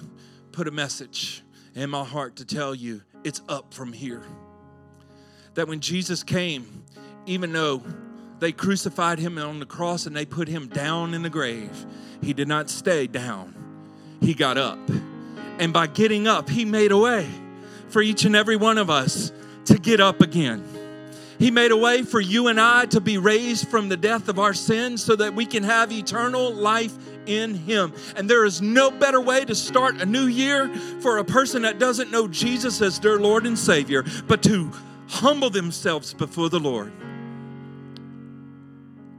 put 0.51 0.67
a 0.67 0.71
message 0.71 1.43
in 1.75 1.89
my 1.89 2.03
heart 2.03 2.35
to 2.37 2.45
tell 2.45 2.75
you 2.75 3.01
it's 3.23 3.41
up 3.49 3.73
from 3.73 3.91
here. 3.93 4.23
That 5.55 5.67
when 5.67 5.79
Jesus 5.79 6.23
came, 6.23 6.83
even 7.25 7.51
though 7.51 7.83
they 8.39 8.51
crucified 8.51 9.19
him 9.19 9.37
on 9.37 9.59
the 9.59 9.65
cross 9.65 10.05
and 10.05 10.15
they 10.15 10.25
put 10.25 10.47
him 10.47 10.67
down 10.67 11.13
in 11.13 11.21
the 11.21 11.29
grave, 11.29 11.85
he 12.21 12.33
did 12.33 12.47
not 12.47 12.69
stay 12.69 13.07
down. 13.07 13.55
He 14.21 14.33
got 14.33 14.57
up. 14.57 14.79
And 15.59 15.71
by 15.71 15.87
getting 15.87 16.27
up, 16.27 16.49
he 16.49 16.65
made 16.65 16.91
a 16.91 16.97
way 16.97 17.29
for 17.89 18.01
each 18.01 18.25
and 18.25 18.35
every 18.35 18.55
one 18.55 18.77
of 18.77 18.89
us 18.89 19.31
to 19.65 19.77
get 19.77 19.99
up 19.99 20.21
again. 20.21 20.63
He 21.39 21.51
made 21.51 21.71
a 21.71 21.77
way 21.77 22.03
for 22.03 22.19
you 22.19 22.47
and 22.47 22.59
I 22.59 22.85
to 22.87 23.01
be 23.01 23.17
raised 23.17 23.67
from 23.67 23.89
the 23.89 23.97
death 23.97 24.29
of 24.29 24.39
our 24.39 24.53
sins 24.53 25.03
so 25.03 25.15
that 25.15 25.33
we 25.35 25.45
can 25.45 25.63
have 25.63 25.91
eternal 25.91 26.53
life 26.53 26.95
in 27.25 27.55
Him. 27.55 27.93
And 28.15 28.29
there 28.29 28.45
is 28.45 28.61
no 28.61 28.91
better 28.91 29.19
way 29.19 29.45
to 29.45 29.55
start 29.55 30.01
a 30.01 30.05
new 30.05 30.25
year 30.25 30.73
for 31.01 31.17
a 31.17 31.23
person 31.23 31.63
that 31.63 31.79
doesn't 31.79 32.11
know 32.11 32.27
Jesus 32.27 32.81
as 32.81 32.99
their 32.99 33.19
Lord 33.19 33.45
and 33.45 33.57
Savior, 33.57 34.03
but 34.27 34.43
to 34.43 34.71
humble 35.07 35.49
themselves 35.49 36.13
before 36.13 36.49
the 36.49 36.59
Lord 36.59 36.91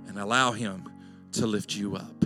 and 0.07 0.19
allow 0.19 0.53
Him 0.53 0.89
to 1.33 1.47
lift 1.47 1.75
you 1.75 1.97
up. 1.97 2.25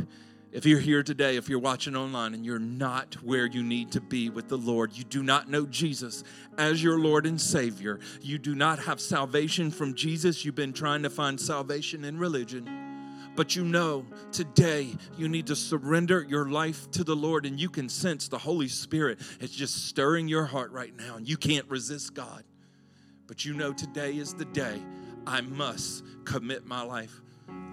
If 0.59 0.67
you're 0.67 0.81
here 0.81 1.05
today, 1.05 1.37
if 1.37 1.49
you're 1.49 1.61
watching 1.61 1.95
online 1.95 2.35
and 2.35 2.45
you're 2.45 2.59
not 2.59 3.15
where 3.23 3.47
you 3.47 3.63
need 3.63 3.93
to 3.93 4.01
be 4.01 4.29
with 4.29 4.49
the 4.49 4.59
Lord, 4.59 4.93
you 4.93 5.05
do 5.05 5.23
not 5.23 5.49
know 5.49 5.65
Jesus 5.67 6.25
as 6.59 6.83
your 6.83 6.99
Lord 6.99 7.27
and 7.27 7.41
Savior, 7.41 8.01
you 8.21 8.39
do 8.39 8.57
not 8.57 8.81
have 8.81 9.01
salvation 9.01 9.71
from 9.71 9.95
Jesus, 9.95 10.45
you've 10.45 10.57
been 10.57 10.73
trying 10.73 11.05
to 11.05 11.11
find 11.11 11.41
salvation 11.41 12.05
in 12.05 12.19
religion. 12.19 12.69
But 13.37 13.55
you 13.55 13.63
know 13.63 14.05
today 14.33 14.97
you 15.17 15.29
need 15.29 15.47
to 15.47 15.55
surrender 15.55 16.27
your 16.29 16.49
life 16.49 16.91
to 16.91 17.05
the 17.05 17.15
Lord, 17.15 17.47
and 17.47 17.61
you 17.61 17.69
can 17.69 17.89
sense 17.89 18.27
the 18.27 18.37
Holy 18.37 18.67
Spirit 18.67 19.21
is 19.39 19.53
just 19.53 19.87
stirring 19.87 20.27
your 20.27 20.45
heart 20.45 20.73
right 20.73 20.97
now, 20.97 21.19
and 21.19 21.29
you 21.29 21.37
can't 21.37 21.71
resist 21.71 22.15
God. 22.15 22.43
But 23.29 23.45
you 23.45 23.55
know 23.55 23.73
today 23.73 24.17
is 24.17 24.35
the 24.35 24.45
day 24.47 24.83
I 25.25 25.41
must 25.41 26.03
commit 26.25 26.67
my 26.67 26.83
life 26.83 27.23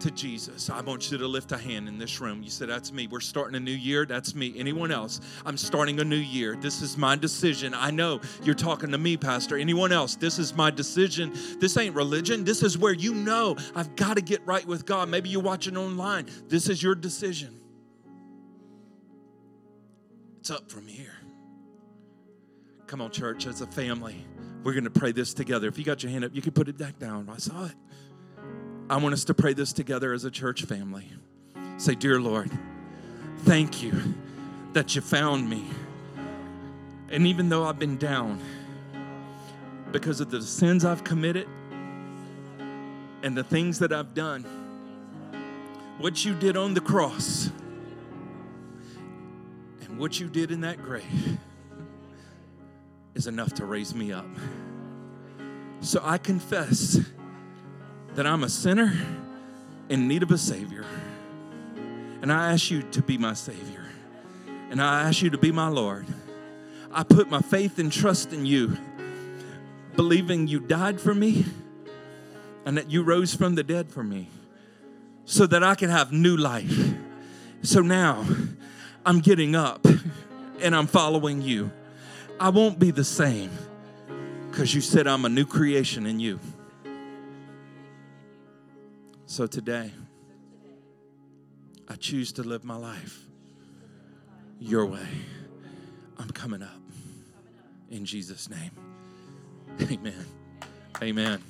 to 0.02 0.12
Jesus. 0.12 0.70
I 0.70 0.82
want 0.82 1.12
you 1.12 1.18
to 1.18 1.28
lift 1.28 1.52
a 1.52 1.58
hand 1.58 1.88
in 1.88 1.98
this 1.98 2.20
room. 2.20 2.44
You 2.44 2.50
said, 2.50 2.70
That's 2.70 2.92
me. 2.92 3.08
We're 3.08 3.20
starting 3.20 3.56
a 3.56 3.60
new 3.60 3.72
year. 3.72 4.06
That's 4.06 4.36
me. 4.36 4.54
Anyone 4.58 4.92
else? 4.92 5.22
I'm 5.46 5.58
starting 5.58 6.00
a 6.00 6.04
new 6.04 6.16
year. 6.16 6.56
This 6.56 6.82
is 6.82 6.98
my 6.98 7.16
decision. 7.16 7.74
I 7.74 7.92
know 7.92 8.22
you're 8.44 8.56
talking 8.56 8.92
to 8.92 8.98
me, 8.98 9.18
Pastor. 9.18 9.58
Anyone 9.58 9.92
else? 9.92 10.16
This 10.16 10.40
is 10.40 10.56
my 10.56 10.72
decision. 10.72 11.34
This 11.60 11.78
ain't 11.78 11.96
religion. 11.96 12.44
This 12.44 12.64
is 12.64 12.78
where 12.78 12.94
you 12.94 13.14
know 13.14 13.56
I've 13.76 13.96
got 13.96 14.16
to 14.16 14.22
get 14.22 14.46
right 14.46 14.66
with 14.66 14.86
God. 14.86 15.10
Maybe 15.10 15.30
you're 15.30 15.42
watching 15.42 15.78
online. 15.78 16.28
This 16.48 16.70
is 16.70 16.82
your 16.82 16.96
decision. 16.96 17.60
It's 20.40 20.52
up 20.52 20.70
from 20.70 20.86
here. 20.86 21.14
Come 22.88 23.02
on, 23.02 23.10
church, 23.10 23.48
as 23.48 23.62
a 23.62 23.68
family, 23.68 24.24
we're 24.64 24.74
going 24.74 24.84
to 24.84 24.92
pray 24.92 25.12
this 25.12 25.34
together. 25.34 25.68
If 25.68 25.78
you 25.78 25.84
got 25.84 26.04
your 26.04 26.12
hand 26.12 26.24
up, 26.24 26.36
you 26.36 26.42
can 26.42 26.52
put 26.52 26.68
it 26.68 26.78
back 26.78 27.00
down. 27.00 27.30
I 27.30 27.38
saw 27.38 27.66
it. 27.66 27.76
I 28.88 28.98
want 28.98 29.14
us 29.14 29.24
to 29.26 29.34
pray 29.34 29.54
this 29.54 29.74
together 29.74 30.14
as 30.14 30.26
a 30.26 30.32
church 30.32 30.64
family. 30.64 31.10
Say, 31.78 31.96
Dear 31.96 32.22
Lord, 32.22 32.52
thank 33.40 33.82
you 33.82 33.94
that 34.74 34.96
you 34.96 35.02
found 35.02 35.50
me. 35.50 35.66
And 37.10 37.26
even 37.26 37.50
though 37.50 37.64
I've 37.66 37.80
been 37.80 37.98
down 37.98 38.40
because 39.92 40.22
of 40.22 40.30
the 40.30 40.40
sins 40.40 40.86
I've 40.86 41.04
committed 41.04 41.48
and 43.24 43.36
the 43.36 43.44
things 43.44 43.80
that 43.80 43.92
I've 43.92 44.14
done, 44.14 44.44
what 45.98 46.24
you 46.24 46.36
did 46.36 46.56
on 46.56 46.76
the 46.76 46.82
cross 46.82 47.50
and 49.82 49.98
what 49.98 50.20
you 50.20 50.28
did 50.28 50.52
in 50.52 50.62
that 50.62 50.84
grave 50.84 51.40
is 53.16 53.26
enough 53.26 53.54
to 53.56 53.66
raise 53.66 53.96
me 53.96 54.12
up. 54.12 54.28
So 55.82 56.02
I 56.04 56.20
confess 56.20 57.00
that 58.16 58.26
I'm 58.26 58.44
a 58.44 58.50
sinner 58.50 58.94
in 59.90 60.08
need 60.08 60.24
of 60.24 60.32
a 60.32 60.38
Savior. 60.38 60.86
And 62.22 62.32
I 62.32 62.54
ask 62.54 62.72
you 62.72 62.82
to 62.82 63.02
be 63.02 63.18
my 63.18 63.34
Savior. 63.34 63.86
And 64.70 64.82
I 64.82 65.04
ask 65.04 65.22
you 65.22 65.30
to 65.30 65.38
be 65.38 65.52
my 65.52 65.68
Lord. 65.68 66.06
I 66.92 67.04
put 67.04 67.30
my 67.30 67.42
faith 67.42 67.78
and 67.78 67.92
trust 67.92 68.32
in 68.32 68.46
you, 68.46 68.78
believing 69.96 70.48
you 70.48 70.62
died 70.62 71.00
for 71.00 71.14
me 71.14 71.46
and 72.66 72.78
that 72.78 72.90
you 72.90 73.04
rose 73.04 73.36
from 73.36 73.56
the 73.56 73.64
dead 73.64 73.92
for 73.92 74.04
me 74.04 74.30
so 75.26 75.46
that 75.46 75.62
I 75.62 75.76
can 75.76 75.90
have 75.90 76.12
new 76.12 76.38
life. 76.38 76.94
So 77.64 77.82
now 77.82 78.26
I'm 79.06 79.20
getting 79.20 79.56
up 79.56 79.86
and 80.62 80.76
I'm 80.76 80.88
following 80.88 81.42
you. 81.42 81.72
I 82.40 82.50
won't 82.50 82.80
be 82.80 82.92
the 82.92 83.04
same 83.04 83.52
because 84.50 84.74
you 84.74 84.82
said 84.82 85.06
I'm 85.06 85.26
a 85.26 85.30
new 85.30 85.46
creation 85.46 86.06
in 86.06 86.20
you. 86.20 86.40
So 89.36 89.46
today, 89.46 89.92
I 91.90 91.96
choose 91.96 92.32
to 92.32 92.44
live 92.44 92.64
my 92.64 92.78
life 92.78 93.20
your 94.62 94.86
way. 94.86 95.10
I'm 96.18 96.30
coming 96.30 96.64
up 96.64 96.80
in 97.92 98.06
Jesus' 98.06 98.50
name. 98.50 98.72
Amen. 99.92 100.26
Amen. 101.02 101.44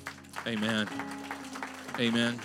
Amen. 0.48 0.88
Amen. 2.00 2.40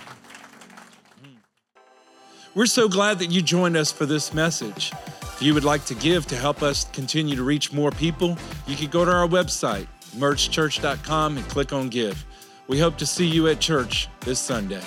We're 2.54 2.66
so 2.66 2.88
glad 2.88 3.18
that 3.18 3.32
you 3.32 3.42
joined 3.42 3.76
us 3.76 3.90
for 3.90 4.06
this 4.06 4.32
message. 4.32 4.92
If 5.22 5.42
you 5.42 5.54
would 5.54 5.64
like 5.64 5.84
to 5.86 5.96
give 5.96 6.24
to 6.28 6.36
help 6.36 6.62
us 6.62 6.84
continue 6.92 7.34
to 7.34 7.42
reach 7.42 7.72
more 7.72 7.90
people, 7.90 8.38
you 8.68 8.76
can 8.76 8.90
go 8.90 9.04
to 9.04 9.10
our 9.10 9.26
website, 9.26 9.88
emergechurch.com, 10.14 11.36
and 11.36 11.48
click 11.48 11.72
on 11.72 11.88
Give. 11.88 12.24
We 12.68 12.78
hope 12.78 12.96
to 12.98 13.06
see 13.06 13.26
you 13.26 13.48
at 13.48 13.58
church 13.58 14.08
this 14.20 14.38
Sunday. 14.38 14.82